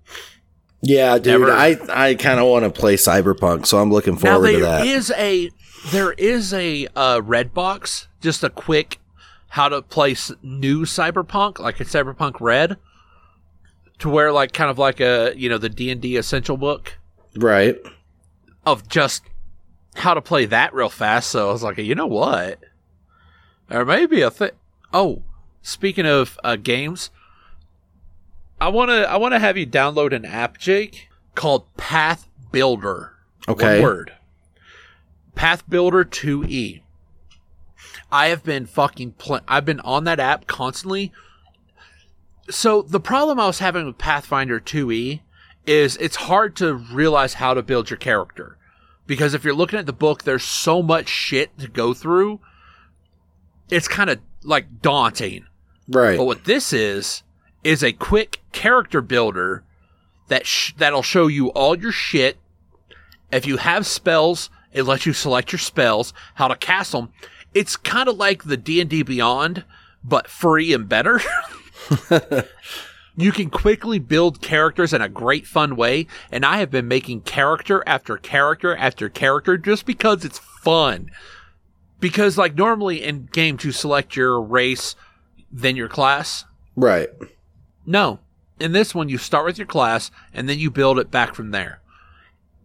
Yeah, 0.82 1.18
dude. 1.18 1.40
Never- 1.40 1.52
I 1.52 1.76
I 1.90 2.14
kind 2.14 2.38
of 2.38 2.46
want 2.46 2.64
to 2.64 2.70
play 2.70 2.96
Cyberpunk, 2.96 3.66
so 3.66 3.78
I'm 3.78 3.90
looking 3.90 4.14
now 4.14 4.20
forward 4.20 4.46
to 4.52 4.52
there 4.52 4.60
that. 4.62 4.86
is 4.86 5.10
a 5.16 5.50
there 5.90 6.12
is 6.12 6.52
a 6.52 6.86
uh, 6.94 7.20
red 7.24 7.54
box, 7.54 8.08
just 8.20 8.44
a 8.44 8.50
quick 8.50 8.98
how 9.48 9.68
to 9.68 9.80
play 9.82 10.14
new 10.42 10.84
Cyberpunk, 10.84 11.58
like 11.58 11.80
a 11.80 11.84
Cyberpunk 11.84 12.40
Red, 12.40 12.76
to 14.00 14.08
where 14.08 14.32
like 14.32 14.52
kind 14.52 14.70
of 14.70 14.78
like 14.78 15.00
a 15.00 15.32
you 15.36 15.48
know 15.48 15.58
the 15.58 15.68
D 15.68 15.90
and 15.90 16.00
D 16.00 16.16
essential 16.16 16.56
book. 16.56 16.98
right. 17.36 17.76
of 18.64 18.88
just 18.88 19.22
how 19.94 20.12
to 20.12 20.20
play 20.20 20.44
that 20.46 20.74
real 20.74 20.90
fast. 20.90 21.30
So 21.30 21.48
I 21.48 21.52
was 21.52 21.62
like, 21.62 21.78
you 21.78 21.94
know 21.94 22.06
what? 22.06 22.58
There 23.68 23.84
may 23.84 24.06
be 24.06 24.20
a 24.20 24.30
thing. 24.30 24.50
Oh, 24.92 25.22
speaking 25.62 26.06
of 26.06 26.38
uh, 26.44 26.56
games, 26.56 27.10
I 28.60 28.68
want 28.68 28.90
to 28.90 29.08
I 29.08 29.16
want 29.16 29.34
to 29.34 29.38
have 29.38 29.56
you 29.56 29.66
download 29.66 30.12
an 30.12 30.24
app, 30.24 30.58
Jake, 30.58 31.08
called 31.34 31.74
Path 31.76 32.28
Builder. 32.52 33.12
Okay. 33.48 33.80
One 33.80 33.82
word. 33.82 34.12
Pathbuilder 35.36 36.04
2E. 36.04 36.80
I 38.10 38.28
have 38.28 38.42
been 38.42 38.66
fucking 38.66 39.12
pl- 39.12 39.40
I've 39.46 39.64
been 39.64 39.80
on 39.80 40.04
that 40.04 40.18
app 40.18 40.46
constantly. 40.46 41.12
So 42.48 42.82
the 42.82 43.00
problem 43.00 43.38
I 43.38 43.46
was 43.46 43.58
having 43.58 43.86
with 43.86 43.98
Pathfinder 43.98 44.60
2E 44.60 45.20
is 45.66 45.96
it's 45.96 46.16
hard 46.16 46.56
to 46.56 46.74
realize 46.74 47.34
how 47.34 47.52
to 47.54 47.62
build 47.62 47.90
your 47.90 47.96
character. 47.98 48.56
Because 49.06 49.34
if 49.34 49.44
you're 49.44 49.54
looking 49.54 49.78
at 49.78 49.86
the 49.86 49.92
book, 49.92 50.22
there's 50.22 50.44
so 50.44 50.82
much 50.82 51.08
shit 51.08 51.56
to 51.58 51.68
go 51.68 51.92
through. 51.92 52.40
It's 53.68 53.88
kind 53.88 54.10
of 54.10 54.20
like 54.42 54.80
daunting. 54.80 55.46
Right. 55.88 56.16
But 56.16 56.24
what 56.24 56.44
this 56.44 56.72
is 56.72 57.22
is 57.66 57.82
a 57.82 57.92
quick 57.92 58.40
character 58.52 59.00
builder 59.00 59.64
that 60.28 60.46
sh- 60.46 60.72
that'll 60.78 61.02
show 61.02 61.26
you 61.26 61.48
all 61.48 61.76
your 61.76 61.90
shit. 61.90 62.38
If 63.32 63.44
you 63.44 63.56
have 63.56 63.86
spells, 63.86 64.50
it 64.72 64.84
lets 64.84 65.04
you 65.04 65.12
select 65.12 65.50
your 65.50 65.58
spells, 65.58 66.12
how 66.34 66.46
to 66.46 66.54
cast 66.54 66.92
them. 66.92 67.10
It's 67.54 67.76
kind 67.76 68.08
of 68.08 68.16
like 68.16 68.44
the 68.44 68.56
D 68.56 68.80
and 68.80 68.88
D 68.88 69.02
Beyond, 69.02 69.64
but 70.04 70.28
free 70.28 70.72
and 70.72 70.88
better. 70.88 71.20
you 73.16 73.32
can 73.32 73.50
quickly 73.50 73.98
build 73.98 74.40
characters 74.40 74.92
in 74.92 75.02
a 75.02 75.08
great 75.08 75.44
fun 75.44 75.74
way, 75.74 76.06
and 76.30 76.46
I 76.46 76.58
have 76.58 76.70
been 76.70 76.86
making 76.86 77.22
character 77.22 77.82
after 77.84 78.16
character 78.16 78.76
after 78.76 79.08
character 79.08 79.58
just 79.58 79.86
because 79.86 80.24
it's 80.24 80.38
fun. 80.38 81.10
Because 81.98 82.38
like 82.38 82.54
normally 82.54 83.02
in 83.02 83.26
game 83.32 83.58
you 83.60 83.72
select 83.72 84.14
your 84.14 84.40
race, 84.40 84.94
then 85.50 85.74
your 85.74 85.88
class. 85.88 86.44
right. 86.76 87.08
No. 87.86 88.18
In 88.58 88.72
this 88.72 88.94
one, 88.94 89.08
you 89.08 89.18
start 89.18 89.44
with 89.44 89.58
your 89.58 89.66
class 89.66 90.10
and 90.32 90.48
then 90.48 90.58
you 90.58 90.70
build 90.70 90.98
it 90.98 91.10
back 91.10 91.34
from 91.34 91.50
there. 91.50 91.80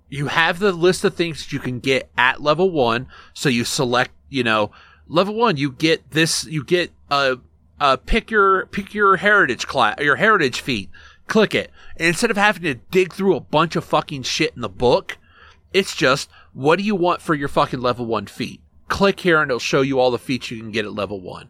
You 0.10 0.28
have 0.28 0.60
the 0.60 0.72
list 0.72 1.04
of 1.04 1.16
things 1.16 1.40
that 1.44 1.54
you 1.54 1.60
can 1.60 1.80
get 1.80 2.10
at 2.18 2.42
level 2.42 2.70
one. 2.70 3.08
So 3.34 3.50
you 3.50 3.64
select, 3.64 4.12
you 4.30 4.44
know, 4.44 4.72
level 5.08 5.36
one, 5.36 5.58
you 5.58 5.72
get 5.72 6.12
this, 6.12 6.46
you 6.46 6.64
get, 6.64 6.92
a, 7.10 7.38
uh, 7.80 7.98
pick 7.98 8.30
your, 8.32 8.66
pick 8.68 8.94
your 8.94 9.18
heritage 9.18 9.68
class, 9.68 9.96
your 10.00 10.18
heritage 10.18 10.62
feat. 10.62 10.90
Click 11.28 11.56
it. 11.56 11.72
And 11.98 12.08
instead 12.08 12.32
of 12.32 12.38
having 12.38 12.64
to 12.64 12.76
dig 12.76 13.14
through 13.14 13.36
a 13.36 13.40
bunch 13.42 13.76
of 13.76 13.86
fucking 13.86 14.24
shit 14.24 14.54
in 14.56 14.62
the 14.62 14.70
book, 14.70 15.18
it's 15.74 15.96
just, 15.96 16.30
what 16.54 16.78
do 16.78 16.84
you 16.84 16.96
want 16.96 17.22
for 17.22 17.34
your 17.34 17.48
fucking 17.48 17.80
level 17.80 18.06
one 18.06 18.26
feat? 18.28 18.60
Click 18.90 19.22
here 19.22 19.42
and 19.42 19.50
it'll 19.50 19.60
show 19.60 19.82
you 19.82 20.00
all 20.00 20.12
the 20.12 20.20
feats 20.20 20.52
you 20.52 20.58
can 20.60 20.72
get 20.72 20.84
at 20.84 20.94
level 20.94 21.22
one 21.22 21.50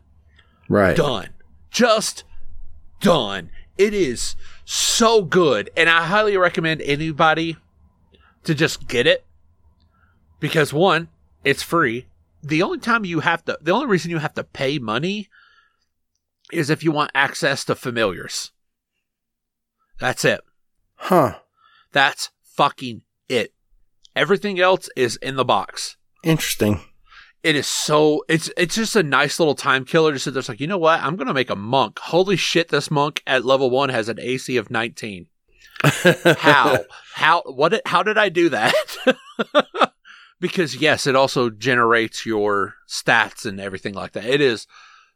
Right. 0.69 0.95
done. 0.95 1.29
Just 1.71 2.23
done. 2.99 3.49
It 3.77 3.93
is 3.93 4.35
so 4.65 5.23
good. 5.23 5.69
And 5.75 5.89
I 5.89 6.05
highly 6.05 6.37
recommend 6.37 6.81
anybody 6.81 7.57
to 8.43 8.53
just 8.53 8.87
get 8.87 9.07
it. 9.07 9.25
Because 10.39 10.73
one, 10.73 11.09
it's 11.43 11.63
free. 11.63 12.07
The 12.43 12.63
only 12.63 12.79
time 12.79 13.05
you 13.05 13.19
have 13.19 13.45
to, 13.45 13.57
the 13.61 13.71
only 13.71 13.87
reason 13.87 14.11
you 14.11 14.17
have 14.17 14.33
to 14.33 14.43
pay 14.43 14.79
money 14.79 15.29
is 16.51 16.69
if 16.69 16.83
you 16.83 16.91
want 16.91 17.11
access 17.13 17.63
to 17.65 17.75
familiars. 17.75 18.51
That's 19.99 20.25
it. 20.25 20.41
Huh. 20.95 21.39
That's 21.91 22.31
fucking 22.43 23.03
it. 23.29 23.53
Everything 24.15 24.59
else 24.59 24.89
is 24.95 25.15
in 25.17 25.35
the 25.35 25.45
box. 25.45 25.97
Interesting. 26.23 26.81
It 27.43 27.55
is 27.55 27.65
so 27.67 28.23
it's 28.29 28.51
it's 28.55 28.75
just 28.75 28.95
a 28.95 29.03
nice 29.03 29.39
little 29.39 29.55
time 29.55 29.83
killer 29.83 30.13
to 30.13 30.19
sit 30.19 30.33
there. 30.33 30.39
It's 30.39 30.49
like, 30.49 30.59
you 30.59 30.67
know 30.67 30.77
what? 30.77 31.01
I'm 31.01 31.15
gonna 31.15 31.33
make 31.33 31.49
a 31.49 31.55
monk. 31.55 31.99
Holy 31.99 32.35
shit, 32.35 32.69
this 32.69 32.91
monk 32.91 33.23
at 33.25 33.45
level 33.45 33.69
one 33.69 33.89
has 33.89 34.09
an 34.09 34.19
AC 34.19 34.57
of 34.57 34.69
19. 34.69 35.27
How? 36.37 36.85
how 37.15 37.41
what 37.45 37.81
how 37.87 38.03
did 38.03 38.17
I 38.17 38.29
do 38.29 38.49
that? 38.49 38.73
because 40.39 40.75
yes, 40.75 41.07
it 41.07 41.15
also 41.15 41.49
generates 41.49 42.25
your 42.25 42.75
stats 42.87 43.45
and 43.45 43.59
everything 43.59 43.93
like 43.93 44.11
that. 44.11 44.25
It 44.25 44.41
is 44.41 44.67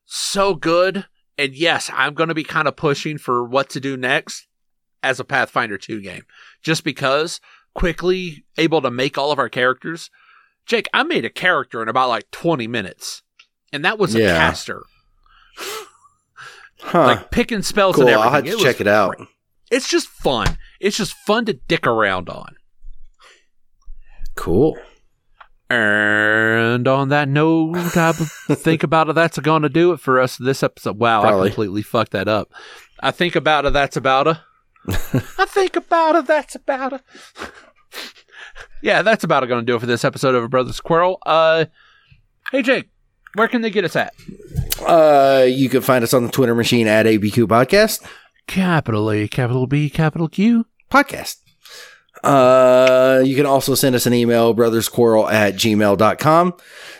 so 0.05 0.55
good. 0.55 1.05
And 1.37 1.53
yes, 1.53 1.91
I'm 1.93 2.13
going 2.13 2.29
to 2.29 2.35
be 2.35 2.45
kind 2.45 2.67
of 2.67 2.77
pushing 2.77 3.17
for 3.17 3.43
what 3.43 3.69
to 3.71 3.79
do 3.79 3.97
next 3.97 4.47
as 5.03 5.19
a 5.19 5.25
Pathfinder 5.25 5.77
2 5.77 6.01
game. 6.01 6.23
Just 6.61 6.83
because 6.83 7.41
quickly 7.73 8.45
able 8.57 8.81
to 8.81 8.89
make 8.89 9.17
all 9.17 9.31
of 9.31 9.39
our 9.39 9.49
characters. 9.49 10.09
Jake, 10.65 10.87
I 10.93 11.03
made 11.03 11.25
a 11.25 11.29
character 11.29 11.81
in 11.81 11.89
about 11.89 12.09
like 12.09 12.29
20 12.31 12.67
minutes. 12.67 13.21
And 13.73 13.83
that 13.85 13.99
was 13.99 14.15
a 14.15 14.19
Yeah. 14.21 14.37
caster. 14.37 14.83
Huh. 16.81 17.05
Like 17.05 17.31
picking 17.31 17.61
spells 17.61 17.95
cool. 17.95 18.03
and 18.03 18.11
everything. 18.11 18.27
I'll 18.27 18.33
have 18.35 18.43
to 18.45 18.51
It 18.51 18.59
check 18.59 18.81
it 18.81 18.87
out. 18.87 19.17
great. 19.17 19.27
It's 19.71 19.87
just 19.89 20.07
fun. 20.07 20.57
It's 20.79 20.97
just 20.97 21.13
fun 21.13 21.45
to 21.45 21.53
dick 21.53 21.87
around 21.87 22.29
on. 22.29 22.55
Cool. 24.35 24.77
And 25.69 26.87
on 26.87 27.09
that 27.09 27.27
note, 27.27 27.75
I 27.97 28.11
think 28.51 28.83
about 28.83 29.09
it. 29.09 29.13
That's 29.15 29.39
going 29.39 29.63
to 29.63 29.69
do 29.69 29.91
it 29.93 29.99
for 29.99 30.19
us 30.19 30.37
this 30.37 30.61
episode. 30.61 30.99
Wow, 30.99 31.21
Probably. 31.21 31.47
I 31.47 31.49
completely 31.49 31.81
fucked 31.81 32.11
that 32.11 32.27
up. 32.27 32.51
I 32.99 33.11
think 33.11 33.35
about 33.35 33.65
it. 33.65 33.73
That's 33.73 33.97
about 33.97 34.27
it. 34.27 34.37
I 34.87 35.45
think 35.47 35.75
about 35.75 36.15
it. 36.15 36.27
That's 36.27 36.55
about 36.55 36.93
it. 36.93 37.01
yeah, 38.85 39.01
that's 39.01 39.23
about 39.23 39.43
it. 39.43 39.47
Going 39.47 39.65
to 39.65 39.65
do 39.65 39.75
it 39.75 39.79
for 39.79 39.87
this 39.87 40.05
episode 40.05 40.35
of 40.35 40.43
A 40.43 40.47
Brothers 40.47 40.79
Quarrel. 40.79 41.17
Uh, 41.25 41.65
hey 42.51 42.61
Jake, 42.61 42.87
where 43.33 43.47
can 43.47 43.61
they 43.61 43.71
get 43.71 43.83
us 43.83 43.95
at? 43.95 44.13
Uh, 44.85 45.43
you 45.47 45.69
can 45.69 45.81
find 45.81 46.03
us 46.03 46.13
on 46.13 46.23
the 46.23 46.31
Twitter 46.31 46.53
machine 46.53 46.87
at 46.87 47.07
ABQ 47.07 47.47
Podcast. 47.47 48.07
Capital 48.45 49.09
A, 49.09 49.27
capital 49.27 49.65
B, 49.65 49.89
capital 49.89 50.27
Q. 50.27 50.67
Podcast. 50.91 51.37
Uh, 52.23 53.23
you 53.25 53.35
can 53.35 53.47
also 53.47 53.73
send 53.73 53.95
us 53.95 54.05
an 54.05 54.13
email, 54.13 54.53
brothersquarrel 54.53 55.31
at 55.31 55.55
gmail.com. 55.55 56.53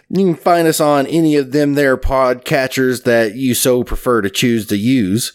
You 0.10 0.26
can 0.26 0.36
find 0.36 0.68
us 0.68 0.80
on 0.80 1.06
any 1.06 1.36
of 1.36 1.52
them 1.52 1.76
there 1.76 1.98
podcatchers 1.98 3.04
that 3.04 3.36
you 3.36 3.54
so 3.54 3.84
prefer 3.84 4.24
to 4.24 4.30
choose 4.32 4.66
to 4.68 4.78
use. 4.78 5.34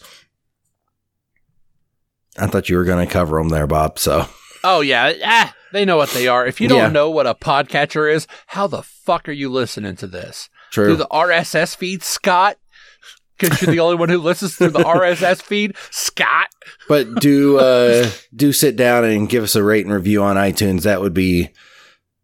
I 2.37 2.47
thought 2.47 2.67
you 2.67 2.75
were 2.75 2.83
going 2.83 3.05
to 3.07 3.11
cover 3.11 3.37
them 3.37 3.49
there, 3.49 3.67
Bob. 3.67 3.97
So 3.97 4.27
Oh 4.65 4.81
yeah, 4.81 5.13
ah, 5.23 5.55
they 5.71 5.85
know 5.85 5.97
what 5.97 6.09
they 6.11 6.27
are. 6.27 6.45
If 6.45 6.59
you 6.61 6.67
don't 6.67 6.77
Yeah. 6.77 6.89
know 6.89 7.09
what 7.09 7.27
a 7.27 7.33
podcatcher 7.33 8.11
is, 8.13 8.27
how 8.47 8.67
the 8.67 8.81
fuck 8.83 9.27
are 9.29 9.33
you 9.33 9.49
listening 9.49 9.95
to 9.97 10.07
this? 10.07 10.49
true. 10.71 10.85
through 10.85 10.95
the 10.97 11.07
RSS 11.11 11.75
feed, 11.75 12.01
Scott. 12.03 12.57
Because 13.37 13.61
you're 13.61 13.71
the 13.71 13.79
only 13.79 13.95
one 13.95 14.07
who 14.09 14.19
listens 14.19 14.55
through 14.55 14.69
the 14.69 14.83
RSS 14.85 15.41
feed, 15.41 15.75
Scott. 15.89 16.47
but 16.87 17.15
do 17.15 17.57
uh 17.57 18.07
do 18.35 18.53
sit 18.53 18.75
down 18.75 19.03
and 19.03 19.27
give 19.27 19.43
us 19.43 19.55
a 19.55 19.63
rate 19.63 19.83
and 19.85 19.93
review 19.93 20.21
on 20.23 20.35
iTunes. 20.37 20.83
That 20.83 21.01
would 21.01 21.13
be 21.15 21.49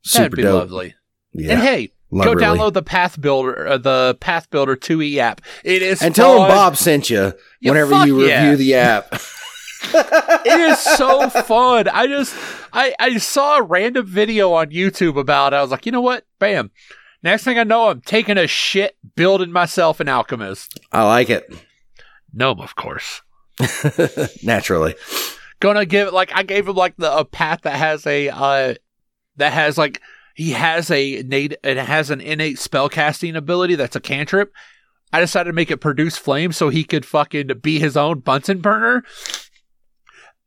super 0.03 0.23
That'd 0.23 0.35
be 0.37 0.41
dope. 0.43 0.59
lovely. 0.61 0.93
Yeah. 1.33 1.53
And 1.53 1.61
hey, 1.61 1.91
love 2.11 2.25
go 2.25 2.33
really. 2.33 2.45
download 2.59 2.73
the 2.73 2.83
Pathbuilder, 2.83 3.67
uh, 3.67 3.77
the 3.79 4.17
Pathbuilder 4.21 4.75
2e 4.77 5.17
app. 5.17 5.41
It 5.63 5.81
is 5.81 6.01
and 6.03 6.13
tell 6.15 6.39
them 6.39 6.47
Bob 6.49 6.77
sent 6.77 7.09
you 7.09 7.33
Yeah, 7.61 7.71
whenever 7.71 8.05
you 8.05 8.25
yeah. 8.25 8.43
review 8.43 8.57
the 8.57 8.75
app. 8.75 9.19
It 9.83 10.59
is 10.71 10.79
so 10.79 11.29
fun. 11.29 11.87
I 11.87 12.07
just, 12.07 12.35
I, 12.73 12.93
I 12.99 13.17
saw 13.17 13.57
a 13.57 13.63
random 13.63 14.05
video 14.05 14.53
on 14.53 14.67
YouTube 14.67 15.17
about 15.19 15.53
it. 15.53 15.57
I 15.57 15.61
was 15.61 15.71
like, 15.71 15.85
you 15.85 15.91
know 15.91 16.01
what? 16.01 16.25
Bam. 16.39 16.71
Next 17.23 17.43
thing 17.43 17.57
I 17.57 17.63
know, 17.63 17.89
I'm 17.89 18.01
taking 18.01 18.37
a 18.37 18.47
shit, 18.47 18.95
building 19.15 19.51
myself 19.51 19.99
an 19.99 20.07
alchemist. 20.07 20.79
I 20.91 21.03
like 21.05 21.29
it. 21.29 21.51
Gnome, 22.33 22.61
of 22.61 22.75
course. 22.75 23.21
Naturally. 24.43 24.95
gonna 25.59 25.85
give 25.85 26.13
like 26.13 26.31
I 26.35 26.43
gave 26.43 26.67
him 26.67 26.75
like 26.75 26.95
the 26.97 27.11
a 27.17 27.25
path 27.25 27.61
that 27.63 27.75
has 27.75 28.05
a 28.05 28.29
uh 28.29 28.75
that 29.37 29.53
has 29.53 29.77
like 29.77 30.01
he 30.35 30.51
has 30.51 30.91
a 30.91 31.17
innate 31.17 31.55
it 31.63 31.77
has 31.77 32.11
an 32.11 32.21
innate 32.21 32.57
spellcasting 32.57 33.35
ability 33.35 33.75
that's 33.75 33.95
a 33.95 33.99
cantrip. 33.99 34.53
I 35.11 35.19
decided 35.19 35.49
to 35.49 35.53
make 35.53 35.71
it 35.71 35.77
produce 35.77 36.17
flame 36.17 36.51
so 36.51 36.69
he 36.69 36.83
could 36.83 37.05
fucking 37.05 37.49
be 37.61 37.79
his 37.79 37.97
own 37.97 38.19
Bunsen 38.19 38.59
burner. 38.59 39.03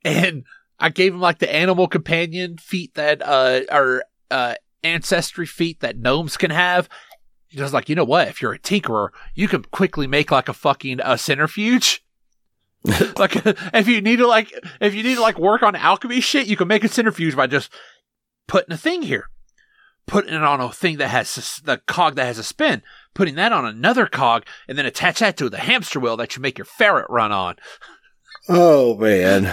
And 0.05 0.44
I 0.78 0.88
gave 0.88 1.14
him 1.14 1.20
like 1.20 1.38
the 1.38 1.55
animal 1.55 1.88
companion 1.88 2.57
feat 2.59 2.94
that 2.94 3.22
uh 3.22 3.61
or 3.70 4.05
uh 4.30 4.55
ancestry 4.82 5.46
feat 5.46 5.80
that 5.80 5.98
gnomes 5.98 6.36
can 6.36 6.51
have. 6.51 6.88
He 7.48 7.61
was 7.61 7.72
like, 7.72 7.88
you 7.88 7.94
know 7.94 8.05
what? 8.05 8.28
If 8.28 8.40
you're 8.40 8.53
a 8.53 8.59
tinkerer, 8.59 9.09
you 9.34 9.48
can 9.48 9.64
quickly 9.64 10.07
make 10.07 10.30
like 10.30 10.48
a 10.48 10.55
fucking 10.55 11.01
a 11.03 11.18
centrifuge. 11.18 12.05
like 13.16 13.34
if 13.44 13.88
you 13.88 14.01
need 14.01 14.16
to 14.16 14.26
like 14.26 14.53
if 14.80 14.94
you 14.94 15.03
need 15.03 15.16
to 15.16 15.20
like 15.20 15.38
work 15.38 15.62
on 15.62 15.76
alchemy 15.76 16.20
shit, 16.20 16.46
you 16.46 16.57
can 16.57 16.68
make 16.68 16.84
a 16.84 16.88
centrifuge 16.88 17.36
by 17.36 17.46
just 17.46 17.70
putting 18.46 18.72
a 18.72 18.78
thing 18.78 19.03
here, 19.03 19.28
putting 20.07 20.34
it 20.34 20.42
on 20.42 20.61
a 20.61 20.72
thing 20.72 20.96
that 20.98 21.09
has 21.09 21.61
the 21.64 21.78
cog 21.86 22.16
that 22.16 22.24
has 22.24 22.38
a 22.38 22.44
spin, 22.44 22.82
putting 23.14 23.34
that 23.34 23.53
on 23.53 23.66
another 23.66 24.07
cog, 24.07 24.46
and 24.66 24.78
then 24.78 24.86
attach 24.86 25.18
that 25.18 25.36
to 25.36 25.48
the 25.48 25.59
hamster 25.59 26.01
wheel 26.01 26.16
that 26.16 26.36
you 26.36 26.42
make 26.42 26.57
your 26.59 26.64
ferret 26.64 27.07
run 27.11 27.32
on. 27.32 27.57
Oh 28.49 28.97
man. 28.97 29.53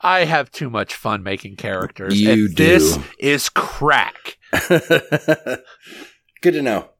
I 0.00 0.24
have 0.24 0.50
too 0.52 0.70
much 0.70 0.94
fun 0.94 1.22
making 1.22 1.56
characters. 1.56 2.20
You 2.20 2.46
and 2.46 2.56
This 2.56 2.96
do. 2.96 3.02
is 3.18 3.48
crack. 3.48 4.36
Good 4.68 6.52
to 6.52 6.62
know. 6.62 6.90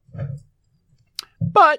But 1.40 1.78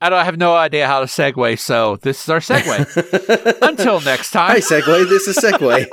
I 0.00 0.08
don't 0.08 0.18
I 0.18 0.24
have 0.24 0.38
no 0.38 0.56
idea 0.56 0.86
how 0.86 1.00
to 1.00 1.06
segue, 1.06 1.58
so 1.58 1.96
this 1.96 2.22
is 2.24 2.28
our 2.30 2.40
segue. 2.40 3.62
Until 3.62 4.00
next 4.00 4.30
time. 4.30 4.50
Hi, 4.52 4.58
Segway. 4.60 5.08
This 5.08 5.28
is 5.28 5.36
Segway. 5.36 5.86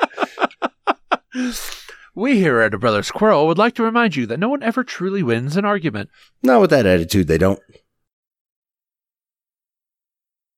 We 2.15 2.37
here 2.37 2.61
at 2.61 2.73
A 2.73 2.79
Brothers 2.79 3.11
Quarrel 3.11 3.45
would 3.45 3.59
like 3.59 3.75
to 3.75 3.83
remind 3.83 4.15
you 4.15 4.25
that 4.25 4.39
no 4.39 4.49
one 4.49 4.63
ever 4.63 4.83
truly 4.83 5.21
wins 5.21 5.55
an 5.55 5.65
argument. 5.65 6.09
Not 6.41 6.61
with 6.61 6.71
that 6.71 6.87
attitude, 6.87 7.27
they 7.27 7.37
don't. 7.37 7.59